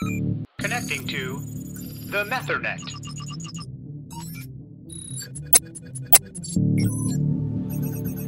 [0.00, 1.40] Connecting to
[2.06, 2.80] the Methernet.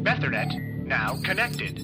[0.05, 0.53] Methernet
[0.85, 1.79] now connected.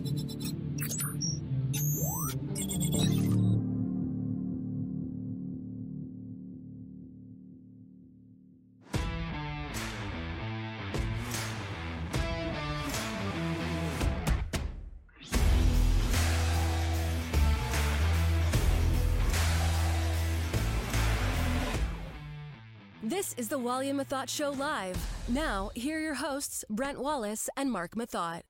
[23.08, 24.98] This is the Wally and Methot Show live.
[25.30, 28.42] Now, here are your hosts, Brent Wallace and Mark Methot.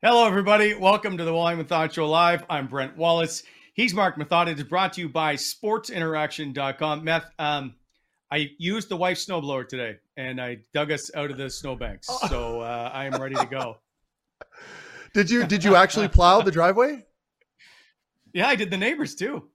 [0.00, 0.74] Hello, everybody.
[0.74, 2.44] Welcome to the Wally Methot Show Live.
[2.48, 3.42] I'm Brent Wallace.
[3.74, 4.46] He's Mark Methot.
[4.46, 7.02] It is brought to you by sportsinteraction.com.
[7.02, 7.74] Meth, um,
[8.30, 12.06] I used the wife's snowblower today and I dug us out of the snowbanks.
[12.28, 13.78] So uh, I am ready to go.
[15.14, 17.04] Did you did you actually plow the driveway?
[18.32, 19.50] Yeah, I did the neighbors too.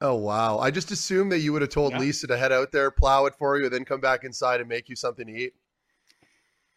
[0.00, 0.58] Oh wow!
[0.58, 2.00] I just assumed that you would have told Yeah.
[2.00, 4.68] Lisa to head out there, plow it for you, and then come back inside and
[4.68, 5.54] make you something to eat.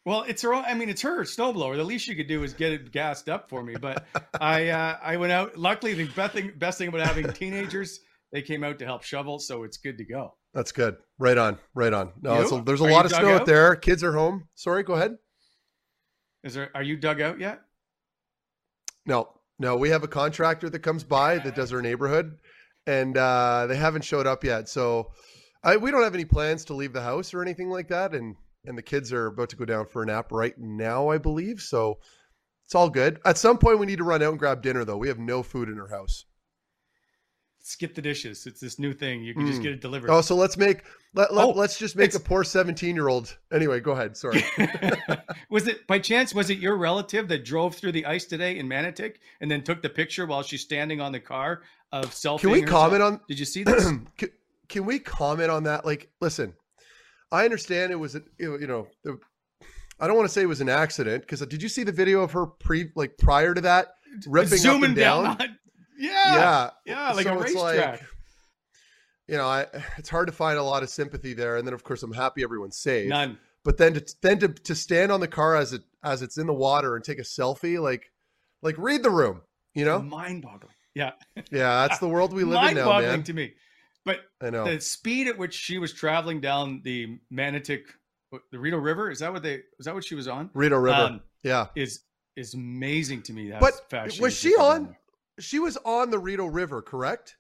[0.06, 0.54] Well, it's her.
[0.54, 1.76] own- I mean, it's her snowblower.
[1.76, 3.76] The least you could do is get it gassed up for me.
[3.76, 4.06] But
[4.42, 5.58] I, uh, I went out.
[5.58, 8.00] Luckily, the best thing, best thing about having teenagers,
[8.32, 10.36] they came out to help shovel, so it's good to go.
[10.54, 10.96] That's good.
[11.20, 11.60] Right on.
[11.76, 12.14] Right on.
[12.22, 13.46] No, it's a, there's a Are lot of snow out out?
[13.46, 13.76] there.
[13.76, 14.48] Kids are home.
[14.56, 15.18] Sorry, go ahead.
[16.44, 16.72] Is there?
[16.74, 17.60] Are you dug out yet?
[19.06, 22.38] No, no, we have a contractor that comes by that does our neighborhood,
[22.90, 24.68] and uh, they haven't showed up yet.
[24.68, 25.12] So
[25.64, 28.16] I, we don't have any plans to leave the house or anything like that.
[28.16, 28.36] And
[28.66, 31.62] and the kids are about to go down for a nap right now, I believe.
[31.62, 32.00] So
[32.66, 33.20] it's all good.
[33.26, 34.98] At some point, we need to run out and grab dinner, though.
[34.98, 36.26] We have no food in our house.
[37.70, 38.48] Skip the dishes.
[38.48, 39.24] It's this new thing.
[39.24, 39.64] You can just Mm.
[39.64, 40.10] get it delivered.
[40.10, 43.38] Oh, so let's make let, let, Oh, let's just make a poor 17 year old.
[43.52, 44.18] Anyway, go ahead.
[44.18, 44.44] Sorry.
[45.52, 46.34] was it by chance?
[46.34, 49.84] Was it your relative that drove through the ice today in Manotick and then took
[49.84, 52.42] the picture while she's standing on the car of selfie?
[52.42, 53.86] Can we comment on Did you see this?
[54.18, 54.30] can,
[54.68, 55.86] can we comment on that?
[55.86, 56.54] Like, listen,
[57.32, 59.20] I understand it was, a- you know, the,
[60.00, 62.22] I don't want to say it was an accident because did you see the video
[62.22, 63.90] of her pre, like prior to that,
[64.26, 65.26] ripping up and down?
[65.28, 65.58] on-
[66.00, 68.02] yeah, yeah, yeah, like a So it's racetrack.
[69.28, 69.66] you know, I,
[69.98, 72.44] it's hard to find a lot of sympathy there, and then of course I'm happy
[72.44, 73.10] everyone's safe.
[73.10, 73.38] None.
[73.64, 76.48] But then to then to, to stand on the car as it as it's in
[76.48, 78.12] the water and take a selfie, like
[78.62, 79.42] like read the room,
[79.76, 80.02] you know?
[80.02, 80.74] Mind-boggling.
[80.96, 81.12] Yeah,
[81.52, 83.24] Yeah, that's the world we live in now, man.
[83.24, 83.54] to me.
[84.06, 84.66] But I know.
[84.66, 87.84] the speed at which she was traveling down the Manotick,
[88.52, 89.62] the Rideau River, is that what they?
[89.78, 90.50] Is that what she was on?
[90.54, 90.98] Rideau River.
[90.98, 91.68] Um, yeah.
[91.76, 92.02] is
[92.36, 93.50] is amazing to me.
[93.50, 94.96] That But was she on?
[95.40, 97.38] She was on the Rideau River, correct?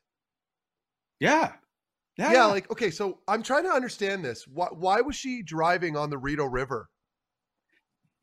[1.20, 1.54] Yeah.
[2.18, 2.34] Yeah.
[2.34, 4.46] Yeah, like okay, so I'm trying to understand this.
[4.46, 6.90] Why, why was she driving on the Rideau River?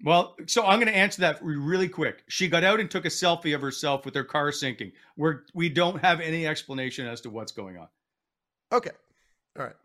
[0.05, 2.23] Well, so I'm going to answer that really quick.
[2.29, 4.93] She got out and took a selfie of herself with her car sinking.
[5.17, 7.89] We're we don't have any explanation as to what's going on.
[8.73, 8.91] Okay.
[9.59, 9.77] All right.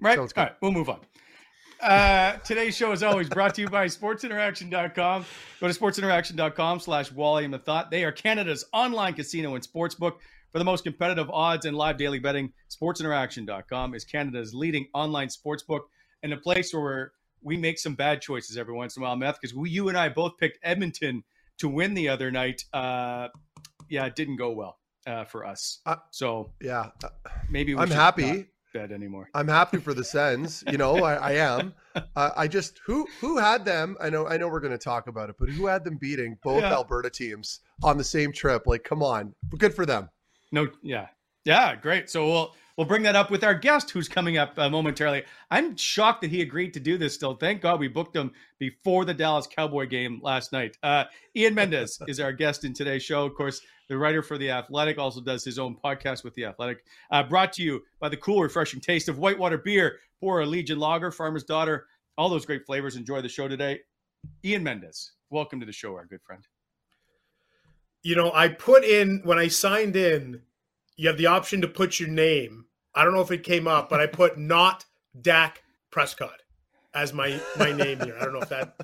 [0.00, 0.18] Right.
[0.18, 0.52] All right.
[0.60, 1.00] We'll move on.
[1.80, 5.24] Uh, today's show is always brought to you by sportsinteraction.com.
[5.60, 7.90] Go to sportsinteraction.com slash Wally and Methot.
[7.90, 10.16] They are Canada's online casino and sportsbook.
[10.50, 15.82] For the most competitive odds and live daily betting, sportsinteraction.com is Canada's leading online sportsbook
[16.22, 19.38] and a place where we make some bad choices every once in a while, Meth,
[19.40, 21.22] because we, you and I both picked Edmonton
[21.58, 22.64] to win the other night.
[22.72, 23.28] Uh,
[23.88, 25.80] yeah, it didn't go well uh, for us.
[25.86, 26.90] Uh, so yeah,
[27.50, 28.46] maybe I'm happy.
[28.78, 29.28] Bet anymore.
[29.34, 30.62] I'm happy for the Sens.
[30.70, 31.74] You know, I, I am.
[32.14, 33.96] Uh, I just who who had them.
[34.00, 36.38] I know I know we're going to talk about it, but who had them beating
[36.44, 36.72] both yeah.
[36.72, 38.66] Alberta teams on the same trip?
[38.66, 40.08] Like, come on, good for them.
[40.52, 41.08] No, yeah,
[41.44, 42.08] yeah, great.
[42.08, 45.24] So we'll we'll bring that up with our guest who's coming up uh, momentarily.
[45.50, 47.34] I'm shocked that he agreed to do this still.
[47.34, 50.76] Thank God we booked him before the Dallas Cowboy game last night.
[50.82, 51.04] Uh,
[51.34, 53.26] Ian Mendes is our guest in today's show.
[53.26, 56.84] Of course, the writer for The Athletic also does his own podcast with The Athletic.
[57.10, 60.78] Uh, brought to you by the cool, refreshing taste of whitewater beer, pour a Legion
[60.78, 61.86] Lager, Farmer's Daughter,
[62.16, 62.96] all those great flavors.
[62.96, 63.80] Enjoy the show today.
[64.44, 66.42] Ian Mendes, welcome to the show, our good friend.
[68.02, 70.42] You know, I put in when I signed in,
[70.96, 72.64] you have the option to put your name
[72.98, 74.84] I don't know if it came up, but I put not
[75.20, 76.42] Dak Prescott
[76.94, 78.16] as my my name here.
[78.18, 78.74] I don't know if that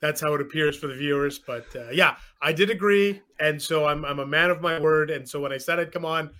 [0.00, 3.86] that's how it appears for the viewers, but uh, yeah, I did agree, and so
[3.86, 6.30] I'm I'm a man of my word, and so when I said I'd come on,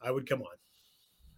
[0.00, 0.56] I would come on.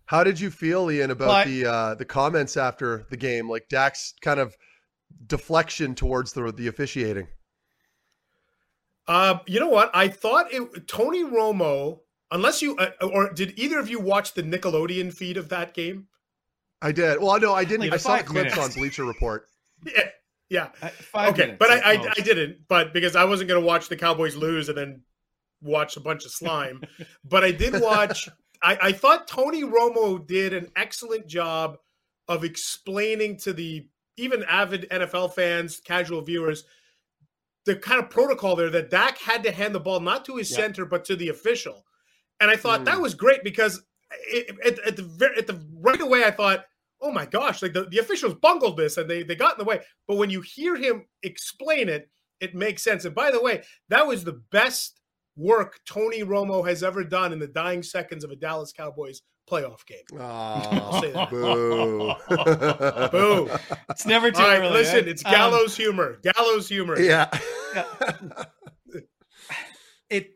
[0.06, 3.68] How did you feel, Ian, about but, the uh, the comments after the game, like
[3.68, 4.56] Dak's kind of
[5.26, 7.28] deflection towards the the officiating?
[9.06, 9.90] Uh, you know what?
[9.94, 12.00] I thought it Tony Romo
[12.32, 16.06] Unless you, uh, or did either of you watch the Nickelodeon feed of that game?
[16.82, 17.20] I did.
[17.20, 17.90] Well, no, I didn't.
[17.90, 19.46] Like I saw clips on Bleacher Report.
[19.86, 20.08] yeah,
[20.48, 20.68] yeah.
[20.82, 22.68] Uh, okay, but I, I, I, didn't.
[22.68, 25.02] But because I wasn't going to watch the Cowboys lose and then
[25.60, 26.82] watch a bunch of slime,
[27.24, 28.28] but I did watch.
[28.62, 31.78] I, I thought Tony Romo did an excellent job
[32.28, 33.86] of explaining to the
[34.16, 36.64] even avid NFL fans, casual viewers,
[37.64, 40.50] the kind of protocol there that Dak had to hand the ball not to his
[40.50, 40.58] yeah.
[40.58, 41.84] center but to the official.
[42.40, 42.84] And I thought mm.
[42.86, 43.82] that was great because
[44.28, 46.64] it, at, at, the at the right away I thought,
[47.00, 49.64] oh my gosh, like the, the officials bungled this and they they got in the
[49.64, 49.80] way.
[50.06, 52.08] But when you hear him explain it,
[52.40, 53.04] it makes sense.
[53.04, 55.00] And by the way, that was the best
[55.36, 59.84] work Tony Romo has ever done in the dying seconds of a Dallas Cowboys playoff
[59.86, 60.04] game.
[60.18, 62.14] Oh, boo.
[63.10, 63.50] boo.
[63.88, 64.70] It's never too All right, early.
[64.70, 66.18] Listen, it's um, gallows um, humor.
[66.22, 67.00] Gallows humor.
[67.00, 67.28] Yeah.
[67.74, 67.84] yeah.
[70.10, 70.30] it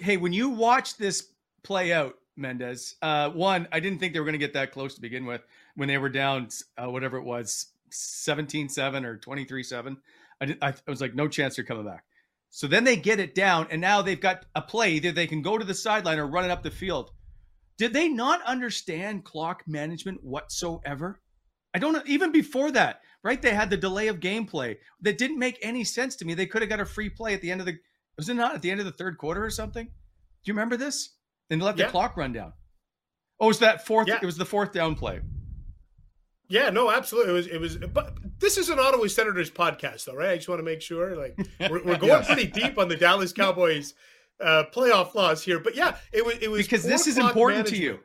[0.00, 1.32] hey, when you watch this
[1.62, 4.94] play out, Mendes, uh, one, I didn't think they were going to get that close
[4.94, 5.42] to begin with
[5.76, 9.96] when they were down, uh, whatever it was, 17 7 or 23 7.
[10.40, 12.04] I, I, was like, no chance they're coming back.
[12.50, 14.92] So then they get it down, and now they've got a play.
[14.92, 17.10] Either they can go to the sideline or run it up the field.
[17.78, 21.20] Did they not understand clock management whatsoever?
[21.74, 22.02] I don't know.
[22.06, 23.40] Even before that, right?
[23.40, 26.34] They had the delay of gameplay that didn't make any sense to me.
[26.34, 27.76] They could have got a free play at the end of the
[28.16, 29.84] was it not at the end of the third quarter or something?
[29.84, 29.90] Do
[30.44, 31.10] you remember this?
[31.50, 31.86] And let yeah.
[31.86, 32.52] the clock run down.
[33.38, 34.08] Oh, it was that fourth?
[34.08, 34.18] Yeah.
[34.22, 35.20] It was the fourth down play.
[36.48, 37.32] Yeah, no, absolutely.
[37.32, 37.46] It was.
[37.46, 37.76] It was.
[37.76, 40.30] But this is an Ottawa Senators podcast, though, right?
[40.30, 41.16] I just want to make sure.
[41.16, 41.36] Like,
[41.70, 42.26] we're, we're going yes.
[42.26, 43.94] pretty deep on the Dallas Cowboys
[44.40, 45.58] uh, playoff flaws here.
[45.58, 46.36] But yeah, it was.
[46.40, 47.76] It was because this is important management.
[47.76, 47.98] to you.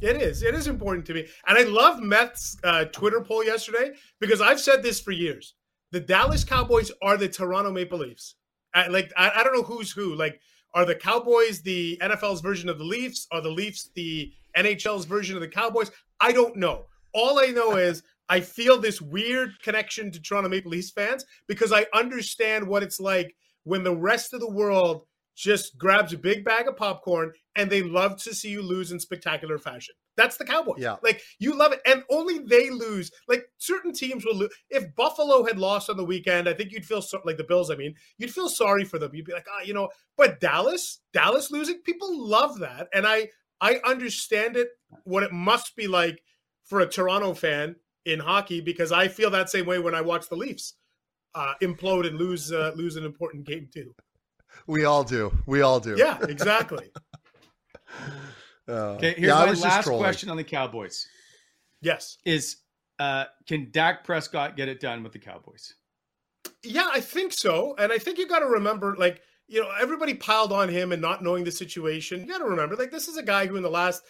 [0.00, 0.42] It is.
[0.42, 4.60] It is important to me, and I love Meth's uh, Twitter poll yesterday because I've
[4.60, 5.54] said this for years.
[5.92, 8.34] The Dallas Cowboys are the Toronto Maple Leafs.
[8.74, 10.14] I, like I, I don't know who's who.
[10.14, 10.40] Like,
[10.74, 13.26] are the Cowboys the NFL's version of the Leafs?
[13.32, 15.90] Are the Leafs the NHL's version of the Cowboys?
[16.20, 16.86] I don't know.
[17.16, 21.72] All I know is I feel this weird connection to Toronto Maple Leafs fans because
[21.72, 26.44] I understand what it's like when the rest of the world just grabs a big
[26.44, 29.94] bag of popcorn and they love to see you lose in spectacular fashion.
[30.14, 30.76] That's the Cowboys.
[30.78, 30.96] Yeah.
[31.02, 31.80] Like you love it.
[31.86, 33.10] And only they lose.
[33.28, 34.54] Like certain teams will lose.
[34.68, 37.70] If Buffalo had lost on the weekend, I think you'd feel so, like the Bills,
[37.70, 39.14] I mean, you'd feel sorry for them.
[39.14, 42.88] You'd be like, ah, oh, you know, but Dallas, Dallas losing, people love that.
[42.92, 43.28] And I
[43.60, 44.68] I understand it,
[45.04, 46.22] what it must be like
[46.66, 50.28] for a Toronto fan in hockey, because I feel that same way when I watch
[50.28, 50.74] the Leafs
[51.34, 53.94] uh, implode and lose uh, lose an important game too.
[54.66, 55.32] We all do.
[55.46, 55.94] We all do.
[55.96, 56.90] Yeah, exactly.
[58.68, 61.06] uh, okay, here's yeah, my last question on the Cowboys.
[61.82, 62.18] Yes.
[62.24, 62.56] Is
[62.98, 65.74] uh can Dak Prescott get it done with the Cowboys?
[66.62, 67.74] Yeah, I think so.
[67.78, 71.02] And I think you got to remember like, you know, everybody piled on him and
[71.02, 72.20] not knowing the situation.
[72.20, 74.02] You got to remember like this is a guy who in the last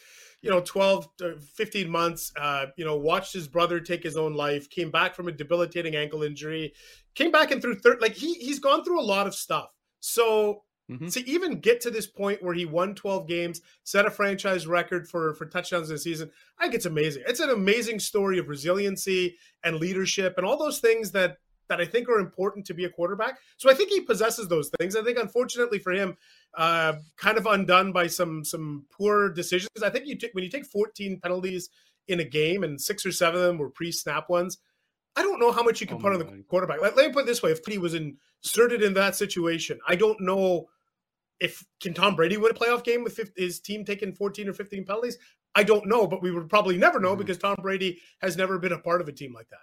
[0.46, 1.08] you know 12
[1.54, 5.28] 15 months uh, you know watched his brother take his own life came back from
[5.28, 6.72] a debilitating ankle injury
[7.16, 8.00] came back and threw third.
[8.00, 9.70] Like he he's gone through a lot of stuff.
[9.98, 11.08] So mm-hmm.
[11.08, 15.08] to even get to this point where he won 12 games, set a franchise record
[15.08, 17.24] for for touchdowns this season, I think it's amazing.
[17.26, 21.38] It's an amazing story of resiliency and leadership and all those things that
[21.68, 23.38] that I think are important to be a quarterback.
[23.56, 24.96] So I think he possesses those things.
[24.96, 26.16] I think, unfortunately for him,
[26.56, 29.82] uh, kind of undone by some some poor decisions.
[29.82, 31.70] I think you t- when you take 14 penalties
[32.08, 34.58] in a game and six or seven of them were pre-snap ones.
[35.16, 36.44] I don't know how much you can oh put on the God.
[36.48, 36.80] quarterback.
[36.82, 39.96] Let, let me put it this way: if he was inserted in that situation, I
[39.96, 40.68] don't know
[41.40, 44.52] if can Tom Brady win a playoff game with 50, his team taking 14 or
[44.52, 45.18] 15 penalties.
[45.54, 47.20] I don't know, but we would probably never know mm-hmm.
[47.20, 49.58] because Tom Brady has never been a part of a team like that.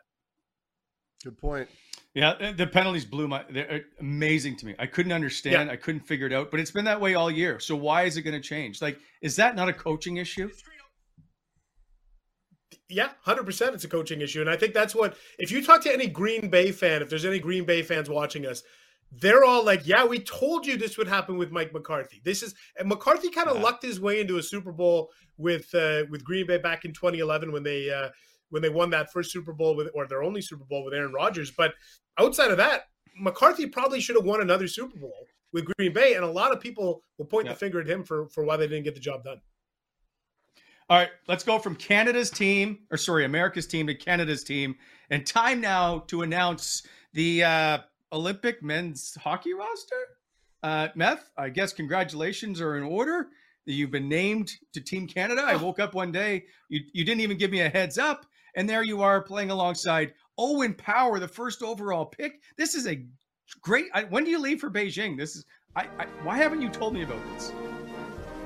[1.23, 1.69] Good point.
[2.13, 3.43] Yeah, the penalties blew my.
[3.49, 4.75] They're amazing to me.
[4.77, 5.67] I couldn't understand.
[5.67, 5.73] Yeah.
[5.73, 6.51] I couldn't figure it out.
[6.51, 7.59] But it's been that way all year.
[7.59, 8.83] So why is it going to change?
[8.83, 10.51] Like, is that not a coaching issue?
[12.87, 13.73] Yeah, hundred percent.
[13.73, 15.17] It's a coaching issue, and I think that's what.
[15.39, 18.45] If you talk to any Green Bay fan, if there's any Green Bay fans watching
[18.45, 18.61] us,
[19.11, 22.53] they're all like, "Yeah, we told you this would happen with Mike McCarthy." This is
[22.77, 23.63] and McCarthy kind of yeah.
[23.63, 27.51] lucked his way into a Super Bowl with uh, with Green Bay back in 2011
[27.51, 28.09] when they uh,
[28.53, 31.11] when they won that first Super Bowl with or their only Super Bowl with Aaron
[31.11, 31.49] Rodgers.
[31.49, 31.73] But
[32.19, 32.83] outside of that,
[33.19, 36.59] McCarthy probably should have won another Super Bowl with Green Bay, and a lot of
[36.59, 37.53] people will point yeah.
[37.53, 39.41] the finger at him for for why they didn't get the job done.
[40.87, 44.75] All right, let's go from Canada's team, or sorry, America's team to Canada's team.
[45.09, 46.83] And time now to announce
[47.13, 47.77] the uh,
[48.11, 49.95] Olympic men's hockey roster.
[50.61, 53.29] Uh, Meth, I guess congratulations are in order.
[53.65, 55.41] You've been named to Team Canada.
[55.45, 58.25] I woke up one day, you, you didn't even give me a heads up.
[58.55, 62.41] And there you are playing alongside Owen Power, the first overall pick.
[62.57, 63.03] This is a
[63.61, 63.85] great.
[63.93, 65.17] I, when do you leave for Beijing?
[65.17, 65.45] This is.
[65.75, 67.51] I, I why haven't you told me about this?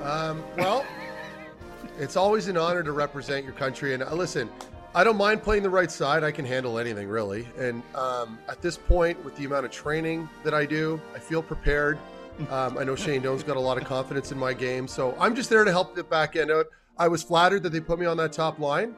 [0.02, 0.86] Um, well,
[2.00, 3.94] it's always an honor to represent your country.
[3.94, 4.50] And uh, listen,
[4.96, 6.24] I don't mind playing the right side.
[6.24, 7.48] I can handle anything really.
[7.58, 11.42] And um, at this point, with the amount of training that I do, I feel
[11.42, 11.98] prepared.
[12.52, 15.36] Um, I know Shane Doan's got a lot of confidence in my game, so I'm
[15.36, 16.68] just there to help the back end out.
[17.00, 18.96] I was flattered that they put me on that top line.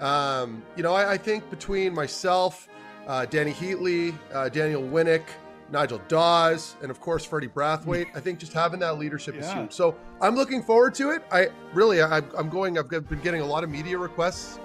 [0.00, 2.68] Um, you know, I, I, think between myself,
[3.06, 5.22] uh, Dany Heatley, uh, Daniel Winnik,
[5.70, 8.06] Nigel Dawes, and of course Freddie Brathwaite.
[8.14, 9.40] I think just having that leadership yeah.
[9.40, 9.72] is huge.
[9.72, 11.22] So I'm looking forward to it.
[11.32, 12.78] I really, I, I'm going.
[12.78, 14.58] I've been getting a lot of media requests.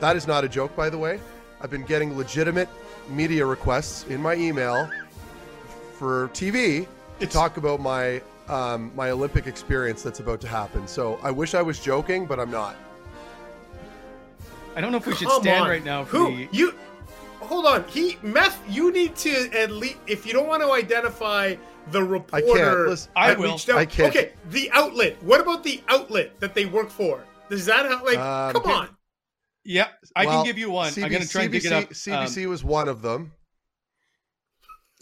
[0.00, 1.20] That is not a joke, by the way.
[1.60, 2.68] I've been getting legitimate
[3.10, 4.90] media requests in my email
[5.92, 6.88] for TV to
[7.20, 10.88] it's, talk about my um, my Olympic experience that's about to happen.
[10.88, 12.76] So I wish I was joking, but I'm not.
[14.76, 15.68] I don't know if we should stand on.
[15.68, 16.36] right now for Who?
[16.36, 16.74] the you
[17.40, 17.84] hold on.
[17.88, 18.60] He meth.
[18.68, 21.56] You need to at least if you don't want to identify
[21.90, 22.86] the reporter.
[22.86, 23.58] I, Listen, I will.
[23.74, 24.14] I can't.
[24.14, 25.22] Okay, the outlet.
[25.22, 27.24] What about the outlet that they work for?
[27.48, 28.18] Does that how, like?
[28.18, 28.88] Um, come on.
[29.64, 30.92] Yeah, I well, can give you one.
[30.96, 31.90] I'm going to try and pick it up.
[31.90, 33.32] CBC um, was one of them.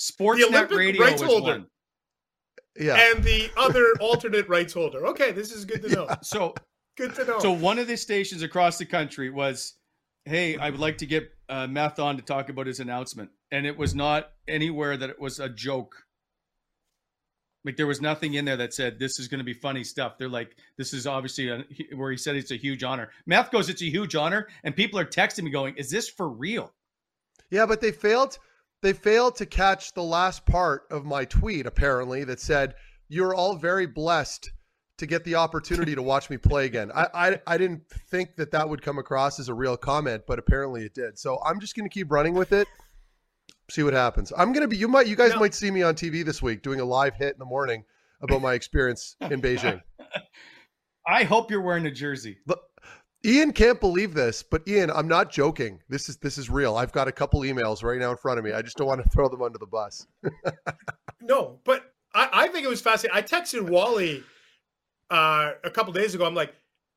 [0.01, 1.53] Sportsnet Radio was holder.
[1.53, 1.67] one.
[2.79, 5.07] Yeah, and the other alternate rights holder.
[5.09, 6.07] Okay, this is good to know.
[6.09, 6.17] Yeah.
[6.23, 6.55] So
[6.99, 7.39] good to know.
[7.39, 9.75] So one of the stations across the country was
[10.29, 13.31] hey, I would like to get uh, Meth on to talk about his announcement.
[13.51, 15.95] And it was not anywhere that it was a joke.
[17.65, 20.19] Like there was nothing in there that said this is going to be funny stuff.
[20.19, 21.65] They're like, this is obviously a,
[21.97, 23.11] where he said it's a huge honor.
[23.27, 26.29] Meth goes, it's a huge honor, and people are texting me going, is this for
[26.29, 26.73] real?
[27.51, 28.39] Yeah, but they failed.
[28.83, 31.67] They failed to catch the last part of my tweet.
[31.67, 32.75] Apparently, that said,
[33.09, 34.53] "You're all very blessed
[34.99, 36.91] to get the opportunity to watch me play again.
[36.95, 40.39] I, I, I didn't think that that would come across as a real comment, but
[40.39, 41.19] apparently it did.
[41.19, 42.69] So I'm just going to keep running with it.
[43.71, 44.33] See what happens.
[44.37, 45.41] I'm going to be you might you guys no.
[45.41, 47.85] might see me on TV this week doing a live hit in the morning
[48.23, 49.81] about my experience in Beijing.
[51.07, 52.39] I hope you're wearing a jersey.
[52.47, 52.61] But
[53.25, 55.81] Ian can't believe this, but Ian, I'm not joking.
[55.89, 56.77] This is this is real.
[56.77, 58.53] I've got a couple emails right now in front of me.
[58.53, 60.07] I just don't want to throw them under the bus.
[61.21, 63.19] no, but I, I think it was fascinating.
[63.19, 64.25] I texted Wally
[65.11, 66.27] uh, a couple days ago.
[66.27, 66.55] I'm like,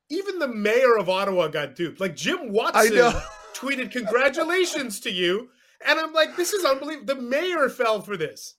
[0.10, 2.00] even the mayor of Ottawa got duped.
[2.00, 2.92] Like Jim Watson
[3.54, 5.50] tweeted, "Congratulations to you,"
[5.86, 7.16] and I'm like, this is unbelievable.
[7.16, 8.56] The mayor fell for this.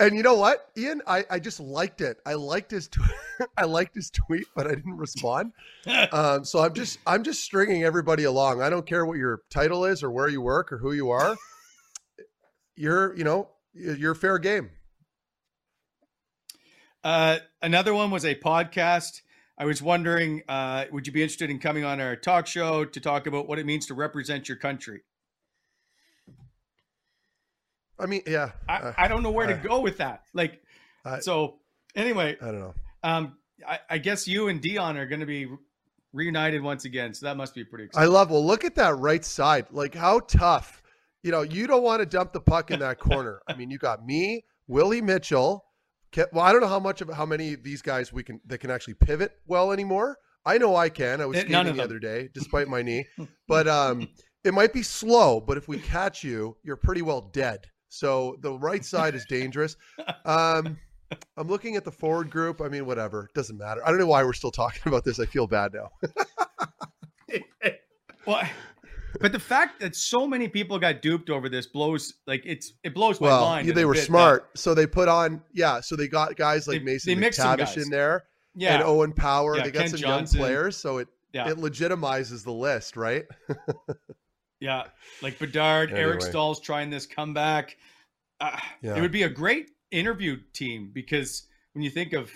[0.00, 1.00] And you know what, Ian?
[1.06, 2.16] I, I just liked it.
[2.26, 3.10] I liked his tweet.
[3.56, 5.52] I liked his tweet, but I didn't respond.
[6.12, 8.62] um, so I'm just I'm just stringing everybody along.
[8.62, 11.36] I don't care what your title is or where you work or who you are.
[12.74, 14.70] You're you know you're fair game.
[17.04, 19.22] Uh, another one was a podcast.
[19.58, 23.00] I was wondering, uh, would you be interested in coming on our talk show to
[23.00, 25.02] talk about what it means to represent your country?
[27.98, 28.52] I mean, yeah.
[28.68, 30.22] I, uh, I don't know where to go with that.
[30.32, 30.62] Like,
[31.20, 31.58] so
[31.94, 32.74] anyway, I don't know.
[33.04, 35.48] Um, I, I guess you and Dion are going to be
[36.12, 37.14] reunited once again.
[37.14, 38.08] So that must be pretty exciting.
[38.08, 39.66] I love, well, look at that right side.
[39.70, 40.82] Like, how tough
[41.22, 43.40] you know, you don't want to dump the puck in that corner.
[43.48, 45.64] I mean, you got me, Willie Mitchell.
[46.32, 48.58] Well, I don't know how much of how many of these guys we can that
[48.58, 50.18] can actually pivot well anymore.
[50.44, 51.20] I know I can.
[51.20, 53.06] I was eh, skating the other day, despite my knee.
[53.48, 54.08] But um,
[54.44, 55.40] it might be slow.
[55.40, 57.66] But if we catch you, you're pretty well dead.
[57.88, 59.76] So the right side is dangerous.
[60.24, 60.78] Um,
[61.36, 62.62] I'm looking at the forward group.
[62.62, 63.28] I mean, whatever.
[63.34, 63.86] Doesn't matter.
[63.86, 65.20] I don't know why we're still talking about this.
[65.20, 65.90] I feel bad now.
[68.26, 68.48] well,
[69.22, 72.94] but the fact that so many people got duped over this blows like it's it
[72.94, 73.68] blows my well, mind.
[73.68, 75.80] Yeah, they were smart, that, so they put on yeah.
[75.80, 78.24] So they got guys like they, Mason they McTavish in there,
[78.54, 79.56] yeah, and Owen Power.
[79.56, 80.38] Yeah, they got Ken some Johnson.
[80.38, 81.48] young players, so it yeah.
[81.48, 83.24] it legitimizes the list, right?
[84.60, 84.84] yeah,
[85.22, 86.02] like Bedard, anyway.
[86.02, 87.76] Eric Staal's trying this comeback.
[88.40, 88.96] Uh, yeah.
[88.96, 92.30] It would be a great interview team because when you think of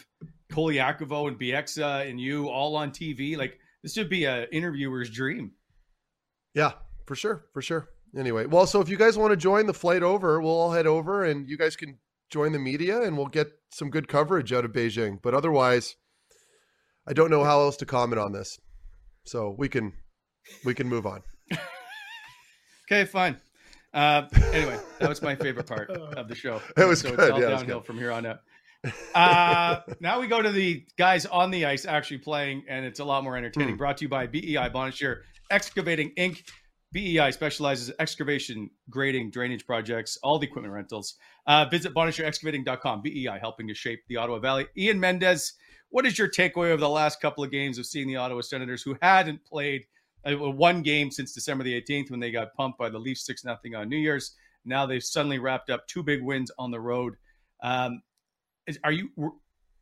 [0.52, 5.52] Colaiacovo and Bieksa and you all on TV, like this would be a interviewer's dream.
[6.56, 6.72] Yeah,
[7.04, 7.90] for sure, for sure.
[8.16, 10.86] Anyway, well, so if you guys want to join the flight over, we'll all head
[10.86, 11.98] over and you guys can
[12.30, 15.20] join the media and we'll get some good coverage out of Beijing.
[15.22, 15.96] But otherwise,
[17.06, 18.58] I don't know how else to comment on this.
[19.26, 19.92] So we can
[20.64, 21.22] we can move on.
[22.90, 23.36] okay, fine.
[23.92, 24.22] Uh,
[24.52, 26.62] anyway, that was my favorite part of the show.
[26.78, 27.20] It was so good.
[27.20, 28.40] It's all yeah, downhill from here on out.
[29.14, 33.04] Uh, now we go to the guys on the ice actually playing, and it's a
[33.04, 33.74] lot more entertaining.
[33.74, 33.78] Hmm.
[33.78, 36.42] Brought to you by BEI Bonnechere Excavating Inc.
[36.92, 41.16] BEI specializes in excavation, grading, drainage projects, all the equipment rentals.
[41.46, 43.02] Uh, visit BonnechereExcavating.com.
[43.02, 44.66] BEI helping to shape the Ottawa Valley.
[44.78, 45.54] Ian Mendes,
[45.90, 48.82] what is your takeaway of the last couple of games of seeing the Ottawa Senators
[48.82, 49.84] who hadn't played
[50.24, 53.42] uh, one game since December the 18th when they got pumped by the Leafs 6
[53.42, 54.34] 0 on New Year's?
[54.64, 57.14] Now they've suddenly wrapped up two big wins on the road.
[57.62, 58.02] Um,
[58.66, 59.10] is, are you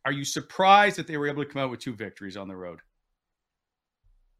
[0.04, 2.56] are you surprised that they were able to come out with two victories on the
[2.56, 2.80] road?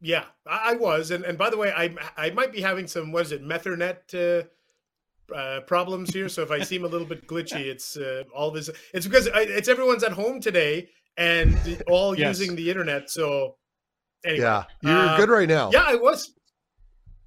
[0.05, 3.23] Yeah, I, was, and and by the way, I I might be having some what
[3.23, 6.29] is it Methernet uh, uh, problems here.
[6.29, 8.69] So if I seem a little bit glitchy, it's uh, all this.
[8.93, 11.57] It's because I, it's everyone's at home today and
[11.87, 12.37] all yes.
[12.37, 13.09] using the internet.
[13.09, 13.55] So
[14.23, 15.71] anyway, yeah, you're uh, good right now.
[15.73, 16.35] Yeah, I was.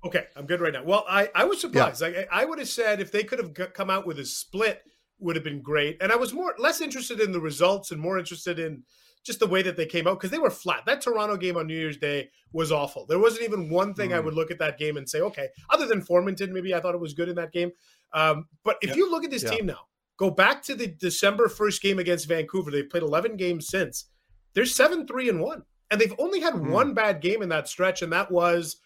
[0.04, 0.84] Okay, I'm good right now.
[0.84, 2.00] Well, I I was surprised.
[2.00, 2.08] Yeah.
[2.08, 4.84] Like I would have said if they could have come out with a split,
[5.18, 5.96] would have been great.
[6.00, 8.84] And I was more less interested in the results and more interested in
[9.28, 10.82] just the way that they came out because they were flat.
[10.86, 13.06] That Toronto game on New Year's Day was awful.
[13.06, 14.14] There wasn't even one thing mm.
[14.14, 16.94] I would look at that game and say, okay, other than Formenton, maybe I thought
[16.94, 17.70] it was good in that game.
[18.12, 18.96] Um, but if yep.
[18.96, 19.52] you look at this yep.
[19.52, 19.82] team now,
[20.18, 22.70] go back to the December 1st game against Vancouver.
[22.70, 24.06] They've played 11 games since.
[24.54, 25.62] They're 7 3 and 1.
[25.90, 26.70] And they've only had mm.
[26.70, 28.80] one bad game in that stretch, and that was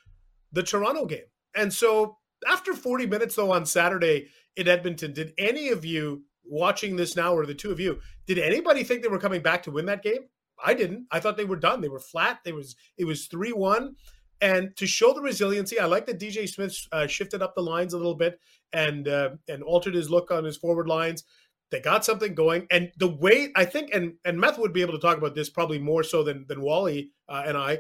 [0.53, 1.25] the Toronto game.
[1.55, 6.97] And so after 40 minutes, though, on Saturday in Edmonton, did any of you watching
[6.97, 9.71] this now, or the two of you, did anybody think they were coming back to
[9.71, 10.23] win that game?
[10.65, 11.07] I didn't.
[11.11, 11.81] I thought they were done.
[11.81, 12.41] They were flat.
[12.45, 13.97] They was it was three one,
[14.41, 17.95] and to show the resiliency, I like that DJ Smith uh, shifted up the lines
[17.95, 18.41] a little bit
[18.73, 21.25] and uh, and altered his look on his forward lines.
[21.71, 24.95] They got something going, and the way I think, and and Meth would be able
[24.95, 27.79] to talk about this probably more so than than Wally uh, and I.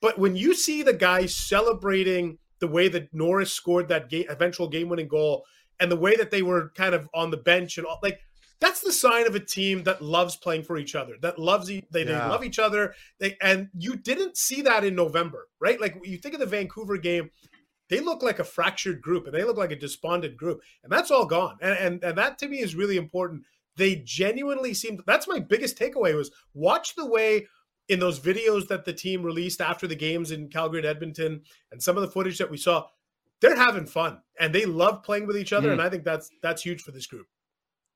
[0.00, 4.68] But when you see the guys celebrating the way that Norris scored that game, eventual
[4.68, 5.44] game winning goal,
[5.80, 8.20] and the way that they were kind of on the bench and all, like
[8.62, 11.74] that's the sign of a team that loves playing for each other that loves they,
[11.74, 12.04] yeah.
[12.04, 16.16] they love each other they and you didn't see that in november right like you
[16.16, 17.30] think of the vancouver game
[17.90, 21.10] they look like a fractured group and they look like a despondent group and that's
[21.10, 23.42] all gone and and, and that to me is really important
[23.76, 27.46] they genuinely seemed that's my biggest takeaway was watch the way
[27.88, 31.82] in those videos that the team released after the games in calgary and edmonton and
[31.82, 32.86] some of the footage that we saw
[33.40, 35.72] they're having fun and they love playing with each other mm.
[35.72, 37.26] and i think that's that's huge for this group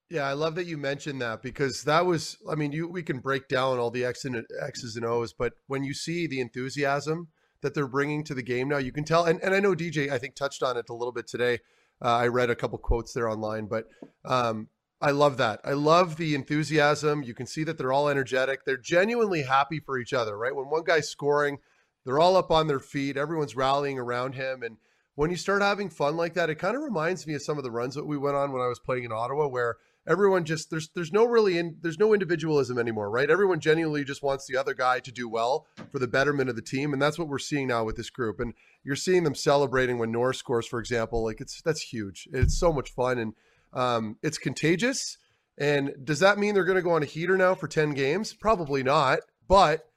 [0.08, 3.18] yeah, I love that you mentioned that because that was, I mean, you we can
[3.18, 7.28] break down all the X and X's and O's, but when you see the enthusiasm
[7.62, 9.24] that they're bringing to the game now, you can tell.
[9.24, 11.58] And, and I know DJ, I think touched on it a little bit today.
[12.00, 13.88] Uh, I read a couple quotes there online, but
[14.24, 14.68] um,
[15.00, 15.60] I love that.
[15.64, 17.22] I love the enthusiasm.
[17.22, 18.64] You can see that they're all energetic.
[18.64, 20.54] They're genuinely happy for each other, right?
[20.54, 21.58] When one guy's scoring,
[22.04, 23.16] they're all up on their feet.
[23.16, 24.76] Everyone's rallying around him, and
[25.16, 27.64] when you start having fun like that, it kind of reminds me of some of
[27.64, 30.70] the runs that we went on when I was playing in Ottawa, where everyone just
[30.70, 33.30] there's there's no really in, there's no individualism anymore, right?
[33.30, 36.62] Everyone genuinely just wants the other guy to do well for the betterment of the
[36.62, 38.40] team, and that's what we're seeing now with this group.
[38.40, 41.24] And you're seeing them celebrating when Norris scores, for example.
[41.24, 42.28] Like it's that's huge.
[42.32, 43.34] It's so much fun and
[43.72, 45.18] um, it's contagious.
[45.58, 48.34] And does that mean they're going to go on a heater now for ten games?
[48.34, 49.88] Probably not, but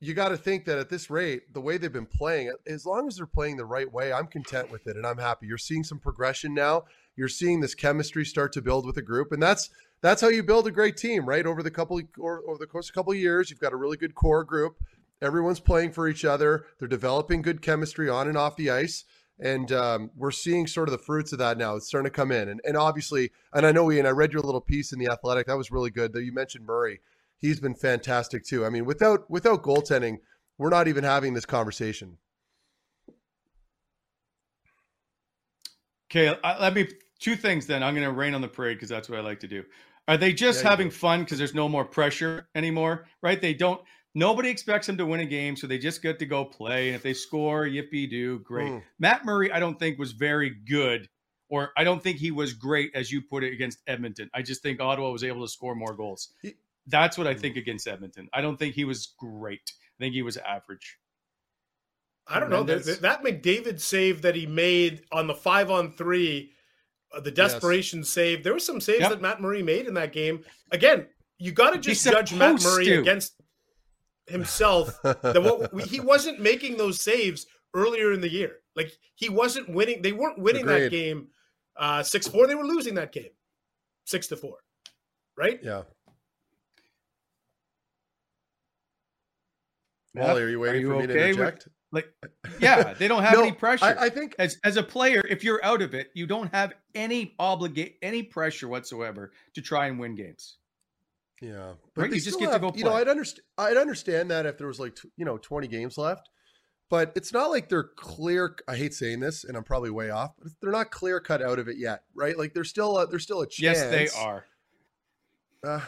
[0.00, 3.08] you got to think that at this rate, the way they've been playing, as long
[3.08, 5.46] as they're playing the right way, I'm content with it and I'm happy.
[5.46, 6.84] You're seeing some progression now.
[7.18, 10.44] You're seeing this chemistry start to build with a group, and that's that's how you
[10.44, 11.44] build a great team, right?
[11.44, 13.76] Over the couple or over the course of a couple of years, you've got a
[13.76, 14.76] really good core group.
[15.20, 16.64] Everyone's playing for each other.
[16.78, 19.04] They're developing good chemistry on and off the ice,
[19.40, 21.76] And um, we're seeing sort of the fruits of that now.
[21.76, 22.48] It's starting to come in.
[22.48, 25.46] And, and obviously, and I know Ian, I read your little piece in the Athletic.
[25.46, 26.12] That was really good.
[26.12, 27.00] That you mentioned Murray.
[27.38, 28.66] He's been fantastic too.
[28.66, 30.18] I mean, without without goaltending,
[30.56, 32.18] we're not even having this conversation.
[36.10, 36.88] Okay, uh, let me
[37.20, 37.82] two things then.
[37.82, 39.64] I'm going to rain on the parade because that's what I like to do.
[40.06, 43.06] Are they just having fun because there's no more pressure anymore?
[43.22, 43.40] Right?
[43.40, 43.80] They don't.
[44.14, 46.88] Nobody expects them to win a game, so they just get to go play.
[46.88, 48.70] And if they score, yippee do, great.
[48.70, 48.82] Mm.
[48.98, 51.08] Matt Murray, I don't think was very good,
[51.50, 54.30] or I don't think he was great as you put it against Edmonton.
[54.34, 56.30] I just think Ottawa was able to score more goals.
[56.86, 57.40] That's what I hmm.
[57.40, 58.28] think against Edmonton.
[58.32, 59.72] I don't think he was great.
[60.00, 60.98] I think he was average.
[62.26, 66.52] I don't know that, that McDavid save that he made on the five on three,
[67.14, 68.08] uh, the desperation yes.
[68.08, 68.44] save.
[68.44, 69.10] There were some saves yep.
[69.10, 70.44] that Matt Murray made in that game.
[70.70, 71.06] Again,
[71.38, 73.00] you got to just judge Matt Murray to.
[73.00, 73.34] against
[74.26, 75.00] himself.
[75.02, 78.56] that what, he wasn't making those saves earlier in the year.
[78.76, 80.02] Like he wasn't winning.
[80.02, 80.84] They weren't winning Agreed.
[80.84, 81.28] that game
[81.76, 82.46] uh, six four.
[82.46, 83.30] They were losing that game
[84.04, 84.58] six to four.
[85.36, 85.60] Right?
[85.62, 85.82] Yeah.
[90.14, 91.64] Wally, are you waiting are you for me okay to interject?
[91.64, 92.12] With- like,
[92.60, 93.84] yeah, they don't have no, any pressure.
[93.84, 96.74] I, I, think as as a player, if you're out of it, you don't have
[96.94, 100.58] any obligate any pressure whatsoever to try and win games.
[101.40, 102.12] Yeah, but right?
[102.12, 102.72] you just get have, to go.
[102.72, 102.80] Play.
[102.80, 103.46] You know, I'd understand.
[103.56, 106.28] I'd understand that if there was like you know 20 games left,
[106.90, 108.56] but it's not like they're clear.
[108.66, 111.58] I hate saying this, and I'm probably way off, but they're not clear cut out
[111.58, 112.36] of it yet, right?
[112.36, 113.78] Like there's still a, there's still a chance.
[113.78, 114.44] Yes, they are.
[115.64, 115.80] Uh,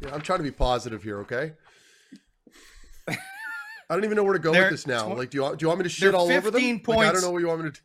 [0.00, 1.20] yeah, I'm trying to be positive here.
[1.20, 1.52] Okay.
[3.92, 5.12] I don't even know where to go they're, with this now.
[5.12, 6.80] Like, do you do you want me to shit all over them?
[6.80, 6.88] Points.
[6.88, 7.80] Like, I don't know what you want me to.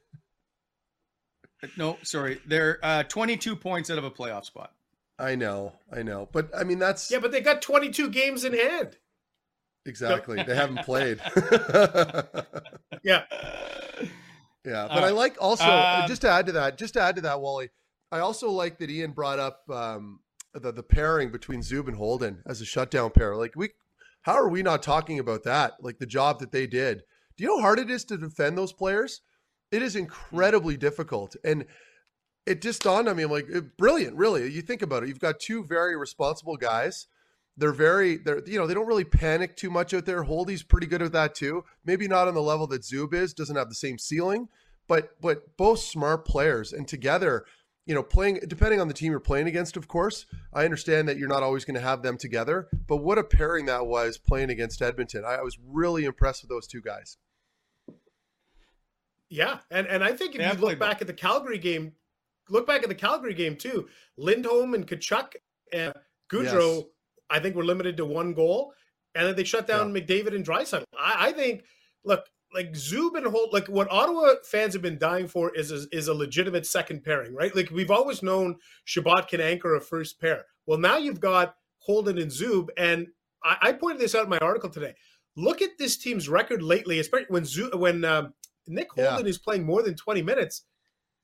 [1.61, 1.69] do.
[1.75, 2.39] No, sorry.
[2.47, 4.71] They're uh, 22 points out of a playoff spot.
[5.19, 8.53] I know, I know, but I mean that's yeah, but they got 22 games in
[8.53, 8.95] hand.
[9.85, 11.19] Exactly, they haven't played.
[13.03, 13.23] yeah,
[14.63, 17.15] yeah, but uh, I like also uh, just to add to that, just to add
[17.15, 17.69] to that, Wally.
[18.11, 20.19] I also like that Ian brought up um,
[20.53, 23.35] the the pairing between Zub and Holden as a shutdown pair.
[23.35, 23.69] Like we
[24.27, 25.75] how are we not talking about that?
[25.79, 27.03] Like the job that they did.
[27.37, 29.21] Do you know how hard it is to defend those players?
[29.71, 31.37] It is incredibly difficult.
[31.45, 31.63] And
[32.45, 33.23] it just dawned on me.
[33.23, 34.51] I'm like, brilliant, really.
[34.51, 35.07] You think about it.
[35.07, 37.07] You've got two very responsible guys.
[37.55, 40.23] They're very, they're, you know, they don't really panic too much out there.
[40.23, 41.63] Holdy's pretty good at that too.
[41.85, 44.49] Maybe not on the level that Zub is, doesn't have the same ceiling,
[44.89, 46.73] but, but both smart players.
[46.73, 47.45] And together,
[47.87, 50.25] you know, playing depending on the team you're playing against, of course.
[50.53, 53.65] I understand that you're not always going to have them together, but what a pairing
[53.67, 55.23] that was playing against Edmonton.
[55.25, 57.17] I, I was really impressed with those two guys.
[59.29, 61.93] Yeah, and and I think if you look back at the Calgary game,
[62.49, 63.87] look back at the Calgary game too.
[64.17, 65.35] Lindholm and Tkachuk
[65.71, 65.93] and
[66.29, 66.85] Gaudreau, yes.
[67.29, 68.73] I think were limited to one goal,
[69.15, 70.01] and then they shut down yeah.
[70.01, 70.83] McDavid and Draisaitl.
[70.97, 71.63] I, I think,
[72.03, 75.85] look, like Zub and Holt, like what Ottawa fans have been dying for is a,
[75.91, 77.55] is a legitimate second pairing, right?
[77.55, 78.55] Like we've always known
[78.85, 80.45] Chabot can anchor a first pair.
[80.65, 83.07] Well, now you've got Holden and Zub, and
[83.43, 84.95] I, I pointed this out in my article today.
[85.35, 88.33] Look at this team's record lately, especially when Zub, when um,
[88.65, 89.29] Nick Holden yeah.
[89.29, 90.63] is playing more than twenty minutes.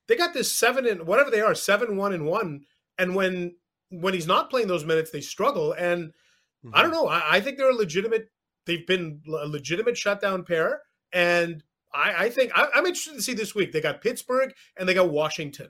[0.07, 2.61] They got this seven and whatever they are, seven one and one,
[2.97, 3.55] and when
[3.89, 5.71] when he's not playing those minutes, they struggle.
[5.71, 6.71] And mm-hmm.
[6.73, 7.07] I don't know.
[7.07, 8.29] I, I think they're a legitimate.
[8.65, 10.81] They've been a legitimate shutdown pair.
[11.13, 13.71] And I, I think I, I'm interested to see this week.
[13.71, 15.69] They got Pittsburgh and they got Washington.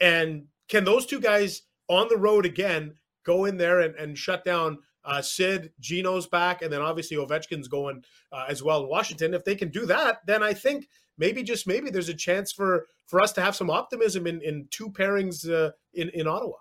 [0.00, 4.44] And can those two guys on the road again go in there and, and shut
[4.44, 9.34] down uh, Sid, Gino's back, and then obviously Ovechkin's going uh, as well in Washington.
[9.34, 12.86] If they can do that, then I think maybe just maybe there's a chance for
[13.06, 16.56] for us to have some optimism in in two pairings uh, in in Ottawa.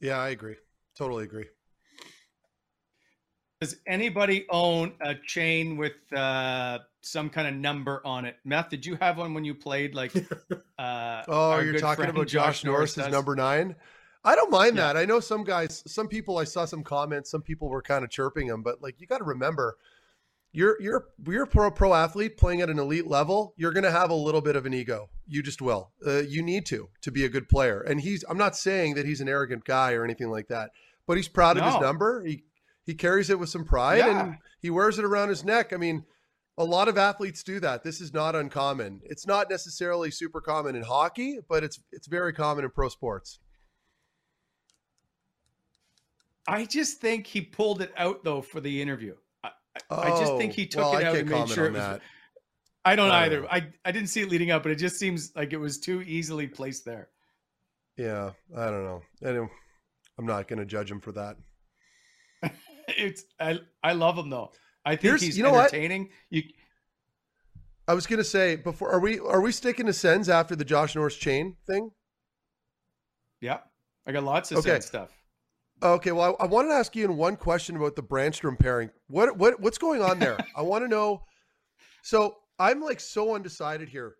[0.00, 0.56] Yeah, I agree.
[0.96, 1.46] Totally agree.
[3.60, 8.36] Does anybody own a chain with uh, some kind of number on it?
[8.44, 9.94] Meth, did you have one when you played?
[9.94, 10.12] Like,
[10.78, 13.76] uh, oh, you're talking about Josh, Josh Norris as number nine.
[14.24, 14.92] I don't mind yeah.
[14.92, 14.96] that.
[14.96, 16.38] I know some guys, some people.
[16.38, 17.30] I saw some comments.
[17.30, 19.76] Some people were kind of chirping him, but like, you got to remember,
[20.52, 23.54] you're you're you're a pro pro athlete playing at an elite level.
[23.56, 25.10] You're going to have a little bit of an ego.
[25.28, 25.92] You just will.
[26.04, 27.80] Uh, you need to to be a good player.
[27.82, 28.24] And he's.
[28.28, 30.70] I'm not saying that he's an arrogant guy or anything like that,
[31.06, 31.62] but he's proud no.
[31.62, 32.24] of his number.
[32.24, 32.44] He
[32.84, 34.20] he carries it with some pride yeah.
[34.20, 35.72] and he wears it around his neck.
[35.72, 36.04] I mean,
[36.58, 37.82] a lot of athletes do that.
[37.82, 39.00] This is not uncommon.
[39.04, 43.38] It's not necessarily super common in hockey, but it's it's very common in pro sports.
[46.48, 49.14] I just think he pulled it out though for the interview.
[49.44, 49.50] I,
[49.90, 51.82] oh, I just think he oh, took well, it out and made sure it was.
[51.82, 52.00] That.
[52.84, 53.46] I don't either.
[53.50, 56.02] I I didn't see it leading up, but it just seems like it was too
[56.02, 57.08] easily placed there.
[57.96, 59.02] Yeah, I don't know.
[59.24, 59.48] Anyway,
[60.18, 61.36] I'm not going to judge him for that
[62.88, 64.52] it's I I love him though.
[64.86, 66.02] I think Here's, he's you know entertaining.
[66.02, 66.10] What?
[66.30, 66.42] You
[67.88, 70.94] I was gonna say before are we are we sticking to Sens after the Josh
[70.94, 71.90] Norris chain thing?
[73.40, 73.58] Yeah,
[74.06, 74.78] I got lots of okay.
[74.80, 75.10] Stuff.
[75.82, 78.90] Okay, well, I, I, wanted to ask you in one question about the Brannstrom pairing.
[79.08, 80.38] What what what's going on there?
[80.56, 81.24] I want to know.
[82.02, 84.14] So I'm like so undecided here,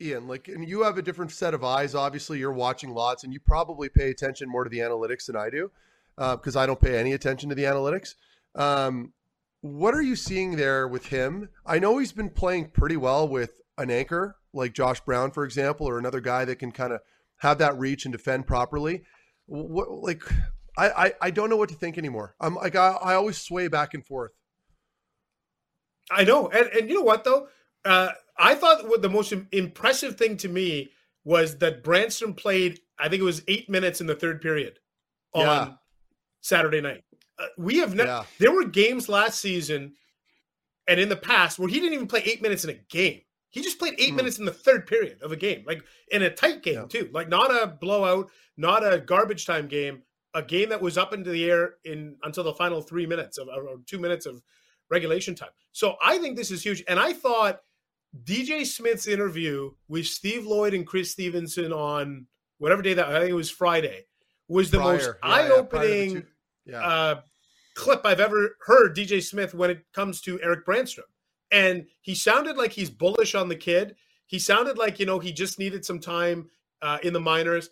[0.00, 0.26] Ian.
[0.26, 1.94] Like, and you have a different set of eyes.
[1.94, 5.50] Obviously, you're watching lots, and you probably pay attention more to the analytics than I
[5.50, 5.70] do,
[6.16, 8.14] because uh, I don't pay any attention to the analytics.
[8.54, 9.12] Um,
[9.66, 11.48] what are you seeing there with him?
[11.64, 15.86] I know he's been playing pretty well with an anchor like Josh Brown, for example,
[15.86, 17.00] or another guy that can kind of
[17.38, 19.02] have that reach and defend properly.
[19.46, 20.22] What like
[20.76, 22.34] I, I, I don't know what to think anymore.
[22.40, 24.32] I'm like I, I always sway back and forth.
[26.10, 27.48] I know, and and you know what though,
[27.84, 30.90] uh, I thought what the most impressive thing to me
[31.24, 32.80] was that Brannstrom played.
[32.98, 34.78] I think it was eight minutes in the third period
[35.34, 35.72] on yeah.
[36.46, 37.04] Saturday night.
[37.38, 38.08] Uh, we have never.
[38.08, 38.24] Yeah.
[38.38, 39.94] There were games last season
[40.88, 43.20] and in the past where he didn't even play eight minutes in a game.
[43.50, 44.16] He just played eight mm.
[44.16, 46.86] minutes in the third period of a game, like in a tight game yeah.
[46.86, 50.02] too, like not a blowout, not a garbage time game,
[50.34, 53.48] a game that was up into the air in until the final three minutes of
[53.48, 54.42] or two minutes of
[54.90, 55.50] regulation time.
[55.72, 57.60] So I think this is huge, and I thought
[58.24, 62.26] DJ Smith's interview with Steve Lloyd and Chris Stevenson on
[62.58, 64.06] whatever day that I think it was Friday
[64.48, 64.92] was the Prior.
[64.92, 66.20] most yeah, eye-opening yeah,
[66.74, 67.16] uh,
[67.74, 71.04] clip I've ever heard DJ Smith when it comes to Eric Brannstrom.
[71.52, 73.94] And he sounded like he's bullish on the kid.
[74.26, 76.50] He sounded like, you know, he just needed some time
[76.82, 77.70] uh, in the minors.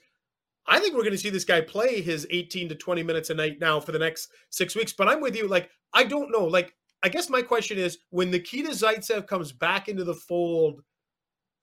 [0.66, 3.34] I think we're going to see this guy play his 18 to 20 minutes a
[3.34, 4.92] night now for the next six weeks.
[4.92, 5.48] But I'm with you.
[5.48, 6.44] Like, I don't know.
[6.44, 10.82] Like, I guess my question is when Nikita Zaitsev comes back into the fold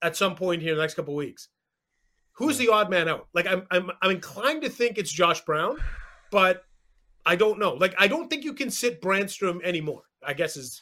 [0.03, 1.47] at some point here in the next couple weeks,
[2.33, 3.27] who's the odd man out?
[3.33, 5.77] Like, I'm, I'm, I'm inclined to think it's Josh Brown,
[6.31, 6.63] but
[7.25, 7.73] I don't know.
[7.73, 10.03] Like, I don't think you can sit Brannstrom anymore.
[10.25, 10.81] I guess is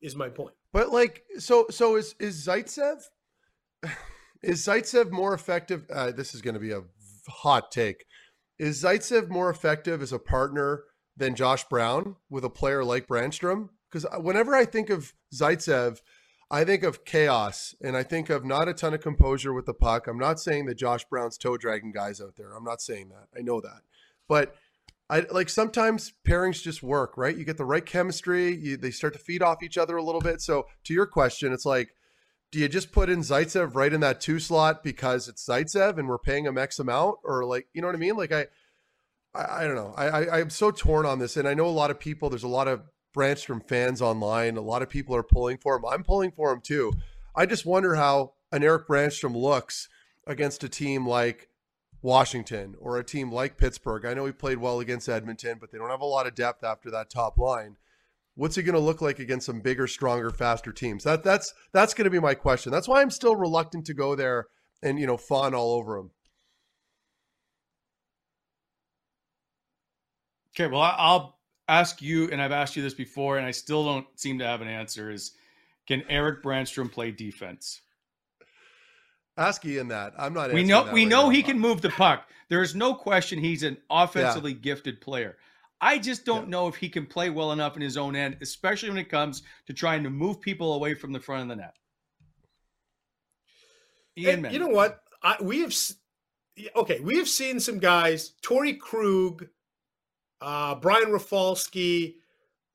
[0.00, 0.54] is my point.
[0.72, 3.02] But like, so so is is Zaitsev
[4.42, 5.86] is Zaitsev more effective?
[5.92, 6.82] Uh, this is going to be a
[7.28, 8.04] hot take.
[8.58, 10.84] Is Zaitsev more effective as a partner
[11.16, 13.70] than Josh Brown with a player like Brannstrom?
[13.90, 16.00] Because whenever I think of Zaitsev,
[16.50, 19.74] I think of chaos and I think of not a ton of composure with the
[19.74, 20.06] puck.
[20.06, 22.54] I'm not saying that Josh Brown's toe dragging guys out there.
[22.54, 23.28] I'm not saying that.
[23.36, 23.80] I know that.
[24.28, 24.54] But
[25.10, 27.36] I like sometimes pairings just work, right?
[27.36, 30.20] You get the right chemistry, you, they start to feed off each other a little
[30.20, 30.40] bit.
[30.40, 31.94] So to your question, it's like,
[32.50, 36.08] do you just put in Zaitsev right in that two slot because it's Zaitsev and
[36.08, 38.16] we're paying him X amount, or like, you know what I mean?
[38.16, 38.46] Like I,
[39.34, 39.94] I, I don't know.
[39.96, 42.30] I, I I'm so torn on this, and I know a lot of people.
[42.30, 42.82] There's a lot of
[43.14, 44.56] Brannstrom fans online.
[44.56, 45.84] A lot of people are pulling for him.
[45.84, 46.92] I'm pulling for him too.
[47.34, 49.88] I just wonder how an Eric Brannstrom looks
[50.26, 51.48] against a team like
[52.02, 54.04] Washington or a team like Pittsburgh.
[54.04, 56.64] I know he played well against Edmonton, but they don't have a lot of depth
[56.64, 57.76] after that top line.
[58.34, 61.04] What's he going to look like against some bigger, stronger, faster teams?
[61.04, 62.72] That that's that's going to be my question.
[62.72, 64.46] That's why I'm still reluctant to go there
[64.82, 66.10] and you know fawn all over him.
[70.54, 71.38] Okay, well I'll
[71.68, 74.60] ask you, and I've asked you this before, and I still don't seem to have
[74.60, 75.10] an answer.
[75.10, 75.32] Is
[75.86, 77.82] can Eric Brannstrom play defense?
[79.36, 80.12] Ask Ian that.
[80.18, 80.52] I'm not.
[80.52, 80.84] We know.
[80.92, 81.30] we right know now.
[81.30, 82.28] he can move the puck.
[82.48, 84.58] There is no question he's an offensively yeah.
[84.58, 85.36] gifted player.
[85.80, 86.50] I just don't yeah.
[86.50, 89.42] know if he can play well enough in his own end, especially when it comes
[89.66, 91.74] to trying to move people away from the front of the net.
[94.16, 95.02] Ian, you know what?
[95.22, 95.74] I, we have
[96.76, 97.00] okay.
[97.00, 99.46] We have seen some guys, Torey Krug,
[100.40, 102.16] uh, Brian Rafalski,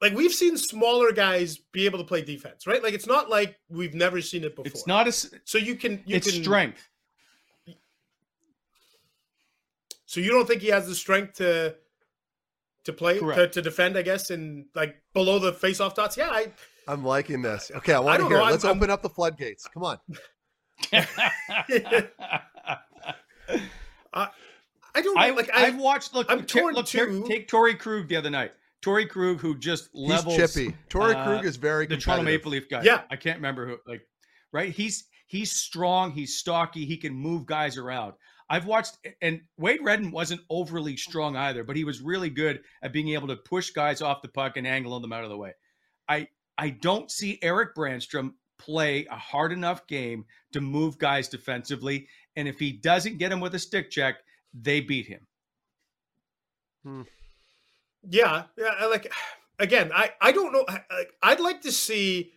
[0.01, 2.83] like we've seen smaller guys be able to play defense, right?
[2.83, 4.67] Like it's not like we've never seen it before.
[4.67, 6.87] It's not a so you can you it's can, strength.
[10.05, 11.75] So you don't think he has the strength to
[12.87, 16.17] to play to, to, defend, I guess, and like below the face-off dots?
[16.17, 16.51] Yeah, I.
[16.87, 17.69] I'm liking this.
[17.75, 18.37] Okay, I want to hear.
[18.37, 19.67] Know, Let's I'm, open I'm, up the floodgates.
[19.67, 19.99] Come on.
[24.13, 24.27] uh,
[24.95, 25.53] I don't I, like.
[25.53, 26.13] I, have watched.
[26.13, 27.25] Look, I'm torn look, too.
[27.27, 28.53] Take Torey Krug the other night.
[28.81, 30.35] Torey Krug, who just levels.
[30.35, 30.75] He's chippy.
[30.89, 32.83] Torey uh, Krug is very the Toronto Maple Leaf guy.
[32.83, 33.77] Yeah, I can't remember who.
[33.87, 34.01] Like,
[34.51, 34.71] right?
[34.71, 36.11] He's he's strong.
[36.11, 36.85] He's stocky.
[36.85, 38.13] He can move guys around.
[38.49, 42.93] I've watched, and Wade Redden wasn't overly strong either, but he was really good at
[42.93, 45.53] being able to push guys off the puck and angle them out of the way.
[46.07, 52.07] I I don't see Erik Brannstrom play a hard enough game to move guys defensively,
[52.35, 54.15] and if he doesn't get him with a stick check,
[54.53, 55.27] they beat him.
[56.83, 57.01] Hmm.
[58.09, 58.85] Yeah, yeah.
[58.85, 59.11] Like
[59.59, 60.65] again, I I don't know.
[61.21, 62.33] I'd like to see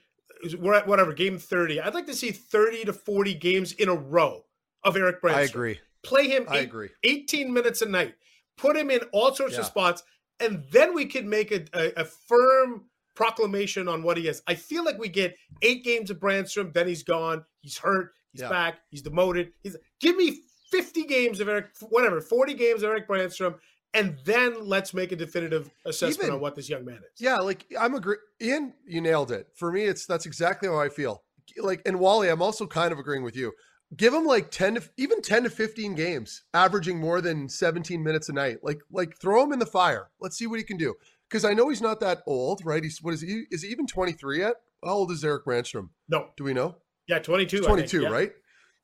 [0.59, 1.81] we're at whatever game thirty.
[1.81, 4.45] I'd like to see thirty to forty games in a row
[4.85, 5.35] of Eric Brannstrom.
[5.35, 5.81] I agree.
[6.03, 6.47] Play him.
[6.49, 6.89] I eight, agree.
[7.05, 8.15] Eighteen minutes a night.
[8.57, 9.61] Put him in all sorts yeah.
[9.61, 10.03] of spots,
[10.39, 14.43] and then we could make a, a, a firm proclamation on what he is.
[14.47, 18.41] I feel like we get eight games of Brannstrom, then he's gone, he's hurt, he's
[18.41, 18.49] yeah.
[18.49, 19.53] back, he's demoted.
[19.63, 23.57] He's give me 50 games of Eric, whatever, 40 games of Eric Brannstrom,
[23.95, 27.21] and then let's make a definitive assessment Even, on what this young man is.
[27.21, 28.17] Yeah, like I'm agree.
[28.41, 29.49] Ian, you nailed it.
[29.55, 31.23] For me, it's that's exactly how I feel.
[31.59, 33.53] Like, and Wally, I'm also kind of agreeing with you.
[33.97, 38.29] Give him like 10 to even 10 to 15 games, averaging more than 17 minutes
[38.29, 38.59] a night.
[38.63, 40.11] Like, like throw him in the fire.
[40.21, 40.95] Let's see what he can do.
[41.29, 42.83] Because I know he's not that old, right?
[42.83, 43.45] He's what is he?
[43.51, 44.55] Is he even 23 yet?
[44.85, 45.91] How old is eric Brannstrom?
[46.09, 46.29] No.
[46.37, 46.77] Do we know?
[47.09, 47.57] Yeah, 22.
[47.59, 48.09] He's 22, yeah.
[48.09, 48.33] right?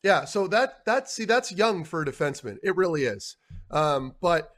[0.03, 0.25] Yeah.
[0.25, 2.57] So that that see that's young for a defenseman.
[2.63, 3.37] It really is.
[3.71, 4.53] Um, but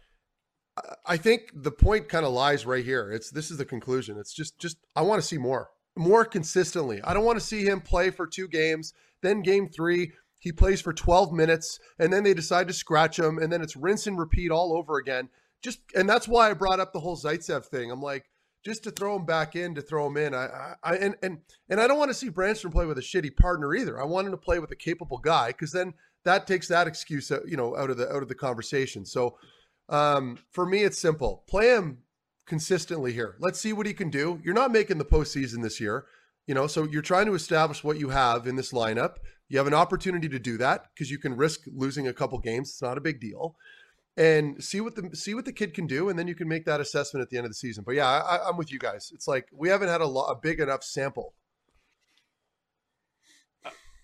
[1.06, 3.10] I think the point kind of lies right here.
[3.12, 4.18] It's this is the conclusion.
[4.18, 7.00] It's just just I want to see more, more consistently.
[7.02, 10.80] I don't want to see him play for two games, then game three he plays
[10.80, 14.18] for 12 minutes, and then they decide to scratch him, and then it's rinse and
[14.18, 15.28] repeat all over again.
[15.62, 17.90] Just and that's why I brought up the whole Zaitsev thing.
[17.90, 18.30] I'm like,
[18.64, 20.34] just to throw him back in, to throw him in.
[20.34, 21.38] I, I and and
[21.68, 24.00] and I don't want to see Brannstrom play with a shitty partner either.
[24.00, 27.30] I want him to play with a capable guy because then that takes that excuse,
[27.32, 29.04] uh, you know, out of the out of the conversation.
[29.04, 29.38] So
[29.88, 31.44] um, for me, it's simple.
[31.48, 31.98] Play him
[32.46, 33.36] consistently here.
[33.38, 34.40] Let's see what he can do.
[34.44, 36.06] You're not making the postseason this year,
[36.46, 39.16] you know, so you're trying to establish what you have in this lineup.
[39.48, 42.70] You have an opportunity to do that because you can risk losing a couple games.
[42.70, 43.56] It's not a big deal,
[44.16, 46.66] and see what the see what the kid can do, and then you can make
[46.66, 47.84] that assessment at the end of the season.
[47.84, 49.10] But yeah, I, am with you guys.
[49.14, 51.32] It's like we haven't had a, lo- a big enough sample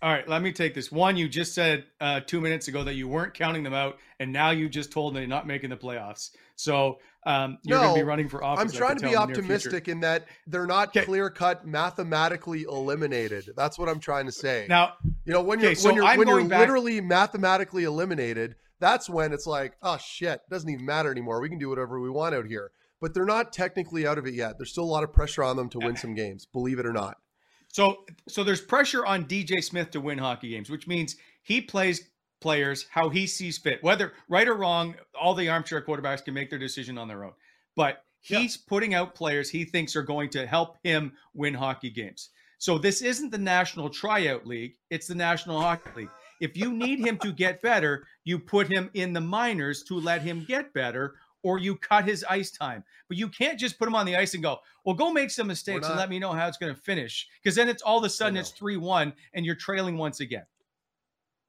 [0.05, 0.93] all right, let me take this.
[0.93, 4.31] One, you just said uh, two minutes ago that you weren't counting them out, and
[4.31, 6.29] now you just told them they're not making the playoffs.
[6.57, 8.63] So um, you're no, going to be running for office.
[8.63, 11.07] I'm trying to be optimistic in that they're not okay.
[11.07, 13.49] clear cut, mathematically eliminated.
[13.57, 14.67] That's what I'm trying to say.
[14.69, 14.93] Now,
[15.25, 16.61] you know, when you're okay, when you're when you're back...
[16.61, 21.41] literally mathematically eliminated, that's when it's like, oh shit, it doesn't even matter anymore.
[21.41, 22.73] We can do whatever we want out here.
[23.01, 24.59] But they're not technically out of it yet.
[24.59, 26.93] There's still a lot of pressure on them to win some games, believe it or
[26.93, 27.17] not.
[27.75, 32.09] So so there's pressure on DJ Smith to win hockey games, which means he plays
[32.41, 33.83] players how he sees fit.
[33.83, 37.33] Whether right or wrong, all the armchair quarterbacks can make their decision on their own.
[37.75, 38.63] But he's yeah.
[38.69, 42.31] putting out players he thinks are going to help him win hockey games.
[42.59, 46.11] So this isn't the National Tryout League, it's the National Hockey League.
[46.41, 50.23] If you need him to get better, you put him in the minors to let
[50.23, 52.83] him get better or you cut his ice time.
[53.07, 55.47] But you can't just put him on the ice and go, well, go make some
[55.47, 57.29] mistakes and let me know how it's going to finish.
[57.41, 60.47] Because then it's all of a sudden it's 3 1 and you're trailing once again.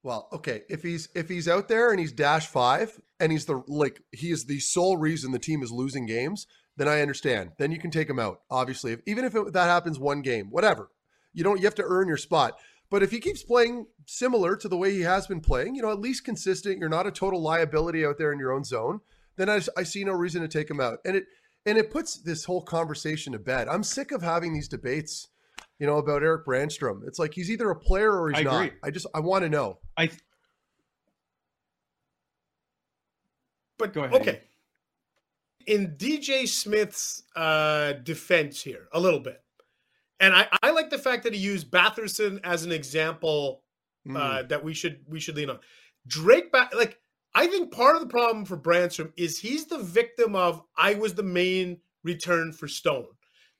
[0.03, 0.61] Well, okay.
[0.69, 4.29] If he's if he's out there and he's dash five and he's the like he
[4.29, 6.45] is the sole reason the team is losing games,
[6.77, 7.53] then I understand.
[7.57, 8.41] Then you can take him out.
[8.51, 10.91] Obviously, if, even if it, that happens one game, whatever,
[11.33, 11.57] you don't.
[11.57, 12.59] You have to earn your spot.
[12.91, 15.91] But if he keeps playing similar to the way he has been playing, you know,
[15.91, 16.77] at least consistent.
[16.77, 19.01] You're not a total liability out there in your own zone
[19.37, 20.99] then I, I see no reason to take him out.
[21.05, 21.25] And it
[21.65, 23.67] and it puts this whole conversation to bed.
[23.67, 25.29] I'm sick of having these debates,
[25.79, 27.01] you know, about Erik Brannstrom.
[27.07, 28.71] It's like he's either a player or he's I not.
[28.83, 29.79] I just I want to know.
[29.97, 30.11] I.
[33.77, 34.21] But go ahead.
[34.21, 34.41] Okay.
[35.67, 39.41] In DJ Smith's uh, defense here, a little bit,
[40.19, 43.63] and I, I like the fact that he used Batherson as an example
[44.07, 44.49] uh, mm.
[44.49, 45.59] that we should we should lean on.
[46.07, 46.99] Drake, ba- like
[47.35, 51.13] I think part of the problem for Brannstrom is he's the victim of I was
[51.13, 53.07] the main return for Stone.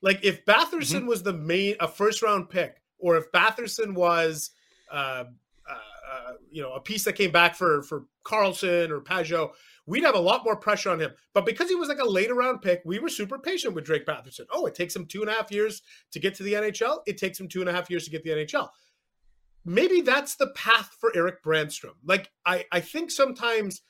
[0.00, 1.06] Like if Batherson mm-hmm.
[1.06, 4.50] was the main a first round pick, or if Batherson was
[4.90, 5.24] uh,
[5.68, 5.74] uh,
[6.10, 9.50] uh, you know a piece that came back for for Karlsson or Pageau,
[9.84, 11.12] we'd have a lot more pressure on him.
[11.34, 14.06] But because he was like a later round pick, we were super patient with Drake
[14.06, 14.46] Batherson.
[14.50, 17.00] Oh, it takes him two and a half years to get to the NHL.
[17.06, 18.70] It takes him two and a half years to get the NHL
[19.66, 21.94] maybe that's the path for Erik Brannstrom.
[22.04, 23.82] Like I, I think sometimes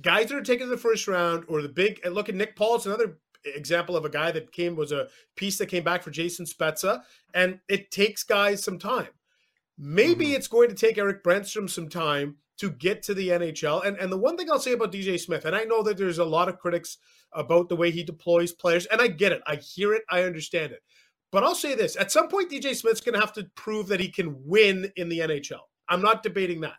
[0.00, 2.56] guys that are taken in the first round or the big and look at Nick
[2.56, 6.02] Paul, it's another example of a guy that came was a piece that came back
[6.02, 9.08] for Jason Spezza, and it takes guys some time.
[9.78, 10.34] Maybe mm-hmm.
[10.34, 13.84] it's going to take Erik Brannstrom some time to get to the NHL.
[13.84, 16.18] And and the one thing I'll say about DJ Smith, and I know that there's
[16.18, 16.98] a lot of critics
[17.32, 19.42] about the way he deploys players, and I get it.
[19.46, 20.82] I hear it, I understand it.
[21.32, 24.00] But I'll say this at some point, DJ Smith's going to have to prove that
[24.00, 25.60] he can win in the NHL.
[25.88, 26.76] I'm not debating that.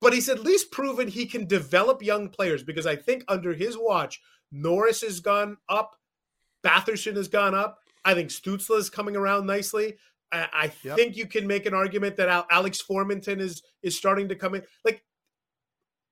[0.00, 3.78] But he's at least proven he can develop young players because I think under his
[3.78, 4.20] watch,
[4.52, 5.96] Norris has gone up,
[6.64, 7.78] Batherson has gone up.
[8.04, 9.96] I think Stützle is coming around nicely.
[10.30, 10.96] I, I yep.
[10.96, 14.62] think you can make an argument that Alex Formenton is is starting to come in.
[14.84, 15.02] Like,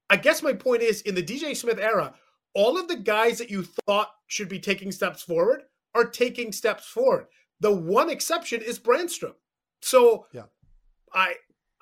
[0.09, 2.15] I guess my point is in the DJ Smith era,
[2.55, 5.65] all of the guys that you thought should be taking steps forward
[5.95, 7.27] are taking steps forward.
[7.61, 9.35] The one exception is Brannstrom.
[9.81, 10.45] So yeah.
[11.13, 11.35] I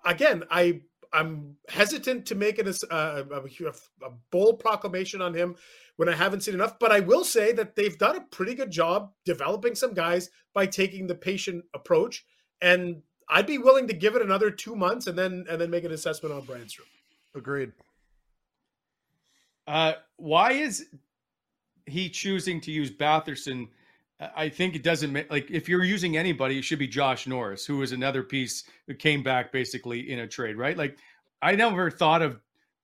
[0.04, 0.82] again I
[1.12, 5.56] I'm hesitant to make it a, a, a, bold proclamation on him
[5.96, 6.78] when I haven't seen enough.
[6.78, 10.66] But I will say that they've done a pretty good job developing some guys by
[10.66, 12.24] taking the patient approach,
[12.60, 15.84] and I'd be willing to give it another two months and then and then make
[15.84, 16.86] an assessment on Brannstrom.
[17.34, 17.72] Agreed.
[19.66, 20.86] Uh, why is
[21.86, 23.68] he choosing to use Batherson?
[24.36, 27.64] I think it doesn't make like if you're using anybody, it should be Josh Norris,
[27.64, 30.76] who is another piece who came back basically in a trade, right?
[30.76, 30.98] Like
[31.40, 32.38] I never thought of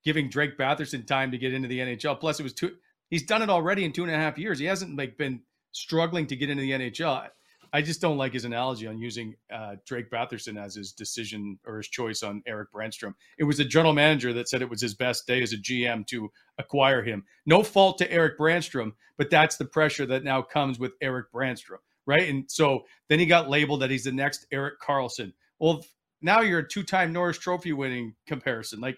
[0.04, 2.18] giving Drake Batherson time to get into the NHL.
[2.18, 2.76] Plus, it was two.
[3.10, 4.58] He's done it already in two and a half years.
[4.58, 7.28] He hasn't like been struggling to get into the NHL.
[7.76, 11.76] I just don't like his analogy on using uh, Drake Batherson as his decision or
[11.76, 13.12] his choice on Erik Brannstrom.
[13.36, 16.06] It was the general manager that said it was his best day as a GM
[16.06, 17.24] to acquire him.
[17.44, 21.80] No fault to Erik Brannstrom, but that's the pressure that now comes with Erik Brannstrom,
[22.06, 22.26] right?
[22.26, 25.34] And so then he got labeled that he's the next Erik Karlsson.
[25.58, 25.84] Well,
[26.22, 28.80] now you're a two-time Norris Trophy winning comparison.
[28.80, 28.96] Like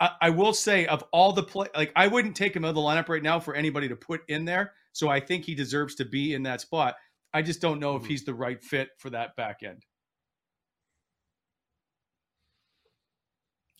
[0.00, 2.74] I, I will say, of all the play, like I wouldn't take him out of
[2.74, 4.72] the lineup right now for anybody to put in there.
[4.90, 6.96] So I think he deserves to be in that spot.
[7.32, 8.10] I just don't know if mm-hmm.
[8.10, 9.84] he's the right fit for that back end.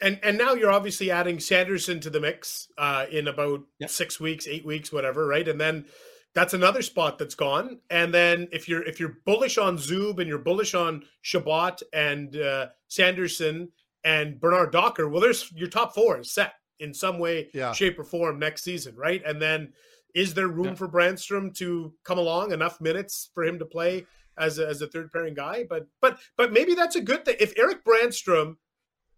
[0.01, 3.89] And and now you're obviously adding Sanderson to the mix uh, in about yep.
[3.89, 5.49] six weeks, eight weeks, whatever, right?
[5.49, 5.87] And then
[6.35, 7.81] that's another spot that's gone.
[7.89, 12.37] And then if you're if you're bullish on Zub and you're bullish on Chabot and
[12.37, 13.71] uh, Sanderson
[14.05, 17.73] and Bernard Docker, well, there's your top four is set in some way, yeah.
[17.73, 19.23] shape, or form next season, right?
[19.25, 19.73] And then
[20.17, 20.75] is there room yeah.
[20.75, 24.07] for Brannstrom to come along enough minutes for him to play
[24.39, 25.65] as a, as a third pairing guy?
[25.69, 27.37] But but but maybe that's a good thing.
[27.39, 28.57] If Erik Brannstrom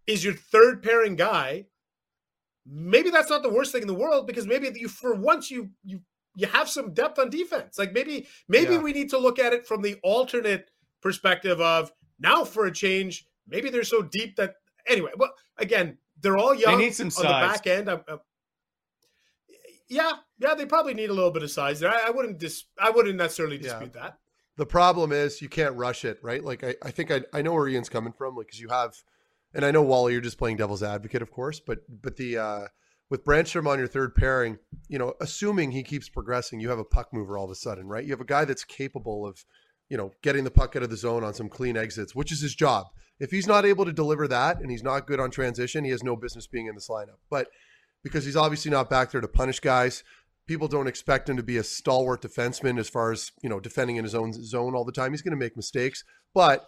[0.09, 1.67] is your third pairing guy,
[2.67, 5.71] maybe that's not the worst thing in the world because maybe you for once you
[5.85, 6.01] you
[6.35, 7.79] you have some depth on defense.
[7.79, 8.83] Like maybe maybe yeah.
[8.83, 10.69] we need to look at it from the alternate
[11.01, 13.25] perspective of now for a change.
[13.47, 15.13] Maybe they're so deep that anyway.
[15.17, 17.89] Well, again, they're all young they need some on the back end.
[17.89, 18.19] I'm, I'm,
[19.89, 21.91] yeah, yeah, they probably need a little bit of size there.
[21.91, 24.03] I, I wouldn't dis, I wouldn't necessarily dispute yeah.
[24.03, 24.19] that.
[24.57, 26.43] The problem is you can't rush it, right?
[26.43, 28.95] Like I, I think I, I know where Ian's coming from, like because you have,
[29.55, 32.67] and I know Wally, you're just playing devil's advocate, of course, but but the uh,
[33.11, 34.59] with Brannstrom on your third pairing,
[34.89, 37.87] you know, assuming he keeps progressing, you have a puck mover all of a sudden,
[37.87, 38.05] right?
[38.05, 39.45] You have a guy that's capable of,
[39.89, 42.41] you know, getting the puck out of the zone on some clean exits, which is
[42.41, 42.87] his job.
[43.19, 46.05] If he's not able to deliver that and he's not good on transition, he has
[46.05, 47.19] no business being in this lineup.
[47.31, 47.49] But
[48.03, 50.05] because he's obviously not back there to punish guys,
[50.49, 53.97] people don't expect him to be a stalwart defenseman as far as you know defending
[53.97, 55.13] in his own zone all the time.
[55.13, 56.03] He's going to make mistakes,
[56.35, 56.67] but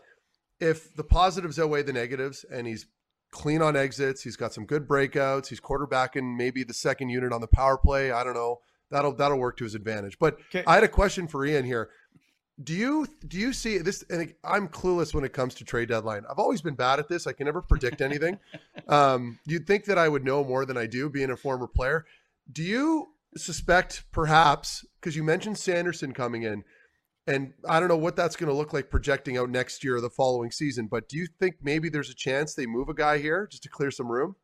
[0.60, 2.86] if the positives outweigh the negatives, and he's
[3.32, 7.40] clean on exits, he's got some good breakouts, he's quarterbacking maybe the second unit on
[7.40, 8.12] the power play.
[8.12, 8.60] I don't know.
[8.90, 10.18] That'll that'll work to his advantage.
[10.18, 10.62] But okay.
[10.66, 11.90] I had a question for Ian here.
[12.62, 14.04] Do you do you see this?
[14.10, 16.24] And I'm clueless when it comes to trade deadline.
[16.28, 17.26] I've always been bad at this.
[17.26, 18.38] I can never predict anything.
[18.88, 22.04] um, you'd think that I would know more than I do, being a former player.
[22.52, 26.64] Do you suspect perhaps because you mentioned Sanderson coming in,
[27.26, 30.00] and I don't know what that's going to look like projecting out next year or
[30.00, 30.88] the following season.
[30.90, 33.68] But do you think maybe there's a chance they move a guy here just to
[33.68, 34.36] clear some room?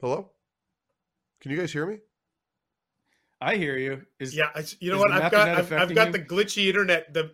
[0.00, 0.30] Hello,
[1.40, 1.98] can you guys hear me?
[3.40, 4.02] I hear you.
[4.18, 4.50] Is yeah,
[4.80, 5.12] you know what?
[5.12, 6.12] I've got I've, I've, got you?
[6.12, 7.12] the glitchy internet.
[7.14, 7.32] The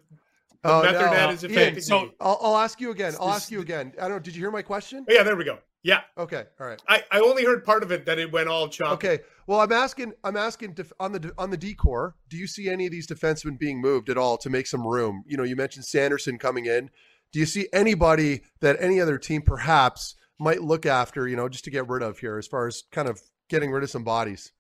[0.65, 1.31] Oh, no.
[1.31, 3.15] is affecting so I'll, I'll, ask you again.
[3.21, 3.93] I'll ask you again.
[3.99, 4.19] I don't know.
[4.19, 5.05] Did you hear my question?
[5.09, 5.59] Oh, yeah, there we go.
[5.87, 6.01] Yeah.
[6.19, 6.45] Okay.
[6.61, 6.83] All right.
[6.89, 8.95] I, I only heard part of it that it went all choppy.
[8.95, 9.23] Okay.
[9.47, 10.15] Well, I'm asking.
[10.25, 12.17] I'm asking def- on the on the decor.
[12.29, 15.23] Do you see any of these defensemen being moved at all to make some room?
[15.29, 16.91] You know, you mentioned Sanderson coming in.
[17.33, 21.29] Do you see anybody that any other team perhaps might look after?
[21.29, 23.85] You know, just to get rid of here, as far as kind of getting rid
[23.85, 24.51] of some bodies.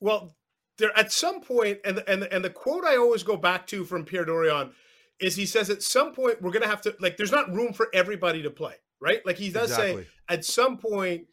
[0.00, 0.34] Well,
[0.78, 4.04] there at some point, and and and the quote I always go back to from
[4.04, 4.72] Pierre Dorion
[5.20, 7.88] is he says at some point we're gonna have to like there's not room for
[7.94, 9.24] everybody to play, right?
[9.24, 10.02] Like he does exactly.
[10.02, 11.26] say at some point,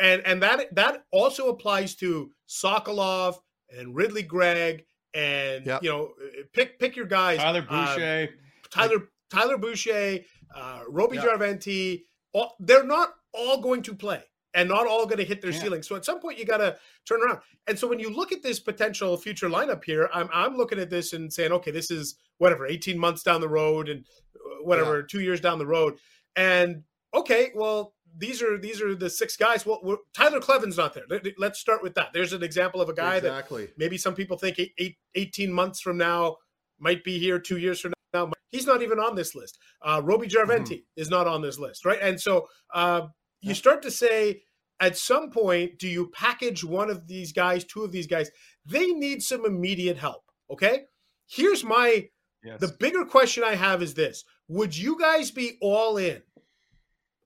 [0.00, 3.36] and and that that also applies to Sokolov
[3.70, 4.84] and Ridly Greig
[5.14, 5.82] and yep.
[5.82, 6.12] you know
[6.52, 10.20] pick pick your guys Tyler uh, Boucher, uh, Tyler Tyler Boucher,
[10.54, 11.24] uh, Roby yep.
[11.24, 12.02] Jarventie.
[12.34, 14.22] All, they're not all going to play
[14.54, 15.60] and not all going to hit their yeah.
[15.60, 15.82] ceiling.
[15.82, 16.76] So at some point, you got to
[17.06, 17.40] turn around.
[17.66, 20.90] And so when you look at this potential future lineup here, I'm I'm looking at
[20.90, 25.00] this and saying, okay, this is whatever, 18 months down the road and uh, whatever,
[25.00, 25.06] yeah.
[25.08, 25.98] two years down the road,
[26.36, 26.82] and
[27.14, 27.94] okay, well.
[28.16, 29.66] These are these are the six guys.
[29.66, 31.04] Well, Tyler Kleven's not there.
[31.36, 32.08] Let's start with that.
[32.14, 33.66] There's an example of a guy exactly.
[33.66, 36.38] that maybe some people think eight, eight, 18 months from now
[36.80, 38.30] might be here, two years from now.
[38.50, 39.58] He's not even on this list.
[39.82, 41.00] Uh, Roby Jarventie mm-hmm.
[41.00, 41.98] is not on this list, right?
[42.00, 43.02] And so uh,
[43.40, 44.42] you start to say,
[44.80, 48.30] at some point, do you package one of these guys, two of these guys?
[48.64, 50.24] They need some immediate help.
[50.50, 50.84] Okay.
[51.28, 52.08] Here's my
[52.42, 52.60] yes.
[52.60, 56.22] the bigger question I have is this: Would you guys be all in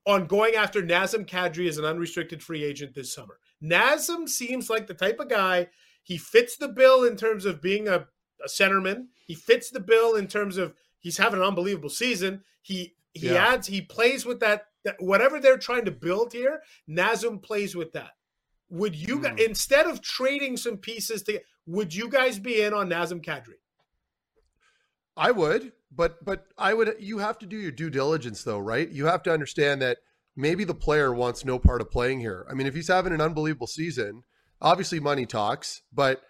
[0.07, 3.39] on going after Nazem Kadri as an unrestricted free agent this summer?
[3.63, 5.69] Nazem seems like the type of guy.
[6.03, 8.07] He fits the bill in terms of being a,
[8.45, 9.07] a centerman.
[9.27, 12.43] He fits the bill in terms of he's having an unbelievable season.
[12.61, 13.53] He he yeah.
[13.53, 16.63] adds he plays with that, that whatever they're trying to build here.
[16.89, 18.11] Nazem plays with that.
[18.71, 19.39] Would you mm.
[19.39, 23.61] instead of trading some pieces to would you guys be in on Nazem Kadri?
[25.17, 28.89] I would, but but I would you have to do your due diligence though, right?
[28.89, 29.99] You have to understand that
[30.37, 32.47] maybe the player wants no part of playing here.
[32.51, 34.23] I mean, if he's having an unbelievable season,
[34.61, 36.23] obviously money talks, but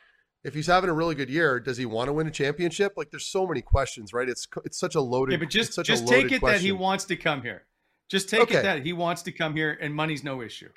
[0.44, 2.94] if he's having a really good year, does he want to win a championship?
[2.96, 4.28] Like, there's so many questions, right?
[4.28, 5.32] It's it's such a loaded.
[5.32, 6.59] Yeah, but just just take it question.
[6.59, 7.62] that he wants to come here.
[8.12, 8.58] Just take okay.
[8.58, 10.68] it that he wants to come here, and money's no issue.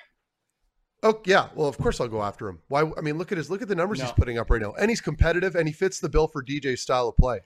[1.02, 2.60] Oh yeah, well of course I'll go after him.
[2.68, 2.90] Why?
[2.96, 4.06] I mean, look at his look at the numbers no.
[4.06, 6.80] he's putting up right now, and he's competitive, and he fits the bill for DJ's
[6.80, 7.40] style of play.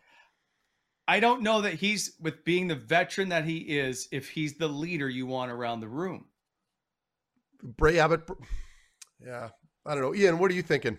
[1.09, 4.07] I don't know that he's with being the veteran that he is.
[4.13, 6.27] If he's the leader you want around the room,
[7.61, 8.23] Bray Abbott.
[9.21, 9.49] Yeah,
[9.85, 10.15] I don't know.
[10.15, 10.99] Ian, what are you thinking?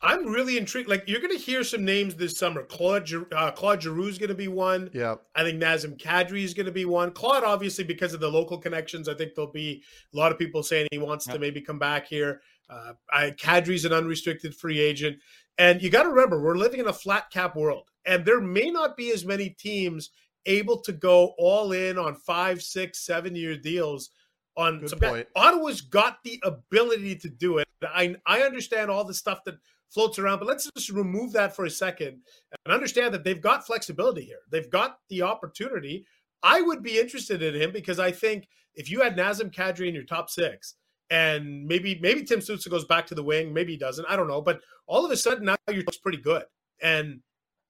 [0.00, 0.88] I I'm really intrigued.
[0.88, 2.62] Like you're going to hear some names this summer.
[2.62, 4.90] Claude uh, Claude Giroux is going to be one.
[4.92, 7.10] Yeah, I think Nazem Kadri is going to be one.
[7.12, 9.82] Claude, obviously, because of the local connections, I think there'll be
[10.12, 11.34] a lot of people saying he wants yep.
[11.34, 12.40] to maybe come back here.
[12.70, 15.18] Uh, I, Kadri's an unrestricted free agent,
[15.56, 18.70] and you got to remember we're living in a flat cap world, and there may
[18.70, 20.10] not be as many teams
[20.46, 24.10] able to go all in on five, six, seven year deals
[24.56, 25.28] on Good some point.
[25.34, 25.40] Guy.
[25.40, 27.68] Ottawa's got the ability to do it.
[27.82, 29.54] I I understand all the stuff that
[29.90, 32.20] floats around, but let's just remove that for a second
[32.64, 34.40] and understand that they've got flexibility here.
[34.50, 36.06] They've got the opportunity.
[36.42, 39.94] I would be interested in him because I think if you had Nazem Kadri in
[39.94, 40.74] your top six,
[41.10, 44.06] and maybe maybe Tim Stützle goes back to the wing, maybe he doesn't.
[44.08, 46.44] I don't know, but all of a sudden now you're pretty good,
[46.82, 47.20] and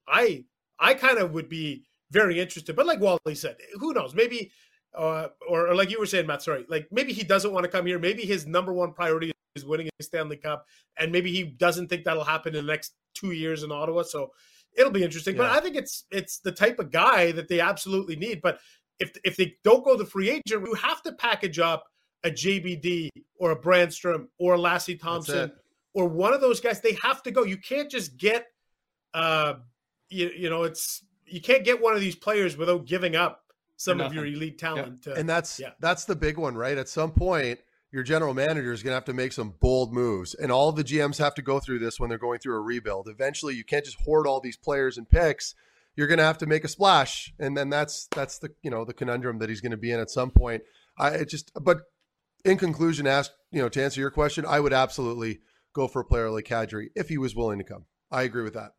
[0.09, 0.45] I
[0.79, 2.75] I kind of would be very interested.
[2.75, 4.15] But like Wally said, who knows?
[4.15, 4.51] Maybe
[4.95, 7.71] uh, or, or, like you were saying, Matt, sorry, like maybe he doesn't want to
[7.71, 7.99] come here.
[7.99, 12.05] Maybe his number one priority is winning a Stanley Cup, and maybe he doesn't think
[12.05, 14.03] that'll happen in the next two years in Ottawa.
[14.03, 14.31] So
[14.77, 15.37] it'll be interesting.
[15.37, 15.43] Yeah.
[15.43, 18.41] But I think it's it's the type of guy that they absolutely need.
[18.41, 18.59] But
[18.99, 21.85] if if they don't go the free agent, you have to package up
[22.25, 25.53] a JBD or a Brannstrom or a Lassi Thomson
[25.95, 26.81] or one of those guys.
[26.81, 27.45] They have to go.
[27.45, 28.47] You can't just get,
[29.15, 29.55] uh,
[30.09, 33.45] you, you know, it's you can't get one of these players without giving up
[33.77, 35.05] some of your elite talent.
[35.07, 35.15] Yeah.
[35.15, 35.71] To, and that's yeah.
[35.81, 36.77] that's the big one, right?
[36.77, 37.61] At some point,
[37.91, 40.85] your general manager is going to have to make some bold moves, and all the
[40.85, 43.09] GMs have to go through this when they're going through a rebuild.
[43.09, 45.55] Eventually, you can't just hoard all these players and picks.
[45.97, 48.85] You're going to have to make a splash, and then that's that's the you know
[48.85, 50.63] the conundrum that he's going to be in at some point.
[50.99, 51.83] I just, but
[52.45, 55.41] in conclusion, ask you know to answer your question, I would absolutely
[55.73, 57.87] go for a player like Kadri if he was willing to come.
[58.11, 58.73] I agree with that.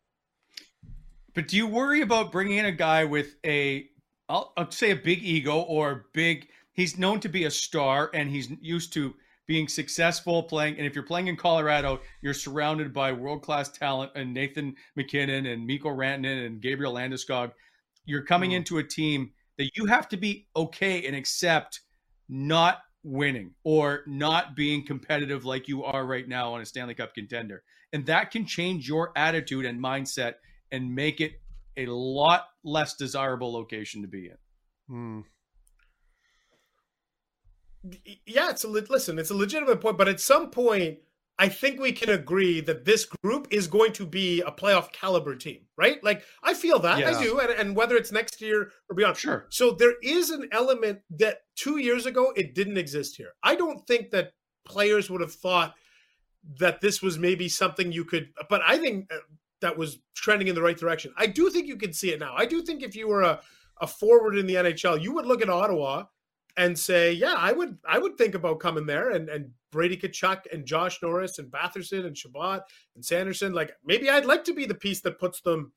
[1.34, 3.90] But do you worry about bringing in a guy with a
[4.30, 6.48] I'll, I'll say a big ego or big.
[6.80, 9.14] He's known to be a star, and he's used to
[9.46, 10.78] being successful playing.
[10.78, 15.44] And if you're playing in Colorado, you're surrounded by world class talent and Nathan MacKinnon
[15.44, 17.52] and Mikko Rantanen and Gabriel Landeskog.
[18.06, 18.54] You're coming mm.
[18.54, 21.80] into a team that you have to be okay and accept
[22.30, 27.12] not winning or not being competitive like you are right now on a Stanley Cup
[27.12, 27.62] contender.
[27.92, 30.36] And that can change your attitude and mindset
[30.72, 31.42] and make it
[31.76, 34.38] a lot less desirable location to be in.
[34.88, 35.20] Hmm.
[38.26, 39.18] Yeah, it's a listen.
[39.18, 40.98] It's a legitimate point, but at some point,
[41.38, 45.34] I think we can agree that this group is going to be a playoff caliber
[45.34, 46.02] team, right?
[46.04, 47.16] Like I feel that yeah.
[47.16, 49.46] I do, and, and whether it's next year or beyond, sure.
[49.48, 53.32] So there is an element that two years ago it didn't exist here.
[53.42, 54.32] I don't think that
[54.66, 55.74] players would have thought
[56.58, 59.16] that this was maybe something you could, but I think uh,
[59.62, 61.14] that was trending in the right direction.
[61.16, 62.34] I do think you can see it now.
[62.36, 63.40] I do think if you were a,
[63.80, 66.04] a forward in the NHL, you would look at Ottawa
[66.56, 70.52] and say, yeah, I would I would think about coming there and and Brady Tkachuk
[70.52, 72.62] and Josh Norris and Batherson and Chabot
[72.94, 73.52] and Sanderson.
[73.52, 75.72] Like maybe I'd like to be the piece that puts them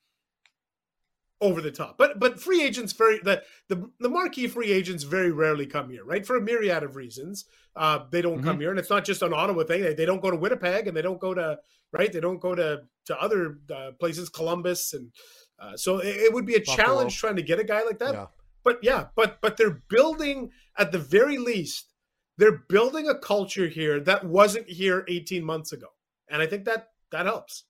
[1.42, 1.98] over the top.
[1.98, 6.06] But but free agents very the the, the marquee free agents very rarely come here,
[6.06, 6.26] right?
[6.26, 7.46] For a myriad of reasons.
[7.76, 8.46] Uh, they don't mm-hmm.
[8.46, 8.70] come here.
[8.70, 9.82] And it's not just an Ottawa thing.
[9.82, 11.58] They, they don't go to Winnipeg and they don't go to
[11.94, 12.12] right?
[12.12, 15.12] They don't go to to other uh, places, Columbus, and
[15.60, 16.78] uh, so it, it, would be a Buffalo.
[16.78, 18.14] challenge trying to get a guy like that.
[18.14, 18.26] Yeah.
[18.64, 21.94] But yeah, but but they're building at the very least,
[22.38, 25.88] they're building a culture here that wasn't here 18 months ago,
[26.30, 27.66] and I think that that helps.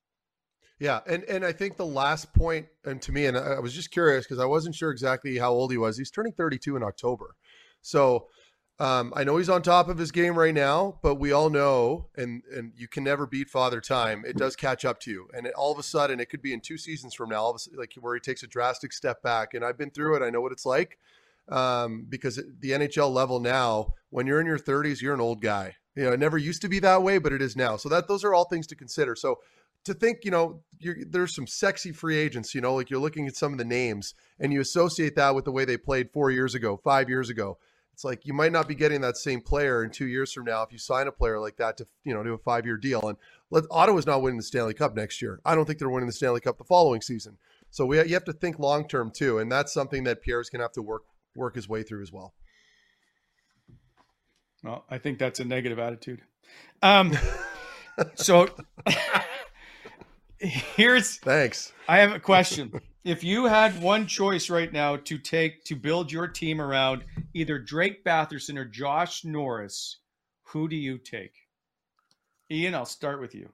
[0.79, 3.91] Yeah, and and I think the last point, and to me, and I was just
[3.91, 5.97] curious because I wasn't sure exactly how old he was.
[5.97, 7.35] He's turning 32 in October,
[7.81, 8.27] so
[8.79, 12.07] Um, I know he's on top of his game right now, but we all know,
[12.17, 14.23] and and you can never beat Father Time.
[14.25, 16.53] It does catch up to you, and it, all of a sudden, it could be
[16.53, 19.53] in two seasons from now, sudden, like where he takes a drastic step back.
[19.53, 20.97] And I've been through it; I know what it's like.
[21.49, 25.75] Um, because the NHL level now, when you're in your 30s, you're an old guy.
[25.93, 27.75] You know, it never used to be that way, but it is now.
[27.75, 29.15] So that those are all things to consider.
[29.15, 29.39] So
[29.83, 32.55] to think, you know, there's some sexy free agents.
[32.55, 35.45] You know, like you're looking at some of the names, and you associate that with
[35.45, 37.59] the way they played four years ago, five years ago
[37.93, 40.63] it's like you might not be getting that same player in two years from now
[40.63, 43.07] if you sign a player like that to you know do a five year deal.
[43.07, 43.17] And
[43.51, 45.39] let, Ottawa's not winning the Stanley Cup next year.
[45.45, 47.37] I don't think they're winning the Stanley Cup the following season.
[47.69, 50.63] So we you have to think long term too, and that's something that Pierre's gonna
[50.63, 51.03] have to work
[51.35, 52.33] work his way through as well.
[54.63, 56.21] Well, I think that's a negative attitude.
[56.81, 57.15] Um,
[58.15, 58.49] so
[60.39, 61.73] here's thanks.
[61.87, 62.71] I have a question
[63.03, 67.59] if you had one choice right now to take to build your team around either
[67.59, 69.99] Drake Batherson or Josh Norris,
[70.43, 71.33] who do you take?
[72.49, 73.49] Ian, I'll start with you.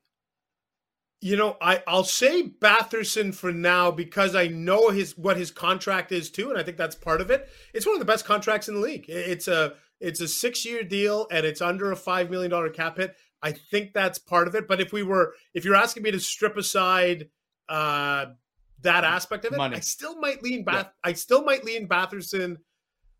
[1.21, 6.11] You know, I I'll say Batherson for now because I know his what his contract
[6.11, 7.49] is too, and I think that's part of it.
[7.73, 9.05] It's one of the best contracts in the league.
[9.09, 12.97] It's a it's a six year deal and it's under a five million dollar cap
[12.97, 13.15] hit.
[13.41, 14.67] I think that's part of it.
[14.67, 17.29] But if we were if you're asking me to strip aside
[17.67, 18.27] uh
[18.81, 19.77] that aspect of it, Money.
[19.77, 20.87] I still might lean Bath.
[20.87, 21.09] Yeah.
[21.09, 22.57] I still might lean Batherson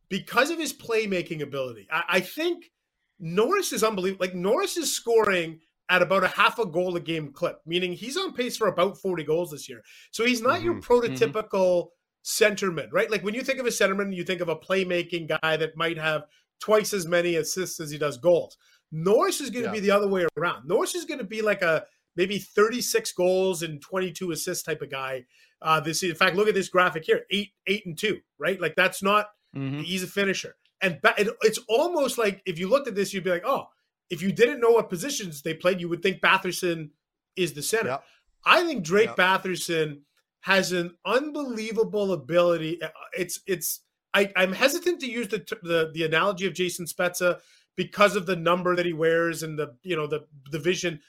[0.09, 1.87] because of his playmaking ability.
[1.91, 2.71] I, I think
[3.19, 4.25] Norris is unbelievable.
[4.25, 8.17] Like Norris is scoring at about a half a goal a game clip, meaning he's
[8.17, 9.81] on pace for about 40 goals this year.
[10.11, 10.65] So he's not mm-hmm.
[10.65, 12.45] your prototypical mm-hmm.
[12.45, 13.09] centerman, right?
[13.09, 15.97] Like when you think of a centerman, you think of a playmaking guy that might
[15.97, 16.23] have
[16.61, 18.57] twice as many assists as he does goals.
[18.91, 19.73] Norris is going to yeah.
[19.73, 20.67] be the other way around.
[20.67, 21.85] Norris is going to be like a
[22.15, 25.23] maybe 36 goals and 22 assists type of guy
[25.61, 28.19] uh, this in fact, look at this graphic here: eight, eight, and two.
[28.37, 29.27] Right, like that's not.
[29.55, 29.81] Mm-hmm.
[29.81, 33.23] He's a finisher, and ba- it, it's almost like if you looked at this, you'd
[33.23, 33.67] be like, oh,
[34.09, 36.89] if you didn't know what positions they played, you would think Batherson
[37.35, 37.89] is the center.
[37.89, 38.03] Yep.
[38.45, 39.17] I think Drake yep.
[39.17, 40.01] Batherson
[40.41, 42.81] has an unbelievable ability.
[42.81, 43.81] Uh, it's it's.
[44.13, 47.39] I, I'm hesitant to use the, the the analogy of Jason Spezza
[47.75, 50.99] because of the number that he wears and the you know the the vision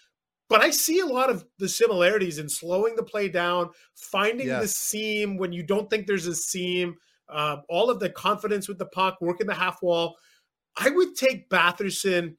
[0.50, 4.60] but I see a lot of the similarities in slowing the play down, finding yes.
[4.60, 6.96] the seam when you don't think there's a seam,
[7.28, 10.16] uh, all of the confidence with the puck, working the half wall.
[10.76, 12.34] I would take Batherson,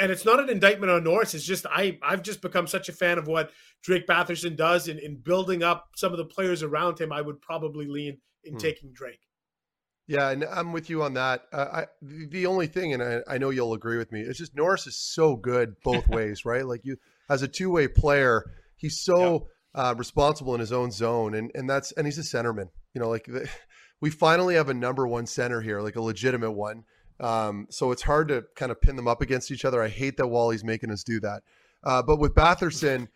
[0.00, 1.32] and it's not an indictment on Norris.
[1.32, 3.52] It's just I I've just become such a fan of what
[3.82, 7.12] Drake Batherson does in, in building up some of the players around him.
[7.12, 8.58] I would probably lean in hmm.
[8.58, 9.20] taking Drake.
[10.08, 11.44] Yeah, and I'm with you on that.
[11.52, 14.54] Uh, I, the only thing, and I, I know you'll agree with me, it's just
[14.54, 16.66] Norris is so good both ways, right?
[16.66, 16.98] Like you,
[17.28, 18.44] as a two way player,
[18.76, 22.68] he's so uh, responsible in his own zone, and and that's and he's a centerman.
[22.94, 23.48] You know, like the,
[24.00, 26.84] we finally have a number one center here, like a legitimate one.
[27.20, 29.82] Um, so it's hard to kind of pin them up against each other.
[29.82, 31.42] I hate that Wally's making us do that.
[31.84, 33.08] Uh, but with Batherson,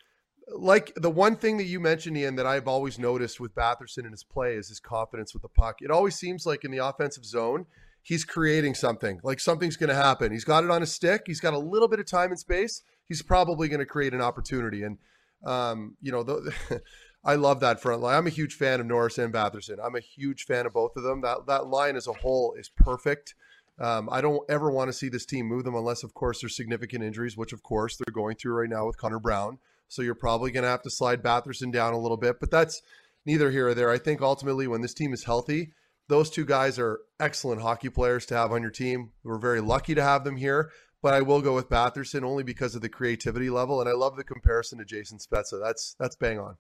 [0.57, 4.13] like the one thing that you mentioned, Ian, that I've always noticed with Batherson in
[4.13, 5.77] his play is his confidence with the puck.
[5.81, 7.67] It always seems like in the offensive zone,
[8.03, 10.33] he's creating something, like something's going to happen.
[10.33, 11.23] He's got it on his stick.
[11.27, 12.83] He's got a little bit of time and space.
[13.09, 14.83] He's probably going to create an opportunity.
[14.83, 14.99] And,
[15.45, 16.83] um, you know, the,
[17.25, 18.17] I love that front line.
[18.17, 19.79] I'm a huge fan of Norris and Batherson.
[19.83, 21.21] I'm a huge fan of both of them.
[21.23, 23.35] That that line as a whole is perfect.
[23.81, 26.57] Um, I don't ever want to see this team move them unless, of course, there's
[26.57, 29.59] significant injuries, which of course they're going through right now with Connor Brown.
[29.89, 32.83] So you're probably going to have to slide Batherson down a little bit, but that's
[33.25, 33.91] neither here or there.
[33.91, 35.73] I think ultimately, when this team is healthy,
[36.09, 39.13] those two guys are excellent hockey players to have on your team.
[39.23, 40.71] We're very lucky to have them here,
[41.03, 44.17] but I will go with Batherson only because of the creativity level, and I love
[44.17, 45.61] the comparison to Jason Spezza.
[45.63, 46.57] That's that's bang on.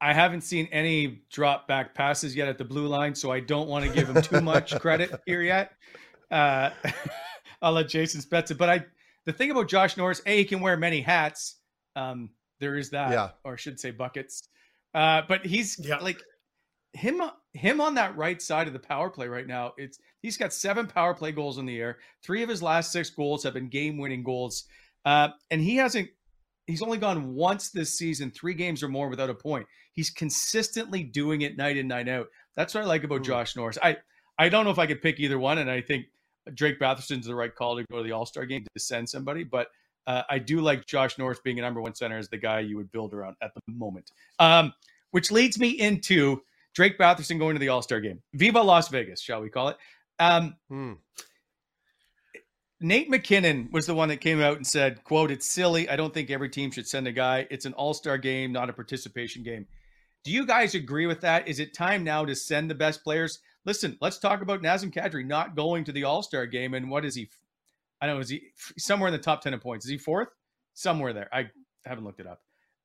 [0.00, 3.68] I haven't seen any drop back passes yet at the blue line, so I don't
[3.68, 5.72] want to give him too much credit here yet.
[6.30, 6.70] Uh,
[7.62, 8.56] I'll let Jason Spezza.
[8.56, 8.84] But I,
[9.24, 11.56] the thing about Josh Norris, a he can wear many hats.
[11.96, 12.30] Um,
[12.60, 13.30] there is that, yeah.
[13.44, 14.48] or I should say buckets.
[14.94, 15.98] Uh, but he's yeah.
[15.98, 16.22] like
[16.92, 17.20] him
[17.52, 19.74] him on that right side of the power play right now.
[19.76, 21.98] It's he's got seven power play goals in the air.
[22.22, 24.64] Three of his last six goals have been game winning goals,
[25.04, 26.08] uh, and he hasn't.
[26.66, 29.66] He's only gone once this season, three games or more without a point.
[29.94, 32.26] He's consistently doing it night in, night out.
[32.56, 33.24] That's what I like about Ooh.
[33.24, 33.78] Josh Norris.
[33.82, 33.96] I
[34.38, 36.06] I don't know if I could pick either one, and I think
[36.54, 39.44] Drake Batherson's the right call to go to the All Star game to send somebody,
[39.44, 39.68] but.
[40.06, 42.78] Uh, I do like Josh Norris being a number one center as the guy you
[42.78, 44.10] would build around at the moment.
[44.38, 44.72] Um,
[45.10, 46.40] which leads me into
[46.74, 48.22] Drake Batherson going to the All Star game.
[48.34, 49.76] Viva Las Vegas, shall we call it?
[50.18, 50.92] Um, hmm.
[52.80, 55.88] Nate MacKinnon was the one that came out and said, "quote It's silly.
[55.88, 57.46] I don't think every team should send a guy.
[57.50, 59.66] It's an All Star game, not a participation game."
[60.24, 61.48] Do you guys agree with that?
[61.48, 63.40] Is it time now to send the best players?
[63.68, 67.04] listen, let's talk about Nazem Kadri not going to the All Star game and what
[67.04, 67.28] is he?
[68.00, 68.20] I don't know.
[68.20, 68.42] Is he
[68.78, 69.84] somewhere in the top ten in points?
[69.84, 70.28] Is he fourth?
[70.74, 71.28] Somewhere there.
[71.32, 71.50] I
[71.84, 72.40] haven't looked it up.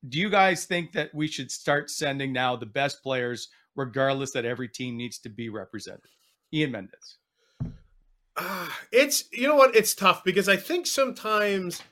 [0.06, 4.44] Do you guys think that we should start sending now the best players, regardless that
[4.44, 6.10] every team needs to be represented?
[6.52, 7.16] Ian Mendes.
[8.36, 11.82] Uh, it's you know what it's tough because I think sometimes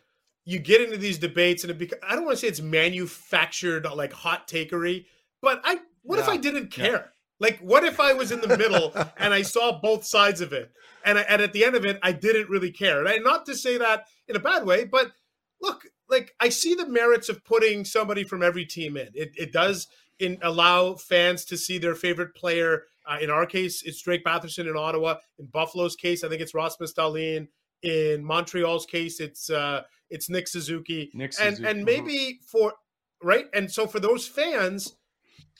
[0.45, 3.87] you get into these debates and it beca- I don't want to say it's manufactured
[3.95, 5.07] like hot takery,
[5.41, 6.23] but I what yeah.
[6.23, 6.93] if I didn't care?
[6.93, 7.03] Yeah.
[7.39, 10.73] Like what if I was in the middle and I saw both sides of it
[11.05, 13.05] and I, and at the end of it I didn't really care.
[13.05, 15.13] And not to say that in a bad way, but
[15.61, 19.09] look, like I see the merits of putting somebody from every team in.
[19.15, 19.87] It it does
[20.19, 24.69] in allow fans to see their favorite player uh, in our case, it's Drake Batherson
[24.69, 25.17] in Ottawa.
[25.39, 27.49] In Buffalo's case, I think it's Rasmus Dahlin.
[27.83, 31.11] In Montreal's case, it's uh, it's Nick Suzuki.
[31.15, 31.57] Nick Suzuki.
[31.57, 32.03] And and uh-huh.
[32.03, 32.75] maybe for
[33.23, 34.95] right, and so for those fans,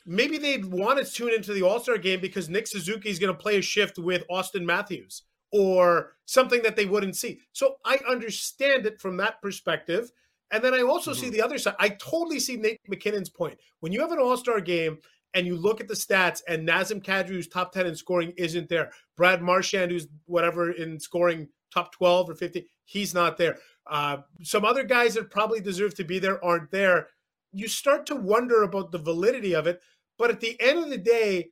[0.05, 3.33] maybe they'd want to tune into the All Star game because Nick Suzuki is going
[3.33, 7.39] to play a shift with Auston Matthews or something that they wouldn't see.
[7.51, 10.11] So I understand it from that perspective.
[10.51, 11.19] And then I also mm-hmm.
[11.19, 11.75] see the other side.
[11.79, 13.57] I totally see Nate MacKinnon's point.
[13.79, 14.99] When you have an All Star game
[15.33, 18.69] and you look at the stats, and Nazem Kadri, who's top 10 in scoring, isn't
[18.69, 18.91] there.
[19.17, 23.57] Brad Marchand, who's whatever in scoring, top 12 or 50, he's not there.
[23.89, 27.07] Uh, some other guys that probably deserve to be there aren't there.
[27.51, 29.81] You start to wonder about the validity of it.
[30.17, 31.49] But at the end of the day,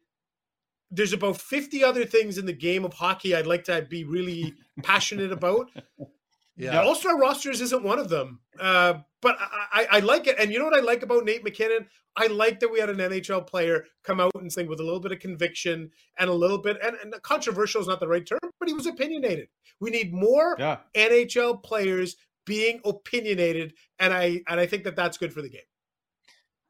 [0.92, 4.54] there's about 50 other things in the game of hockey I'd like to be really
[4.84, 5.70] passionate about.
[6.58, 6.82] Yeah.
[6.82, 8.40] All star rosters isn't one of them.
[8.60, 10.36] Uh, but I, I, I, like it.
[10.38, 11.88] And you know what I like about Nate MacKinnon?
[12.16, 15.00] I like that we had an NHL player come out and sing with a little
[15.00, 18.40] bit of conviction and a little bit, and, and controversial is not the right term,
[18.60, 19.48] but he was opinionated.
[19.80, 20.80] We need more yeah.
[20.94, 25.62] NHL players being opinionated, and I and I think that that's good for the game.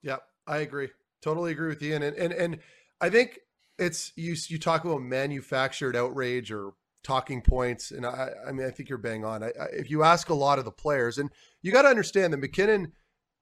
[0.04, 0.90] Yeah, I agree.
[1.22, 1.96] Totally agree with you.
[1.96, 2.60] And and and
[3.00, 3.40] I think
[3.80, 4.36] it's you.
[4.48, 6.74] You talk about manufactured outrage or
[7.04, 9.44] talking points, and I, I mean, I think you're bang on.
[9.44, 11.30] I, I, if you ask a lot of the players, and
[11.62, 12.94] you got to understand that MacKinnon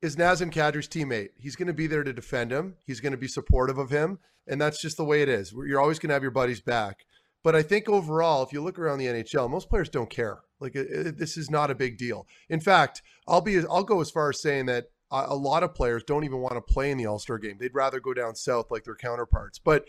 [0.02, 1.30] is Nazem Kadri's teammate.
[1.38, 2.76] He's going to be there to defend him.
[2.86, 5.52] He's going to be supportive of him, and that's just the way it is.
[5.52, 7.06] You're always going to have your buddies back.
[7.44, 10.40] But I think overall, if you look around the NHL, most players don't care.
[10.60, 12.28] Like it, it, this is not a big deal.
[12.50, 15.74] In fact, I'll be I'll go as far as saying that a, a lot of
[15.74, 17.58] players don't even want to play in the All Star game.
[17.58, 19.58] They'd rather go down south like their counterparts.
[19.58, 19.86] But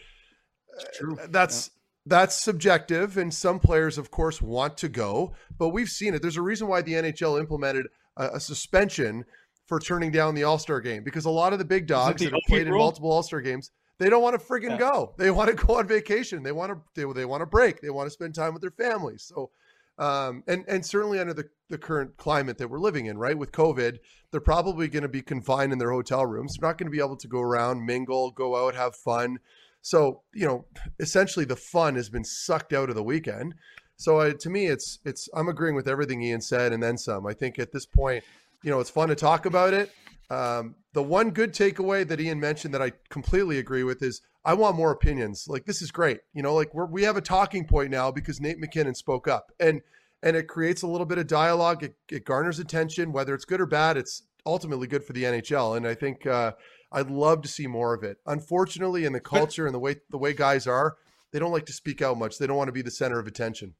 [1.03, 1.71] uh, that's
[2.07, 5.35] that's subjective, and some players, of course, want to go.
[5.59, 6.23] But we've seen it.
[6.23, 7.87] There's a reason why the NHL implemented
[8.17, 9.25] a, a suspension
[9.67, 12.33] for turning down the All Star game because a lot of the big dogs that
[12.33, 12.75] have played rule?
[12.77, 14.79] in multiple All Star games, they don't want to friggin' yeah.
[14.79, 15.15] go.
[15.19, 16.43] They want to go on vacation.
[16.43, 17.81] They want to they, they want to break.
[17.81, 19.23] They want to spend time with their families.
[19.23, 19.51] So.
[19.99, 23.37] Um, and and certainly under the, the current climate that we're living in, right?
[23.37, 23.99] With COVID,
[24.31, 26.57] they're probably going to be confined in their hotel rooms.
[26.59, 29.41] They're not going to be able to go around, mingle, go out, have fun.
[29.83, 30.67] So you know,
[30.99, 33.55] essentially, the fun has been sucked out of the weekend.
[33.97, 37.27] So to me, it's it's I'm agreeing with everything Ian said and then some.
[37.27, 38.25] I think at this point,
[38.63, 39.93] you know, it's fun to talk about it.
[40.31, 44.55] Um, the one good takeaway that Ian mentioned that I completely agree with is I
[44.55, 45.47] want more opinions.
[45.49, 46.21] Like this is great.
[46.33, 49.53] You know, like we're, we have a talking point now because Nate MacKinnon spoke up
[49.61, 49.83] and
[50.23, 51.83] and it creates a little bit of dialogue.
[51.83, 53.97] It, it garners attention, whether it's good or bad.
[53.97, 56.53] It's ultimately good for the NHL, and I think uh,
[56.93, 58.19] I'd love to see more of it.
[58.27, 60.97] Unfortunately, in the culture and the way the way guys are,
[61.33, 62.39] they don't like to speak out much.
[62.39, 63.75] They don't want to be the center of attention.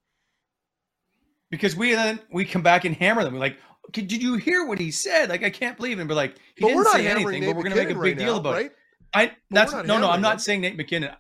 [1.51, 3.35] Because we then we come back and hammer them.
[3.35, 3.59] We're like,
[3.91, 5.31] did you hear what he said?
[5.31, 6.07] Like, I can't believe it.
[6.07, 7.41] But like, he but didn't say anything.
[7.41, 8.67] Nate but we're going to make a big right deal now, about right?
[8.67, 8.77] it.
[9.13, 10.09] I that's no, no.
[10.09, 10.39] I'm not him.
[10.39, 11.11] saying Nate MacKinnon,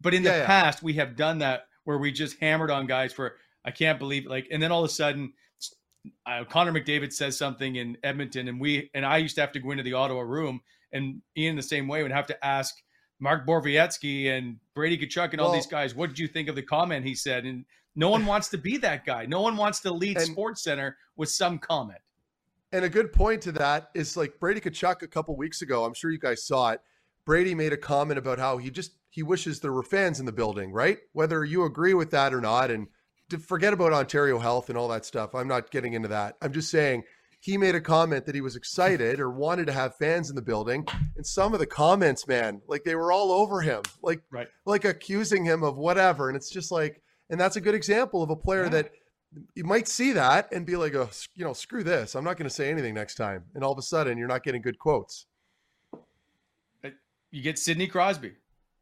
[0.00, 0.46] but in yeah, the yeah.
[0.46, 4.24] past we have done that where we just hammered on guys for I can't believe
[4.24, 5.34] like, and then all of a sudden.
[6.26, 9.58] Uh, Connor McDavid says something in Edmonton, and we and I used to have to
[9.58, 10.60] go into the Ottawa room,
[10.94, 12.74] and Ian the same way would have to ask
[13.20, 16.54] Mark Borowiecki and Brady Tkachuk and all well, these guys, what did you think of
[16.54, 17.44] the comment he said?
[17.44, 17.64] And
[17.96, 19.26] no one wants to be that guy.
[19.26, 21.98] No one wants to lead and, Sports Center with some comment.
[22.72, 25.84] And a good point to that is like Brady Tkachuk a couple weeks ago.
[25.84, 26.80] I'm sure you guys saw it.
[27.24, 30.32] Brady made a comment about how he just he wishes there were fans in the
[30.32, 30.98] building, right?
[31.12, 32.88] Whether you agree with that or not, and
[33.30, 35.34] to forget about Ontario Health and all that stuff.
[35.34, 36.36] I'm not getting into that.
[36.42, 37.04] I'm just saying
[37.44, 40.40] he made a comment that he was excited or wanted to have fans in the
[40.40, 44.48] building and some of the comments man like they were all over him like right.
[44.64, 48.30] like accusing him of whatever and it's just like and that's a good example of
[48.30, 48.70] a player yeah.
[48.70, 48.92] that
[49.54, 52.48] you might see that and be like oh you know screw this i'm not going
[52.48, 55.26] to say anything next time and all of a sudden you're not getting good quotes
[55.92, 56.88] uh,
[57.30, 58.32] you get sidney crosby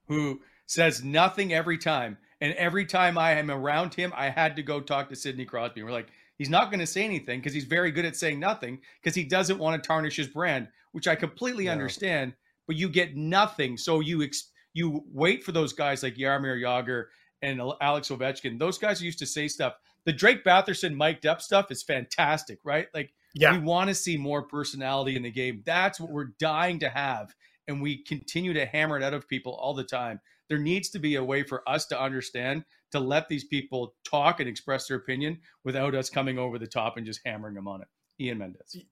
[0.06, 4.62] who says nothing every time and every time i am around him i had to
[4.62, 6.12] go talk to sidney crosby and we're like
[6.42, 9.22] He's not going to say anything because he's very good at saying nothing because he
[9.22, 11.72] doesn't want to tarnish his brand, which I completely yeah.
[11.72, 12.32] understand.
[12.66, 17.04] But you get nothing, so you ex- you wait for those guys like Jaromir Jagr
[17.42, 18.58] and Alex Ovechkin.
[18.58, 19.74] Those guys used to say stuff.
[20.04, 22.88] The Drake Batherson mic'd up stuff is fantastic, right?
[22.92, 23.52] Like, yeah.
[23.52, 25.62] we want to see more personality in the game.
[25.64, 27.32] That's what we're dying to have.
[27.68, 30.20] And we continue to hammer it out of people all the time.
[30.48, 34.40] There needs to be a way for us to understand to let these people talk
[34.40, 37.82] and express their opinion without us coming over the top and just hammering them on
[37.82, 37.88] it.
[38.20, 38.84] Ian Mendes.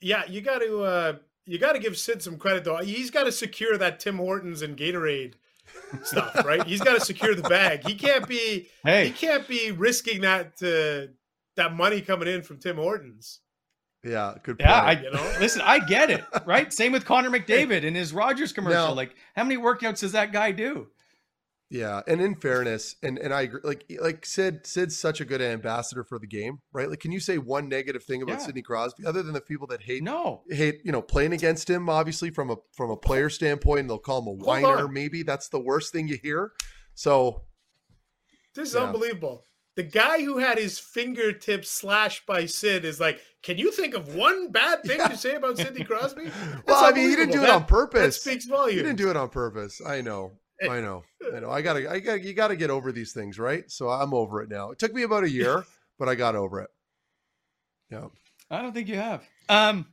[0.00, 2.78] Yeah, you got to uh, you got to give Sid some credit though.
[2.78, 5.34] He's got to secure that Tim Hortons and Gatorade
[6.02, 6.64] stuff, right?
[6.66, 7.86] He's got to secure the bag.
[7.86, 9.06] He can't be hey.
[9.06, 11.12] he can't be risking that uh,
[11.56, 13.40] that money coming in from Tim Hortons.
[14.02, 14.58] Yeah, good.
[14.58, 14.68] Point.
[14.68, 15.32] Yeah, I, you know?
[15.40, 16.70] listen, I get it, right?
[16.72, 18.88] Same with Connor McDavid in his Rogers commercial.
[18.88, 20.88] Now, like, how many workouts does that guy do?
[21.74, 23.60] Yeah, and in fairness, and and I agree.
[23.64, 26.88] Like like Sid, Sid's such a good ambassador for the game, right?
[26.88, 28.46] Like, can you say one negative thing about yeah.
[28.46, 31.88] Sidney Crosby other than the people that hate no hate you know playing against him?
[31.88, 34.86] Obviously, from a from a player standpoint, and they'll call him a whiner.
[34.86, 36.52] Maybe that's the worst thing you hear.
[36.94, 37.42] So
[38.54, 38.82] this is yeah.
[38.82, 39.42] unbelievable.
[39.74, 44.14] The guy who had his fingertips slashed by Sid is like, can you think of
[44.14, 45.08] one bad thing yeah.
[45.08, 46.30] to say about Sidney Crosby?
[46.68, 48.22] well, I mean, he didn't do it on purpose.
[48.22, 48.76] That speaks volumes.
[48.76, 49.80] He didn't do it on purpose.
[49.84, 50.34] I know.
[50.62, 51.02] I know,
[51.34, 51.50] I know.
[51.50, 53.70] I gotta, I got, you gotta get over these things, right?
[53.70, 54.70] So I'm over it now.
[54.70, 55.64] It took me about a year,
[55.98, 56.70] but I got over it.
[57.90, 58.06] Yeah.
[58.50, 59.22] I don't think you have.
[59.48, 59.86] Um.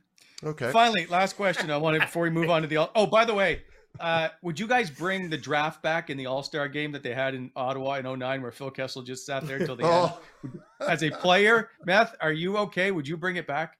[0.44, 0.72] Okay.
[0.72, 2.90] Finally, last question I wanted before we move on to the.
[2.94, 3.62] Oh, by the way,
[4.00, 7.14] uh, would you guys bring the draft back in the All Star game that they
[7.14, 10.20] had in Ottawa in 09 where Phil Kessel just sat there until the oh.
[10.44, 10.60] end?
[10.80, 12.90] As a player, Meth, are you okay?
[12.90, 13.76] Would you bring it back?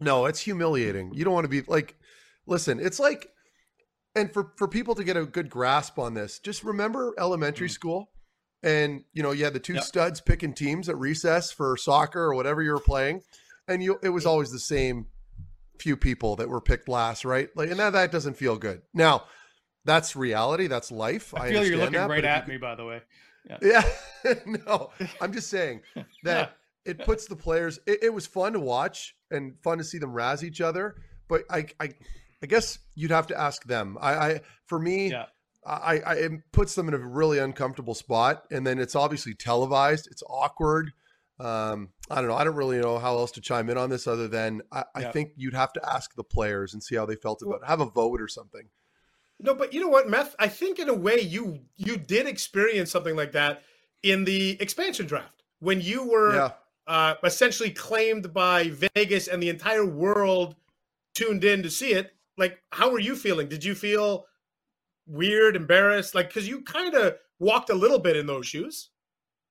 [0.00, 1.12] No, it's humiliating.
[1.14, 1.96] You don't want to be like,
[2.46, 3.30] listen, it's like
[4.14, 7.72] and for for people to get a good grasp on this, just remember elementary mm.
[7.72, 8.10] school,
[8.62, 9.84] and you know you had the two yep.
[9.84, 13.22] studs picking teams at recess for soccer or whatever you were playing,
[13.68, 15.06] and you it was always the same
[15.78, 17.48] few people that were picked last, right?
[17.56, 18.82] Like, and that that doesn't feel good.
[18.92, 19.24] Now,
[19.84, 20.66] that's reality.
[20.66, 21.34] That's life.
[21.34, 23.02] I, I feel you're looking that, right at me, by the way.
[23.48, 23.58] Yeah.
[24.24, 24.34] yeah.
[24.46, 24.90] no,
[25.20, 25.82] I'm just saying
[26.22, 27.78] that it puts the players.
[27.86, 30.96] It, it was fun to watch and fun to see them razz each other,
[31.28, 31.90] but I I
[32.42, 33.98] I guess you'd have to ask them.
[34.00, 35.26] I, I for me, yeah.
[35.66, 40.08] I, I, it puts them in a really uncomfortable spot, and then it's obviously televised.
[40.10, 40.92] It's awkward.
[41.40, 42.36] Um, I don't know.
[42.36, 45.04] I don't really know how else to chime in on this other than I, I
[45.04, 47.66] think you'd have to ask the players and see how they felt about it.
[47.66, 48.68] Have a vote or something.
[49.40, 50.36] No, but you know what, Meth?
[50.38, 53.62] I think in a way you you did experience something like that
[54.02, 56.50] in the expansion draft when you were yeah.
[56.86, 60.54] uh, essentially claimed by Vegas and the entire world
[61.14, 63.48] tuned in to see it like how were you feeling?
[63.48, 64.26] Did you feel
[65.06, 66.14] weird embarrassed?
[66.14, 68.90] Like because you kind of walked a little bit in those shoes.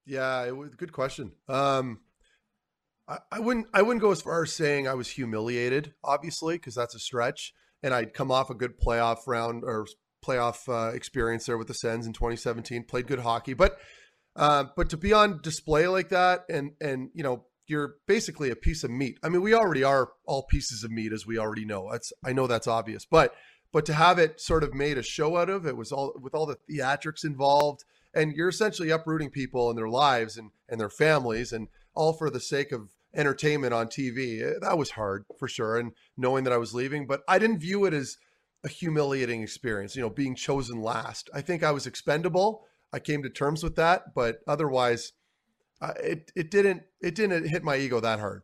[0.06, 1.32] Yeah it was good question.
[1.48, 2.00] Um
[3.32, 6.96] I, wouldn't i wouldn't go as far as saying i was humiliated obviously because that's
[6.96, 7.54] a stretch
[7.84, 9.86] and i'd come off a good playoff round or
[10.26, 13.78] playoff uh, experience there with the sens in 2017 played good hockey but
[14.36, 18.56] uh, but to be on display like that and and you know you're basically a
[18.56, 19.18] piece of meat.
[19.24, 21.90] I mean, we already are all pieces of meat, as we already know.
[21.92, 23.34] That's I know that's obvious, but
[23.72, 26.36] but to have it sort of made a show out of it was all with
[26.36, 27.84] all the theatrics involved,
[28.14, 32.30] and you're essentially uprooting people and their lives and and their families, and all for
[32.30, 34.60] the sake of entertainment on TV.
[34.60, 37.86] That was hard for sure, and knowing that I was leaving, but I didn't view
[37.86, 38.18] it as
[38.64, 39.96] a humiliating experience.
[39.96, 41.30] You know, being chosen last.
[41.34, 42.66] I think I was expendable.
[42.92, 45.14] I came to terms with that, but otherwise
[46.00, 48.44] it it didn't it didn't hit my ego that hard.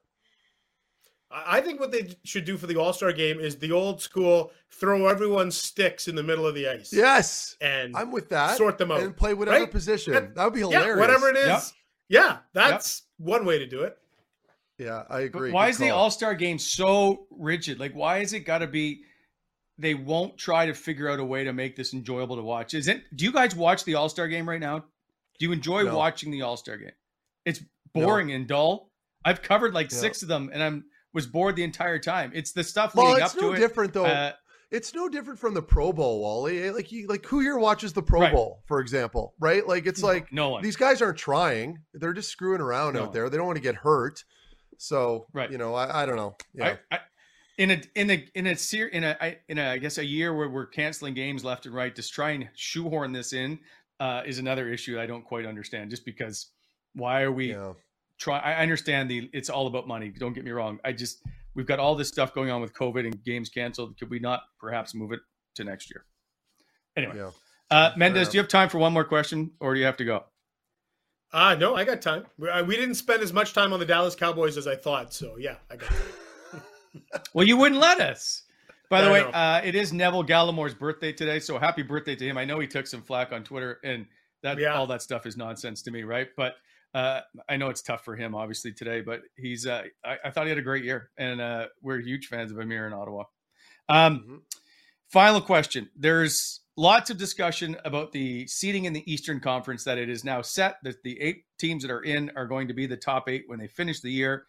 [1.31, 4.51] I think what they should do for the All Star game is the old school
[4.71, 6.91] throw everyone's sticks in the middle of the ice.
[6.91, 8.57] Yes, and I'm with that.
[8.57, 9.71] Sort them out and play whatever right?
[9.71, 10.13] position.
[10.13, 10.95] That, that, would be hilarious.
[10.95, 11.47] Yeah, whatever it is.
[11.47, 11.61] Yep.
[12.09, 13.27] Yeah, that's yep.
[13.27, 13.97] one way to do it.
[14.79, 15.49] Yeah, I agree.
[15.51, 15.87] But why Good is call.
[15.87, 17.79] the All Star game so rigid?
[17.79, 19.03] Like, why is it got to be?
[19.77, 22.73] They won't try to figure out a way to make this enjoyable to watch.
[22.73, 23.03] Is it?
[23.15, 24.79] Do you guys watch the All Star game right now?
[24.79, 25.95] Do you enjoy no.
[25.95, 26.91] watching the All Star game?
[27.45, 27.61] It's
[27.93, 28.35] boring no.
[28.35, 28.91] and dull.
[29.25, 32.31] I've covered like six of them, and I'm was bored the entire time.
[32.33, 33.51] It's the stuff well, leading up no to it.
[33.51, 34.05] It's no different though.
[34.05, 34.31] Uh,
[34.71, 36.61] it's no different from the Pro Bowl, Wally.
[36.61, 38.33] Eh, like you, like who here watches the Pro right.
[38.33, 39.67] Bowl, for example, right?
[39.67, 40.63] Like it's like no one.
[40.63, 43.29] These guys aren't trying; they're just screwing around out there.
[43.29, 44.23] They don't want to get hurt.
[44.77, 45.51] So, right.
[45.51, 46.37] you know, I, I don't know.
[46.53, 46.77] Yeah.
[46.91, 46.99] I, I,
[47.57, 50.33] in a in a in a ser- in a in a I guess a year
[50.33, 53.59] where we're canceling games left and right, just try and shoehorn this in
[53.99, 55.89] uh, is another issue I don't quite understand.
[55.89, 56.51] Just because
[56.93, 57.73] why are we yeah.
[58.17, 58.39] try?
[58.39, 60.09] I understand the it's all about money.
[60.09, 60.79] Don't get me wrong.
[60.83, 61.23] I just
[61.55, 63.97] we've got all this stuff going on with COVID and games canceled.
[63.97, 65.19] Could we not perhaps move it
[65.55, 66.05] to next year?
[66.95, 67.31] Anyway, yeah.
[67.71, 70.05] uh, Mendes, do you have time for one more question, or do you have to
[70.05, 70.23] go?
[71.31, 72.25] Uh no, I got time.
[72.37, 75.13] We, uh, we didn't spend as much time on the Dallas Cowboys as I thought,
[75.13, 75.91] so yeah, I got
[77.33, 78.43] well, you wouldn't let us.
[78.89, 82.39] By the way, uh, it is Neville Gallimore's birthday today, so happy birthday to him.
[82.39, 84.07] I know he took some flack on Twitter, and
[84.41, 84.73] that yeah.
[84.73, 86.29] all that stuff is nonsense to me, right?
[86.35, 86.55] But
[86.93, 89.67] uh, I know it's tough for him, obviously today, but he's.
[89.67, 92.57] Uh, I, I, thought he had a great year, and uh, we're huge fans of
[92.67, 93.25] here in Ottawa.
[93.87, 94.35] Um, mm-hmm.
[95.09, 99.83] Final question: There's lots of discussion about the seating in the Eastern Conference.
[99.83, 102.73] That it is now set that the eight teams that are in are going to
[102.73, 104.45] be the top eight when they finish the year.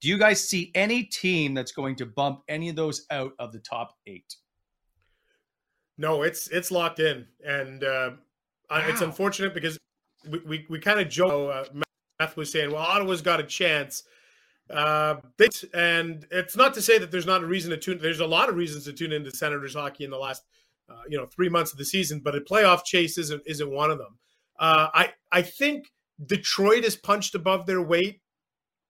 [0.00, 3.52] Do you guys see any team that's going to bump any of those out of
[3.52, 4.34] the top eight?
[5.98, 8.10] No, it's it's locked in, and uh,
[8.70, 8.84] wow.
[8.88, 9.78] it's unfortunate because
[10.28, 11.52] we we, we kind of joke.
[11.52, 11.82] Uh,
[12.20, 14.04] Math was saying, "Well, Ottawa's got a chance."
[14.70, 17.98] Uh, they, and it's not to say that there's not a reason to tune.
[18.00, 20.42] There's a lot of reasons to tune into Senators hockey in the last,
[20.88, 23.90] uh, you know, three months of the season, but a playoff chase isn't isn't one
[23.90, 24.18] of them.
[24.58, 25.90] Uh, I I think
[26.24, 28.20] Detroit is punched above their weight,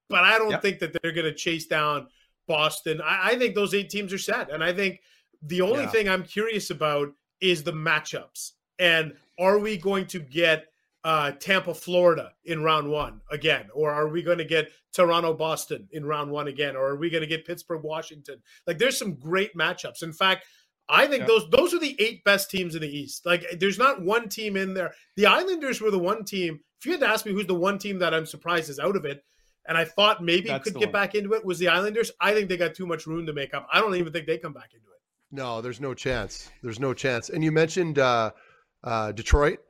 [0.09, 0.62] but I don't yep.
[0.62, 2.09] think that they're going to chase down
[2.47, 3.01] Boston.
[3.01, 5.01] I, I, think those eight teams are set, and I think
[5.43, 5.91] the only yeah.
[5.91, 7.09] thing I'm curious about
[7.41, 10.66] is the matchups, and are we going to get
[11.05, 13.68] uh, Tampa, Florida in round one again?
[13.74, 16.76] Or are we going to get Toronto, Boston in round one again?
[16.76, 18.42] Or are we going to get Pittsburgh, Washington?
[18.66, 20.03] Like, there's some great matchups.
[20.03, 20.46] In fact,
[20.88, 21.26] I think yeah.
[21.26, 23.24] those those are the eight best teams in the East.
[23.24, 24.92] Like, there's not one team in there.
[25.16, 26.61] The Islanders were the one team.
[26.80, 28.96] If you had to ask me who's the one team that I'm surprised is out
[28.96, 29.24] of it,
[29.66, 30.92] and I thought maybe That's could get one.
[30.92, 32.11] back into it, was the Islanders.
[32.20, 33.68] I think they got too much room to make up.
[33.72, 35.00] I don't even think they come back into it.
[35.30, 36.50] No, there's no chance.
[36.62, 37.30] There's no chance.
[37.30, 38.32] And you mentioned uh,
[38.82, 39.61] uh, Detroit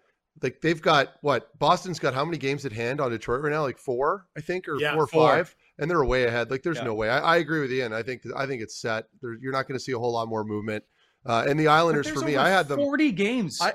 [0.41, 3.63] like they've got what Boston's got how many games at hand on Detroit right now?
[3.63, 5.29] Like four, I think, or yeah, four or four.
[5.29, 6.51] five, and they're way ahead.
[6.51, 6.85] Like there's yeah.
[6.85, 7.11] no way.
[7.11, 7.93] I, I, agree with Ian.
[7.93, 9.07] I think I think it's set.
[9.21, 10.85] There, you're not going to see a whole lot more movement.
[11.25, 13.59] Uh, and the Islanders for me, I had them forty games.
[13.61, 13.75] I,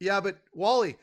[0.00, 0.96] yeah, but Wally.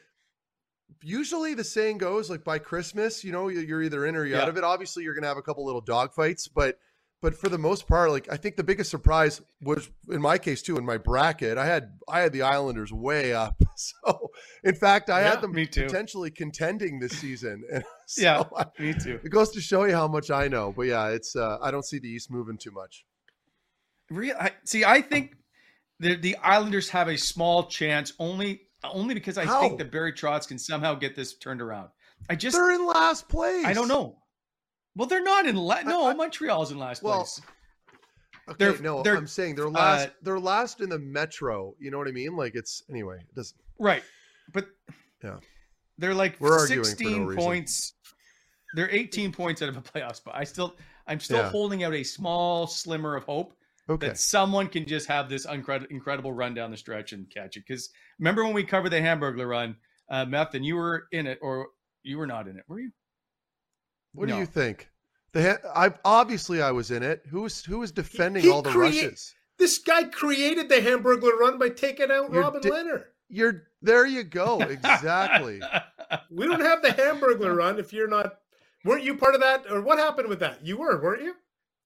[1.05, 4.43] Usually the saying goes like by Christmas, you know, you're either in or you're yeah.
[4.43, 4.63] out of it.
[4.63, 6.77] Obviously, you're going to have a couple little dog fights, but
[7.23, 10.61] but for the most part, like I think the biggest surprise was in my case
[10.61, 10.77] too.
[10.77, 13.55] In my bracket, I had I had the Islanders way up.
[13.75, 14.29] So
[14.63, 17.63] in fact, I yeah, had them potentially contending this season.
[17.73, 19.19] And so yeah, I, me too.
[19.23, 20.71] It goes to show you how much I know.
[20.75, 23.03] But yeah, it's uh, I don't see the East moving too much.
[24.11, 25.35] Real, I, see, I think
[25.99, 29.61] the the Islanders have a small chance only only because I how?
[29.61, 31.89] think that Barry Trotz can somehow get this turned around.
[32.29, 33.65] I just they're in last place.
[33.65, 34.17] I don't know.
[34.95, 36.07] Well, they're not in la- no.
[36.07, 37.41] I, Montreal's in last well, place.
[38.49, 40.07] Okay, they're, no, they're, I'm saying they're last.
[40.07, 41.75] Uh, they're last in the Metro.
[41.79, 42.35] You know what I mean?
[42.35, 43.17] Like it's anyway.
[43.17, 43.57] It doesn't.
[43.79, 44.03] Right,
[44.51, 44.67] but
[45.23, 45.37] yeah,
[45.97, 47.93] they're like We're 16 no points.
[48.75, 50.35] They're 18 points out of a playoff spot.
[50.35, 50.75] I still,
[51.07, 51.49] I'm still yeah.
[51.49, 53.53] holding out a small slimmer of hope
[53.89, 54.07] okay.
[54.07, 57.63] that someone can just have this incredible, incredible run down the stretch and catch it.
[57.67, 57.89] Because
[58.19, 59.75] remember when we covered the Hamburglar run,
[60.09, 61.67] uh, Meth, and you were in it, or
[62.01, 62.91] you were not in it, were you?
[64.13, 64.35] What no.
[64.35, 64.89] do you think?
[65.33, 67.23] The I obviously I was in it.
[67.29, 69.33] Who was who was defending he all the rushes?
[69.57, 73.05] This guy created the Hamburglar run by taking out you're Robin di- Lehner.
[73.29, 74.05] You're there.
[74.05, 74.59] You go.
[74.61, 75.61] Exactly.
[76.29, 78.39] we don't have the Hamburglar run if you're not.
[78.85, 80.65] Weren't you part of that, or what happened with that?
[80.65, 81.33] You were, weren't you?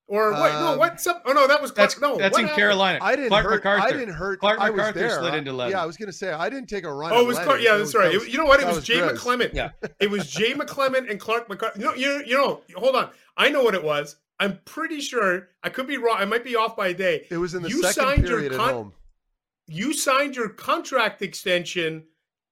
[0.09, 1.21] Or wait, um, no, what's up?
[1.25, 2.57] Oh no, that was Clark, that's no, that's in happened?
[2.57, 2.99] Carolina.
[3.01, 3.55] I didn't Clark hurt.
[3.55, 3.87] MacArthur.
[3.87, 4.39] I didn't hurt.
[4.39, 5.19] Clark I MacArthur was there.
[5.19, 5.71] slid into left.
[5.71, 7.11] Yeah, I was gonna say I didn't take a run.
[7.11, 7.59] Oh, it was Clark.
[7.61, 8.13] Yeah, that's right.
[8.13, 8.61] Was, you know what?
[8.61, 9.17] It was, was Jay Grizz.
[9.17, 9.53] McClement.
[9.53, 11.77] Yeah, it was Jay McClement and Clark MacArthur.
[11.79, 12.61] You know, you, you know.
[12.77, 14.15] Hold on, I know what it was.
[14.39, 15.49] I'm pretty sure.
[15.61, 16.15] I could be wrong.
[16.19, 17.27] I might be off by a day.
[17.29, 18.93] It was in the you second period con- at home.
[19.67, 22.05] You signed your contract extension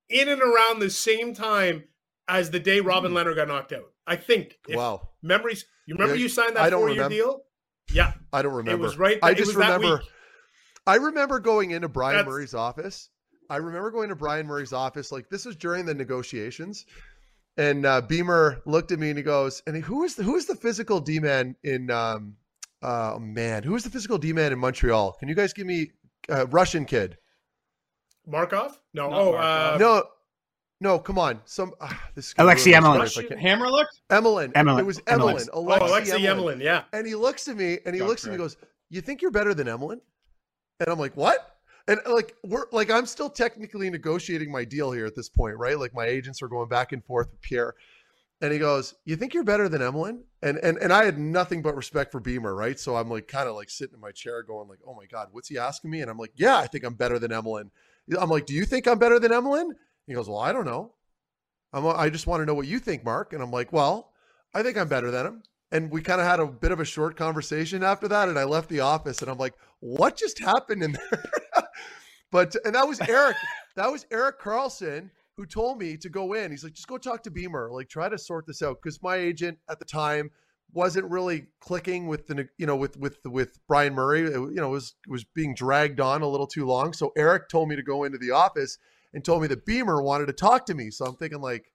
[0.09, 1.85] in and around the same time
[2.27, 3.15] as the day Robin mm.
[3.15, 3.93] Lehner got knocked out.
[4.05, 4.57] I think.
[4.67, 5.09] Wow.
[5.21, 5.65] Memories.
[5.85, 7.44] You remember yeah, you signed that four-year deal?
[7.91, 8.83] Yeah, I don't remember.
[8.83, 9.19] It was right.
[9.21, 10.01] I just remember.
[10.88, 12.27] I remember going into Brian That's...
[12.27, 13.09] Murray's office.
[13.49, 15.11] I remember going to Bryan Murray's office.
[15.11, 16.86] Like this was during the negotiations,
[17.57, 20.45] and uh, Beamer looked at me and he goes, "And who is the who is
[20.45, 21.91] the physical D man in?
[21.91, 22.36] Um,
[22.81, 25.13] uh, man, who is the physical D man in Montreal?
[25.13, 25.91] Can you guys give me
[26.29, 27.17] uh, Russian kid?
[28.27, 28.79] Markov?
[28.93, 29.09] No.
[29.09, 29.75] Not oh, Markov.
[29.75, 30.03] Uh, no.
[30.82, 31.41] No, come on.
[31.45, 32.99] Some uh, this Alexei Emelin.
[33.39, 33.86] Hamrlik?
[34.09, 34.51] Emelin.
[34.53, 34.80] Emelin.
[34.80, 35.36] It was Emelin.
[35.36, 35.49] Emelin.
[35.53, 36.57] Alexei, oh, Alexei Emelin.
[36.57, 36.61] Emelin.
[36.61, 36.84] Yeah.
[36.91, 38.57] And he looks at me and he looks at me and goes,
[38.89, 40.01] "You think you're better than Emelin?"
[40.80, 41.57] And I'm like, "What?"
[41.88, 45.80] And like we're like I'm still technically negotiating my deal here at this point, right?
[45.80, 47.76] Like my agents are going back and forth with Pierre.
[48.41, 51.61] And he goes, "You think you're better than Emelin?" And and and I had nothing
[51.61, 52.78] but respect for Beamer, right?
[52.78, 55.30] So I'm like kind of like sitting in my chair going like, "Oh my god,
[55.32, 57.69] what's he asking me?" And I'm like, "Yeah, I think I'm better than Emelin."
[58.19, 59.69] I'm like, "Do you think I'm better than Emelin?"
[60.07, 60.95] He goes, "Well, I don't know."
[61.75, 63.33] I'm, I just want to know what you think, Mark.
[63.33, 64.11] And I'm like, well,
[64.53, 65.43] I think I'm better than him.
[65.71, 68.29] And we kind of had a bit of a short conversation after that.
[68.29, 71.23] And I left the office and I'm like, what just happened in there?
[72.31, 73.35] but, and that was Erik.
[73.75, 76.49] that was Erik Karlsson who told me to go in.
[76.49, 78.79] He's like, just go talk to Beamer, like try to sort this out.
[78.81, 80.31] Cause my agent at the time
[80.71, 84.69] wasn't really clicking with the, you know, with, with, with Bryan Murray, it, you know,
[84.69, 86.93] was, was being dragged on a little too long.
[86.93, 88.77] So Erik told me to go into the office
[89.16, 90.91] and told me that Beamer wanted to talk to me.
[90.91, 91.72] So I'm thinking like,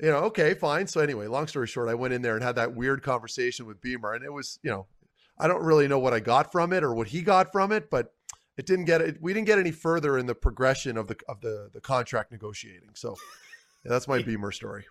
[0.00, 0.88] you know, okay, fine.
[0.88, 3.80] So anyway, long story short, I went in there and had that weird conversation with
[3.80, 4.86] Beamer, and it was, you know,
[5.38, 7.90] I don't really know what I got from it or what he got from it,
[7.90, 8.12] but
[8.56, 9.18] it didn't get it.
[9.22, 12.90] We didn't get any further in the progression of the of the the contract negotiating.
[12.94, 13.16] So
[13.84, 14.84] yeah, that's my Beamer story.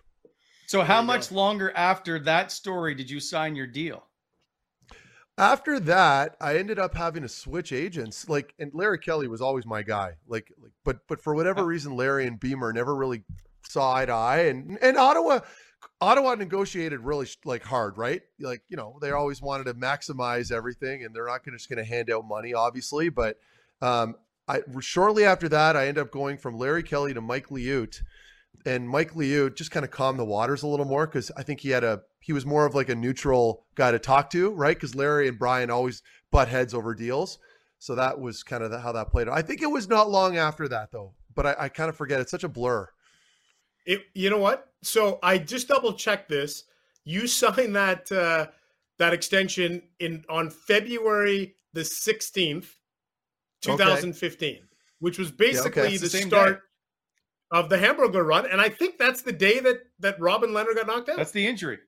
[0.66, 1.36] So how much go.
[1.36, 4.07] longer after that story did you sign your deal?
[5.38, 8.28] After that, I ended up having to switch agents.
[8.28, 10.14] Like, and Larry Kelly was always my guy.
[10.26, 13.22] Like, like but but for whatever reason, Larry and Beamer never really
[13.62, 14.40] saw eye to eye.
[14.46, 15.40] And and Ottawa,
[16.00, 18.22] Ottawa negotiated really like hard, right?
[18.40, 21.82] Like, you know, they always wanted to maximize everything, and they're not gonna, just going
[21.82, 23.08] to hand out money, obviously.
[23.08, 23.38] But
[23.80, 24.16] um,
[24.48, 28.02] I shortly after that, I ended up going from Larry Kelly to Mike Liut
[28.66, 31.60] and Mike Liut just kind of calmed the waters a little more because I think
[31.60, 34.76] he had a he was more of like a neutral guy to talk to, right?
[34.76, 37.38] Because Larry and Bryan always butt heads over deals,
[37.78, 39.28] so that was kind of the, how that played.
[39.28, 39.36] Out.
[39.36, 42.20] I think it was not long after that though, but I, I kind of forget.
[42.20, 42.88] It's such a blur.
[43.86, 44.68] It, you know what?
[44.82, 46.64] So I just double checked this.
[47.04, 48.48] You signed that uh,
[48.98, 52.76] that extension in on February the sixteenth,
[53.62, 54.64] two thousand fifteen, okay.
[54.98, 55.96] which was basically yeah, okay.
[55.96, 56.56] the, the start.
[56.56, 56.62] Day
[57.50, 60.86] of the hamburger run, and I think that's the day that that Robin Lehner got
[60.86, 61.16] knocked out.
[61.16, 61.78] That's the injury.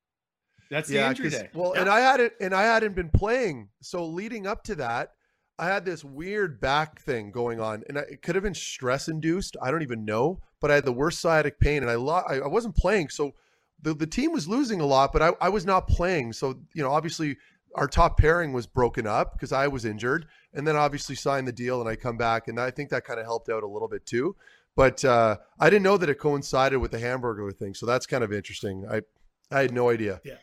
[0.70, 1.48] That's the yeah, injury day.
[1.52, 1.82] Well, yeah.
[1.82, 5.12] and I hadn't and I hadn't been playing, so leading up to that,
[5.58, 9.08] I had this weird back thing going on, and I, it could have been stress
[9.08, 9.56] induced.
[9.60, 12.36] I don't even know, but I had the worst sciatic pain, and I lo- I,
[12.38, 13.34] I wasn't playing, so
[13.82, 16.32] the the team was losing a lot, but I, I was not playing.
[16.32, 17.36] So you know, obviously
[17.74, 21.52] our top pairing was broken up because I was injured, and then obviously signed the
[21.52, 23.88] deal, and I come back, and I think that kind of helped out a little
[23.88, 24.36] bit too.
[24.76, 28.22] But uh, I didn't know that it coincided with the hamburger thing, so that's kind
[28.22, 28.86] of interesting.
[28.88, 29.02] I
[29.50, 30.20] I had no idea.
[30.24, 30.36] Yeah.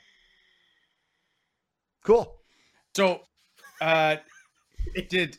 [2.08, 2.38] Cool.
[2.96, 3.24] So,
[3.82, 4.16] uh,
[4.96, 5.38] it did.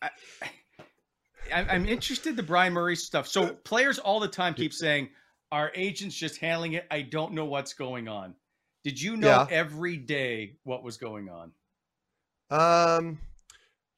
[0.00, 0.08] I,
[1.52, 3.26] I'm interested the Brian Murray stuff.
[3.26, 5.08] So players all the time keep saying,
[5.50, 6.86] "Our agents just handling it.
[6.92, 8.36] I don't know what's going on."
[8.84, 9.46] Did you know yeah.
[9.50, 11.50] every day what was going on?
[12.50, 13.18] Um,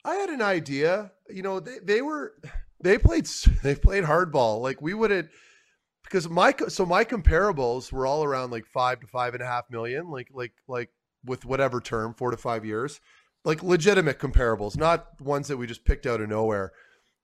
[0.03, 1.13] I had an idea.
[1.29, 2.37] You know, they, they were
[2.81, 3.27] they played
[3.63, 4.63] they played hardball.
[4.63, 5.29] Like we would have
[6.05, 9.71] because my so my comparables were all around like five to five and a half
[9.71, 10.89] million, like like like
[11.27, 13.01] with whatever term, four to five years,
[13.45, 16.73] like legitimate comparables, not ones that we just picked out of nowhere.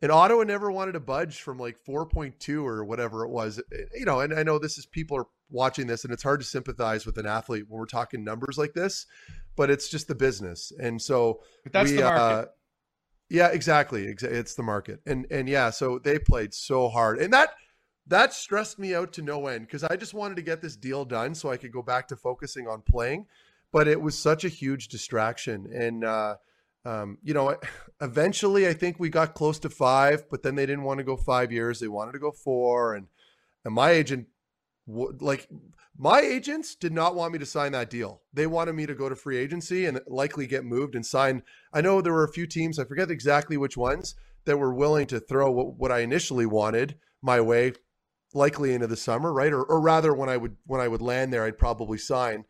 [0.00, 3.60] And Ottawa never wanted to budge from like 4.2 or whatever it was.
[3.72, 6.40] Eh, you know, and I know this is people are watching this and it's hard
[6.40, 9.06] to sympathize with an athlete when we're talking numbers like this,
[9.56, 10.72] but it's just the business.
[10.80, 12.20] And so but that's we, the market.
[12.20, 12.44] Uh,
[13.32, 14.04] yeah, exactly.
[14.04, 17.54] It's the market, and and yeah, so they played so hard, and that
[18.06, 21.06] that stressed me out to no end because I just wanted to get this deal
[21.06, 23.26] done so I could go back to focusing on playing,
[23.72, 26.36] but it was such a huge distraction, and uh,
[26.84, 27.56] um, you know,
[28.00, 31.16] eventually I think we got close to five, but then they didn't want to go
[31.16, 33.06] five years; they wanted to go four, and
[33.64, 34.26] and my agent
[34.86, 35.48] like
[35.96, 38.22] my agents did not want me to sign that deal.
[38.32, 41.42] They wanted me to go to free agency and likely get moved and sign.
[41.72, 44.14] I know there were a few teams, I forget exactly which ones,
[44.44, 47.74] that were willing to throw what, what I initially wanted my way,
[48.34, 49.52] likely into the summer, right?
[49.52, 52.44] Or, or rather, when I would when I would land there, I'd probably sign.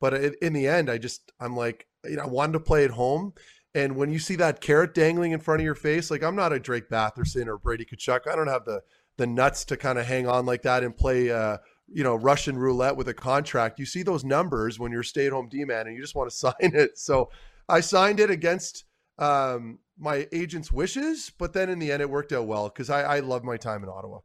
[0.00, 2.90] But in the end, I just I'm like, you know, I wanted to play at
[2.90, 3.32] home.
[3.74, 6.52] And when you see that carrot dangling in front of your face, like I'm not
[6.52, 8.26] a Drake Batherson or Brady Tkachuk.
[8.30, 8.82] I don't have the
[9.16, 11.30] the nuts to kind of hang on like that and play.
[11.30, 13.78] Uh, you know Russian roulette with a contract.
[13.78, 16.30] You see those numbers when you're stay at home D man, and you just want
[16.30, 16.98] to sign it.
[16.98, 17.30] So
[17.68, 18.84] I signed it against
[19.18, 23.02] um, my agent's wishes, but then in the end, it worked out well because I,
[23.02, 24.18] I love my time in Ottawa.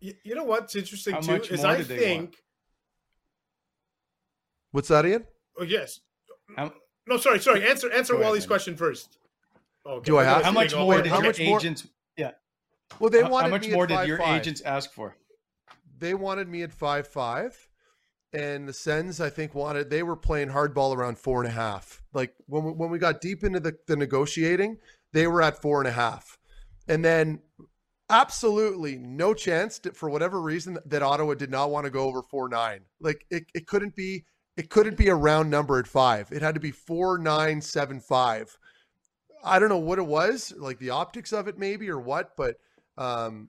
[0.00, 2.36] You, you know what's interesting How too is I think.
[4.72, 4.74] Want?
[4.86, 5.26] What's that, Ian?
[5.58, 6.00] Oh yes.
[7.06, 7.68] no, sorry, sorry.
[7.68, 9.18] Answer answer Wally's question first.
[9.86, 10.04] Oh, okay.
[10.04, 10.42] Do I have?
[10.42, 11.84] How much more did how your agents?
[11.84, 11.92] More?
[12.16, 12.30] Yeah.
[12.98, 13.44] Well, they wanted.
[13.44, 14.40] How much more did your five.
[14.40, 15.16] agents ask for?
[16.00, 17.68] they wanted me at five five,
[18.32, 22.02] and the Sens I think wanted they were playing hardball around four and a half.
[22.12, 24.78] Like when we, when we got deep into the, the negotiating,
[25.12, 26.38] they were at four and a half,
[26.88, 27.40] and then
[28.08, 32.22] absolutely no chance to, for whatever reason that Ottawa did not want to go over
[32.22, 32.80] four nine.
[33.00, 34.24] Like it, it couldn't be
[34.56, 36.30] it couldn't be a round number at five.
[36.32, 38.56] It had to be four nine seven five.
[39.42, 42.56] I don't know what it was, like the optics of it maybe or what, but
[42.98, 43.48] um,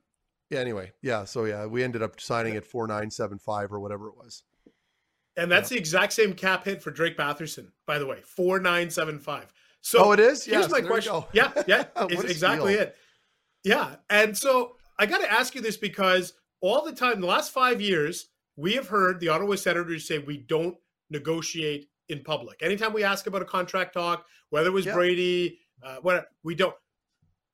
[0.50, 1.24] yeah, anyway, yeah.
[1.24, 4.42] So yeah, we ended up signing at four nine seven five or whatever it was.
[5.36, 5.76] And that's yeah.
[5.76, 9.52] the exact same cap hit for Drake Batherson, by the way, four nine seven five.
[9.80, 10.44] So oh, it is.
[10.44, 11.22] Here's my question.
[11.32, 12.82] Yeah, yeah, it's exactly steal.
[12.82, 12.96] it.
[13.64, 17.50] Yeah, and so I got to ask you this because all the time, the last
[17.50, 20.76] five years, we have heard the Ottawa Senators say we don't
[21.12, 22.62] negotiate in public.
[22.62, 24.86] Anytime we ask about a contract talk, whether it was.
[24.86, 26.74] Brady, uh, whatever, we don't.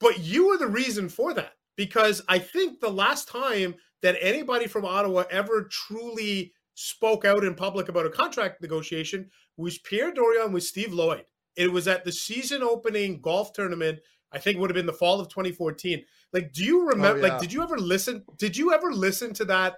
[0.01, 4.67] But you were the reason for that because I think the last time that anybody
[4.67, 10.53] from Ottawa ever truly spoke out in public about a contract negotiation was Pierre Dorion
[10.53, 11.25] with Steve Lloyd.
[11.57, 13.99] It was at the season opening golf tournament.
[14.33, 16.05] I think it would have been the fall of 2014.
[16.33, 17.21] Like, do you remember?
[17.21, 17.33] Oh, yeah.
[17.33, 18.25] Like, did you ever listen?
[18.37, 19.77] Did you ever listen to that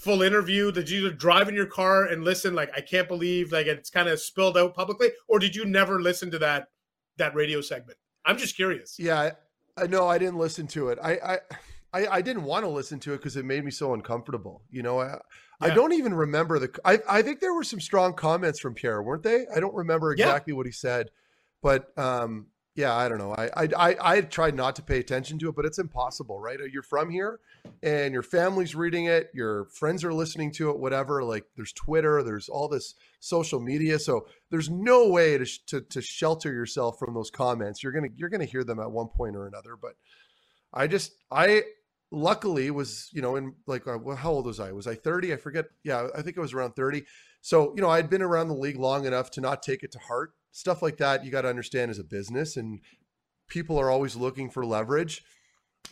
[0.00, 0.72] full interview?
[0.72, 2.54] Did you drive in your car and listen?
[2.54, 6.00] Like, I can't believe like it's kind of spilled out publicly, or did you never
[6.00, 6.68] listen to that
[7.18, 7.98] that radio segment?
[8.24, 8.96] I'm just curious.
[8.98, 9.32] Yeah,
[9.76, 10.98] I know I didn't listen to it.
[11.02, 11.38] I I
[11.92, 14.62] I, I didn't want to listen to it because it made me so uncomfortable.
[14.70, 15.18] You know, I yeah.
[15.60, 16.70] I don't even remember the.
[16.84, 19.46] I I think there were some strong comments from Pierre, weren't they?
[19.54, 20.56] I don't remember exactly yeah.
[20.56, 21.10] what he said,
[21.62, 22.46] but um,
[22.80, 23.34] yeah, I don't know.
[23.36, 26.58] I, I I I tried not to pay attention to it, but it's impossible, right?
[26.72, 27.38] You're from here,
[27.82, 31.22] and your family's reading it, your friends are listening to it, whatever.
[31.22, 36.00] Like there's Twitter, there's all this social media, so there's no way to to, to
[36.00, 37.82] shelter yourself from those comments.
[37.82, 39.76] You're gonna you're gonna hear them at one point or another.
[39.80, 39.92] But
[40.72, 41.64] I just I
[42.10, 44.72] luckily was you know in like uh, how old was I?
[44.72, 45.34] Was I 30?
[45.34, 45.66] I forget.
[45.84, 47.04] Yeah, I think I was around 30.
[47.42, 49.98] So you know I'd been around the league long enough to not take it to
[49.98, 52.80] heart stuff like that you got to understand as a business and
[53.48, 55.24] people are always looking for leverage.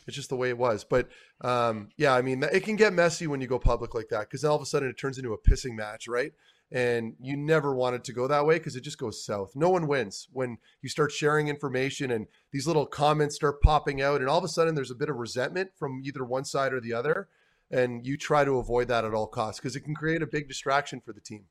[0.07, 0.85] It's just the way it was.
[0.85, 1.09] But
[1.41, 4.45] um, yeah i mean it can get messy when you go public like that because
[4.45, 6.33] all of a sudden it turns into a pissing match right?
[6.71, 9.53] And you never want it to go that way because it just goes south.
[9.55, 14.21] No one wins when you start sharing information and these little comments start popping out
[14.21, 16.81] and all of a sudden there's a bit of resentment from either one side or
[16.81, 17.29] the other
[17.71, 20.49] and you try to avoid that at all costs because it can create a big
[20.49, 21.45] distraction for the team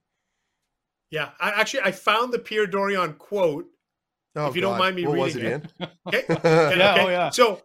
[1.09, 3.67] yeah, I, actually, I found the Pierre Dorion quote.
[4.35, 4.71] Oh, if you God.
[4.71, 5.65] don't mind me what reading it.
[5.79, 5.89] it.
[6.07, 6.23] okay.
[6.77, 7.03] yeah, okay.
[7.03, 7.29] Oh, yeah.
[7.29, 7.61] So,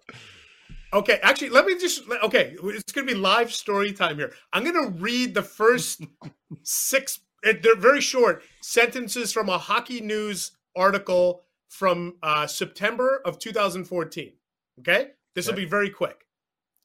[0.93, 2.03] okay, actually, let me just.
[2.23, 4.33] Okay, it's going to be live story time here.
[4.53, 6.03] I'm going to read the first
[6.63, 7.21] six.
[7.45, 14.33] Eh, they're very short sentences from a Hockey News article from uh, September of 2014.
[14.79, 15.65] Okay, this will okay.
[15.65, 16.27] be very quick.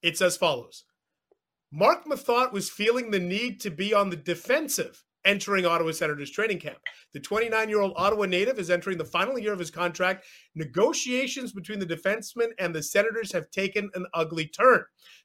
[0.02, 0.84] It's as follows.
[1.72, 6.60] Mark Methot was feeling the need to be on the defensive entering Ottawa Senators training
[6.60, 6.78] camp.
[7.14, 10.26] The 29 year old Ottawa native is entering the final year of his contract.
[10.56, 14.84] Negotiations between the defenseman and the Senators have taken an ugly turn.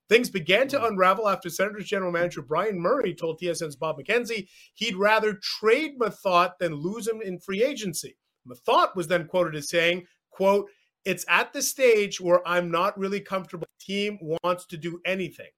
[0.09, 0.87] Things began to hmm.
[0.87, 6.53] unravel after Senators general manager Bryan Murray told TSN's Bob McKenzie he'd rather trade Methot
[6.61, 8.17] than lose him in free agency.
[8.47, 10.69] Methot was then quoted as saying, quote,
[11.05, 13.67] it's at the stage where I'm not really comfortable.
[13.79, 15.49] The team wants to do anything.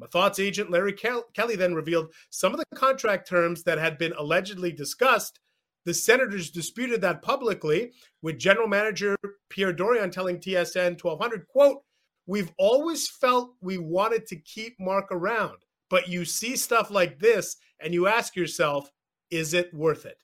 [0.00, 4.72] Methot's agent Larry Kelly then revealed some of the contract terms that had been allegedly
[4.72, 5.38] discussed.
[5.84, 7.92] The Senators disputed that publicly,
[8.22, 9.16] with general manager
[9.50, 11.82] Pierre Dorion telling TSN 1200, quote,
[12.26, 15.58] We've always felt we wanted to keep Mark around,
[15.90, 18.90] but you see stuff like this and you ask yourself,
[19.30, 20.16] is it worth it?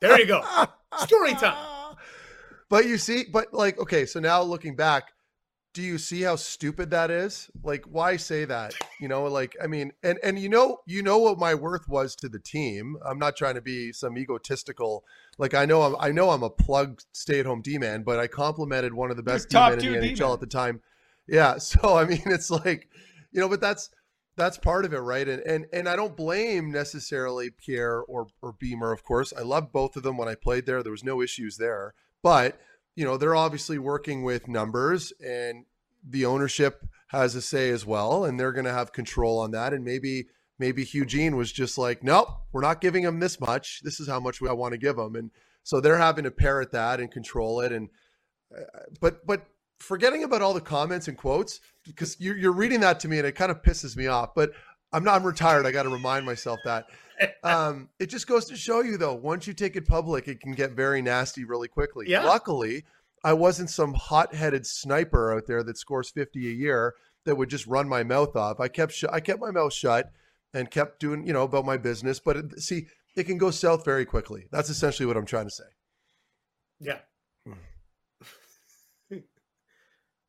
[0.00, 0.42] there you go.
[0.98, 1.56] Story time.
[2.68, 5.12] But you see, but like, okay, so now looking back,
[5.74, 7.50] do you see how stupid that is?
[7.62, 8.74] Like, why say that?
[9.00, 12.14] You know, like, I mean, and and you know, you know what my worth was
[12.16, 12.96] to the team.
[13.04, 15.04] I'm not trying to be some egotistical.
[15.38, 18.18] Like, I know I'm, I know I'm a plug stay at home D man, but
[18.18, 20.02] I complimented one of the best D men in the D-man.
[20.02, 20.82] NHL at the time.
[21.26, 22.88] Yeah, so I mean, it's like,
[23.30, 23.88] you know, but that's
[24.36, 25.26] that's part of it, right?
[25.26, 29.32] And and and I don't blame necessarily Pierre or or Beamer, of course.
[29.36, 30.82] I loved both of them when I played there.
[30.82, 32.60] There was no issues there, but
[32.94, 35.64] you know, they're obviously working with numbers and
[36.06, 39.72] the ownership has a say as well, and they're going to have control on that.
[39.72, 40.26] And maybe,
[40.58, 43.80] maybe Eugene was just like, nope, we're not giving him this much.
[43.82, 45.14] This is how much I want to give him.
[45.14, 45.30] And
[45.62, 47.72] so they're having to parrot that and control it.
[47.72, 47.88] And,
[48.56, 48.62] uh,
[49.00, 49.46] but, but
[49.78, 53.26] forgetting about all the comments and quotes, because you're, you're reading that to me and
[53.26, 54.52] it kind of pisses me off, but
[54.92, 55.66] I'm not, I'm retired.
[55.66, 56.86] I got to remind myself that
[57.42, 60.52] um, it just goes to show you, though, once you take it public, it can
[60.52, 62.06] get very nasty really quickly.
[62.08, 62.24] Yeah.
[62.24, 62.84] Luckily,
[63.24, 66.94] I wasn't some hot-headed sniper out there that scores 50 a year
[67.24, 68.58] that would just run my mouth off.
[68.60, 70.10] I kept sh- I kept my mouth shut
[70.52, 72.18] and kept doing, you know, about my business.
[72.18, 72.86] But it, see,
[73.16, 74.48] it can go south very quickly.
[74.50, 75.64] That's essentially what I'm trying to say.
[76.80, 76.98] Yeah.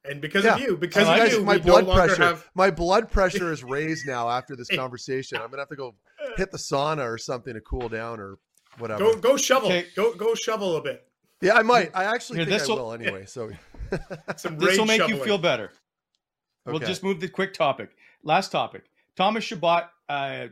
[0.06, 0.56] And because yeah.
[0.56, 2.50] of you, because of you, my blood no pressure, have...
[2.56, 5.38] my blood pressure is raised now after this conversation.
[5.38, 5.96] I'm gonna have to go
[6.38, 8.38] hit the sauna or something to cool down or
[8.78, 9.00] whatever.
[9.00, 9.70] Go go shovel.
[9.70, 9.86] Okay.
[9.96, 11.08] Go go shovel a bit.
[11.42, 11.92] Yeah, I might.
[11.94, 13.26] I actually Here, think I will anyway.
[13.26, 13.52] So
[13.92, 15.10] this will make shoveling.
[15.10, 15.72] you feel better.
[16.66, 16.72] Okay.
[16.72, 17.90] We'll just move the quick topic.
[18.24, 18.86] Last topic.
[19.18, 20.48] Thomas Chabot uh,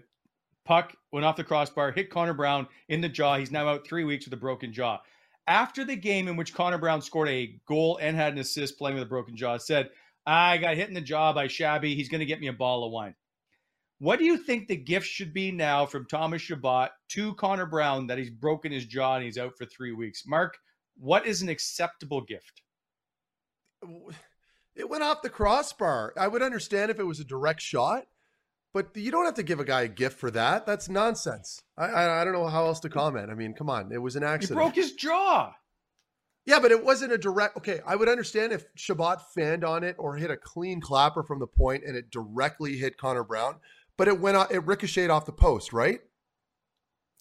[0.66, 3.38] puck went off the crossbar, hit Connor Brown in the jaw.
[3.38, 5.00] He's now out three weeks with a broken jaw.
[5.52, 8.96] After the game in which Connor Brown scored a goal and had an assist playing
[8.96, 9.90] with a broken jaw, said,
[10.26, 11.94] I got hit in the jaw by Shabby.
[11.94, 13.16] He's going to get me a ball of wine.
[14.00, 18.08] What do you think the gift should be now from Thomas Chabot to Connor Brown
[18.08, 20.24] that he's broken his jaw and he's out for three weeks?
[20.26, 20.58] Mark,
[20.96, 22.62] what is an acceptable gift?
[24.74, 26.14] It went off the crossbar.
[26.18, 28.06] I would understand if it was a direct shot,
[28.74, 30.66] but you don't have to give a guy a gift for that.
[30.66, 31.64] That's nonsense.
[31.78, 33.30] I I, I don't know how else to comment.
[33.30, 34.60] I mean, come on, it was an accident.
[34.60, 35.54] He broke his jaw.
[36.46, 37.58] Yeah, but it wasn't a direct.
[37.58, 41.40] Okay, I would understand if Chabot fanned on it or hit a clean clapper from
[41.40, 43.58] the point and it directly hit Connor Brown,
[43.96, 46.02] but it went out, it ricocheted off the post, right?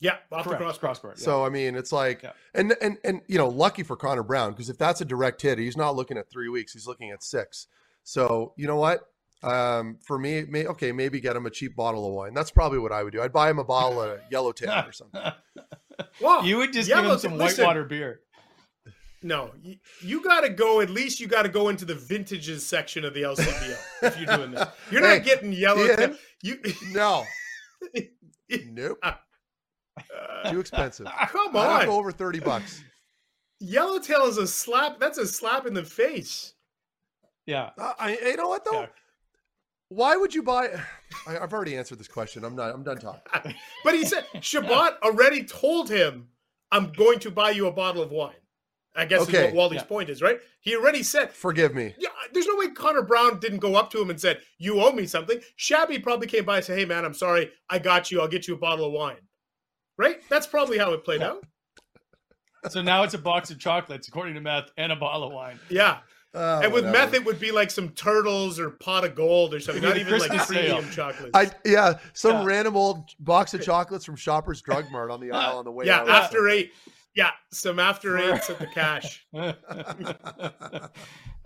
[0.00, 0.60] Yeah, off Correct.
[0.60, 1.22] the cross crossbar yeah.
[1.22, 2.32] So I mean, it's like, yeah.
[2.54, 5.58] and and and you know, lucky for Connor Brown because if that's a direct hit,
[5.58, 7.66] he's not looking at three weeks; he's looking at six.
[8.02, 9.02] So you know what?
[9.42, 12.34] Um, for me, may, okay, maybe get him a cheap bottle of wine.
[12.34, 13.22] That's probably what I would do.
[13.22, 15.20] I'd buy him a bottle of Yellowtail or something.
[16.20, 18.20] Well, you would just give him some whitewater beer.
[19.22, 20.80] No, you, you got to go.
[20.80, 24.36] At least you got to go into the vintages section of the LCBO if you're
[24.36, 24.66] doing this.
[24.90, 25.84] You're hey, not getting yellow.
[25.84, 26.58] Ian, you
[26.92, 27.24] no,
[28.70, 28.98] nope.
[29.02, 31.06] Uh, Too expensive.
[31.28, 32.82] Come on, go over thirty bucks.
[33.60, 34.98] Yellowtail is a slap.
[34.98, 36.54] That's a slap in the face.
[37.44, 37.70] Yeah.
[37.78, 38.80] Uh, I, you know what though?
[38.80, 38.86] Yeah.
[39.90, 40.68] Why would you buy?
[41.26, 42.44] I, have already answered this question.
[42.44, 42.72] I'm not.
[42.72, 43.54] I'm done talking.
[43.84, 46.28] but he said Chabot already told him,
[46.72, 48.34] "I'm going to buy you a bottle of wine."
[48.96, 49.38] I guess okay.
[49.38, 49.84] is what Wally's yeah.
[49.84, 50.40] point is, right?
[50.60, 54.00] He already said, "Forgive me." Yeah, there's no way Connor Brown didn't go up to
[54.00, 57.04] him and said, "You owe me something." Shabby probably came by and said, "Hey, man,
[57.04, 57.50] I'm sorry.
[57.68, 58.20] I got you.
[58.20, 59.20] I'll get you a bottle of wine."
[59.98, 60.20] Right?
[60.30, 61.44] That's probably how it played out.
[62.68, 65.58] So now it's a box of chocolates, according to Meth, and a bottle of wine.
[65.68, 65.98] Yeah.
[66.32, 67.06] Oh, and with whatever.
[67.06, 69.82] meth, it would be like some turtles or pot of gold or something.
[69.82, 71.32] Not even like premium chocolates.
[71.34, 72.44] I yeah, some yeah.
[72.44, 75.86] random old box of chocolates from Shoppers Drug Mart on the aisle on the way.
[75.86, 76.72] Yeah, after eight.
[77.16, 79.26] Yeah, some after eights at the cash.
[79.34, 79.42] All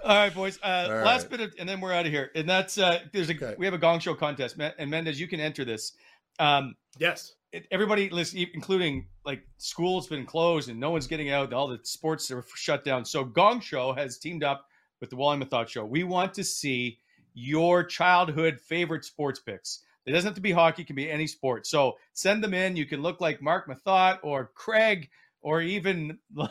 [0.04, 0.58] right, boys.
[0.62, 1.30] Uh, All last right.
[1.30, 2.30] bit of, and then we're out of here.
[2.34, 3.54] And that's uh, there's a okay.
[3.56, 5.92] we have a gong show contest, and Mendes, you can enter this.
[6.38, 7.36] Um, yes.
[7.70, 11.52] Everybody, listen, including like school's been closed and no one's getting out.
[11.52, 13.04] All the sports are shut down.
[13.04, 14.66] So Gong Show has teamed up
[15.04, 15.84] with the Wally Methot Show.
[15.84, 16.98] We want to see
[17.34, 19.82] your childhood favorite sports picks.
[20.06, 21.66] It doesn't have to be hockey; it can be any sport.
[21.66, 22.74] So send them in.
[22.74, 25.10] You can look like Mark Methot or Craig
[25.42, 26.18] or even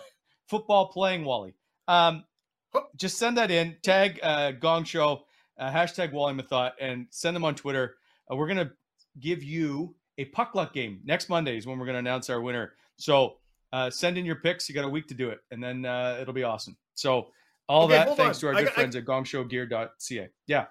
[0.47, 1.55] football playing Wally.
[1.87, 2.25] Um,
[2.95, 3.75] just send that in.
[3.81, 5.25] Tag uh, Gong Show,
[5.57, 7.95] uh, hashtag Wally Methot, and send them on Twitter.
[8.31, 8.71] Uh, we're gonna
[9.19, 12.73] give you a puck luck game next Monday is when we're gonna announce our winner.
[12.97, 13.37] So
[13.71, 14.69] uh, send in your picks.
[14.69, 16.77] You got a week to do it, and then uh, it'll be awesome.
[16.93, 17.29] So
[17.67, 18.41] all okay, that thanks on.
[18.41, 20.29] to our good I, friends I, at gongshowgear.ca.
[20.47, 20.65] Yeah.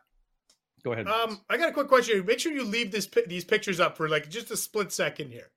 [0.84, 1.06] Go ahead.
[1.06, 2.24] Um, I got a quick question.
[2.26, 5.50] Make sure you leave this these pictures up for like just a split second here.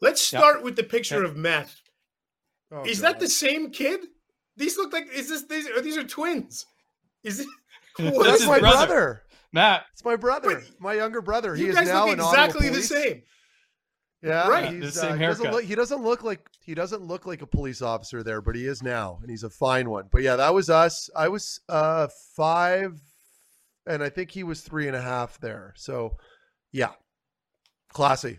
[0.00, 0.64] Let's start yep.
[0.64, 1.30] with the picture okay.
[1.30, 1.80] of meth.
[2.72, 3.14] Oh, is God.
[3.14, 4.00] that the same kid?
[4.56, 6.66] These look like is this these are these are twins?
[7.22, 7.46] Is it?
[7.98, 8.86] That's my brother.
[8.86, 9.22] brother.
[9.52, 9.84] Matt.
[9.92, 11.54] It's my brother, but my younger brother.
[11.54, 13.22] He is now look exactly the same.
[14.20, 14.72] Yeah, right.
[14.72, 15.44] He's, the same uh, haircut.
[15.44, 18.56] Doesn't look, he doesn't look like he doesn't look like a police officer there, but
[18.56, 20.08] he is now, and he's a fine one.
[20.10, 21.10] But yeah, that was us.
[21.14, 22.98] I was uh, five,
[23.86, 25.74] and I think he was three and a half there.
[25.76, 26.16] So,
[26.72, 26.92] yeah,
[27.92, 28.38] classy.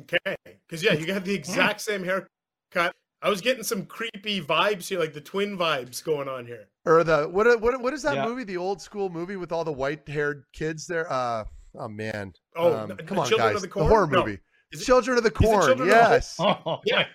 [0.00, 0.36] Okay,
[0.68, 2.92] because yeah, you got the exact same haircut.
[3.22, 6.68] I was getting some creepy vibes here, like the twin vibes going on here.
[6.84, 7.60] Or the what?
[7.60, 7.80] What?
[7.80, 8.26] What is that yeah.
[8.26, 8.44] movie?
[8.44, 11.10] The old school movie with all the white haired kids there.
[11.10, 11.44] Uh,
[11.76, 12.32] Oh man!
[12.56, 13.62] Oh, um, come on, guys!
[13.62, 14.36] The, the, horror no.
[14.74, 14.84] Movie.
[14.84, 15.86] Children of the Corn.
[15.86, 16.36] Yes.
[16.36, 17.06] The oh yeah.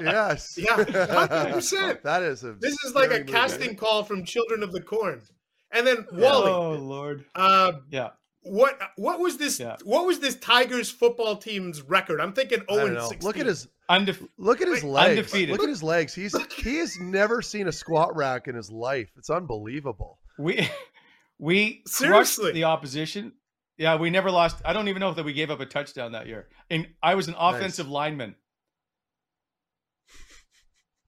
[0.00, 0.58] yes.
[0.58, 0.76] Yeah.
[0.76, 2.02] Hundred percent.
[2.02, 2.54] That is a.
[2.54, 3.32] This is like a movie.
[3.32, 5.22] casting call from Children of the Corn,
[5.70, 6.50] and then Wally.
[6.50, 7.24] Oh Lord.
[7.34, 8.10] Uh, yeah.
[8.42, 9.58] What what was this?
[9.58, 9.76] Yeah.
[9.84, 12.20] What was this Tigers football team's record?
[12.20, 13.26] I'm thinking 0 and 16.
[13.26, 15.10] Look at his Undef- look at his legs.
[15.10, 15.50] Undefeated.
[15.50, 16.14] Look at his legs.
[16.14, 19.10] He's he has never seen a squat rack in his life.
[19.16, 20.18] It's unbelievable.
[20.38, 20.68] We
[21.38, 23.32] we seriously the opposition
[23.76, 24.62] yeah, we never lost.
[24.64, 26.48] I don't even know if that we gave up a touchdown that year.
[26.70, 27.92] And I was an offensive nice.
[27.92, 28.34] lineman.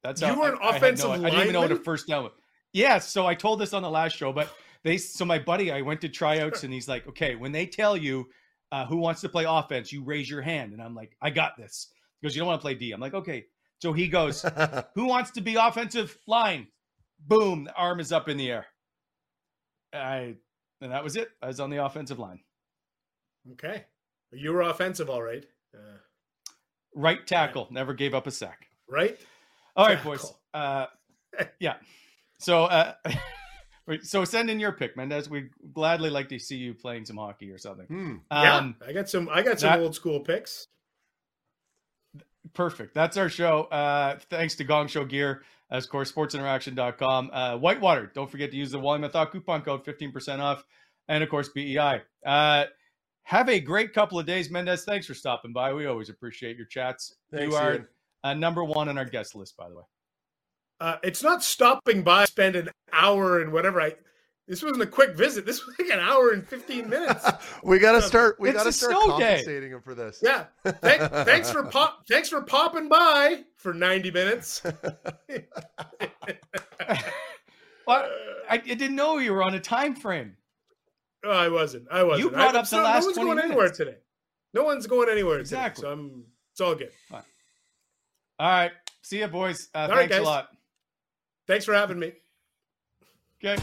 [0.02, 1.76] That's you how, were an I, offensive I, no, I didn't even know what a
[1.76, 2.32] first down was.
[2.72, 4.52] Yeah, so I told this on the last show, but
[4.84, 7.96] they so my buddy, I went to tryouts and he's like, okay, when they tell
[7.96, 8.28] you
[8.72, 10.72] uh, who wants to play offense, you raise your hand.
[10.72, 11.88] And I'm like, I got this.
[12.20, 12.92] He goes, you don't want to play D.
[12.92, 13.46] I'm like, okay.
[13.78, 14.44] So he goes,
[14.94, 16.68] who wants to be offensive line?
[17.18, 18.66] Boom, the arm is up in the air.
[19.92, 20.34] I
[20.80, 21.28] and that was it.
[21.42, 22.40] I was on the offensive line.
[23.52, 23.84] Okay.
[24.32, 25.44] You were offensive, all right.
[25.74, 25.98] Uh,
[26.94, 27.68] right tackle.
[27.70, 28.68] Never gave up a sack.
[28.88, 29.18] Right.
[29.76, 30.12] All right, tackle.
[30.12, 30.32] boys.
[30.52, 30.86] Uh,
[31.60, 31.74] yeah.
[32.38, 32.94] So, uh,
[34.02, 35.30] so send in your pick, Mendes.
[35.30, 37.86] We'd gladly like to see you playing some hockey or something.
[37.86, 38.16] Hmm.
[38.30, 39.28] Um, yeah, I got some.
[39.30, 40.68] I got some that, old school picks.
[42.54, 42.94] Perfect.
[42.94, 43.64] That's our show.
[43.64, 47.30] Uh, thanks to Gong Show Gear, as of course, sportsinteraction.com.
[47.32, 48.10] Uh, Whitewater.
[48.14, 50.64] Don't forget to use the Wally Methot coupon code, 15% off.
[51.08, 52.02] And of course, BEI.
[52.24, 52.64] Uh,
[53.26, 54.84] have a great couple of days, Mendes.
[54.84, 55.72] Thanks for stopping by.
[55.74, 57.16] We always appreciate your chats.
[57.32, 57.88] Thanks, you are
[58.22, 59.82] uh, number one on our guest list, by the way.
[60.80, 63.80] uh, it's not stopping by, spend an hour and whatever.
[63.80, 63.94] I
[64.48, 65.44] this wasn't a quick visit.
[65.44, 67.24] This was like an hour and fifteen minutes.
[67.64, 68.36] we got to start.
[68.38, 69.26] We It's got to start snow day.
[69.38, 70.20] compensating him for this.
[70.22, 70.44] Yeah.
[70.64, 72.04] Thank, thanks for pop.
[72.08, 74.62] Thanks for popping by for ninety minutes.
[77.86, 78.08] Well,
[78.50, 80.36] I, I didn't know you were on a time frame.
[81.30, 81.86] I wasn't.
[81.90, 82.24] I wasn't.
[82.24, 83.96] You brought I, up the so last No one's 20 going anywhere today.
[84.54, 85.82] No one's going anywhere Exactly.
[85.82, 85.88] today.
[85.88, 86.24] So I'm.
[86.52, 86.90] It's all good.
[88.38, 88.72] All right.
[89.02, 89.68] See you, boys.
[89.74, 90.26] Uh, All right, thanks a guys.
[90.26, 90.48] lot.
[91.46, 92.12] Thanks for having me.
[93.44, 93.62] Okay.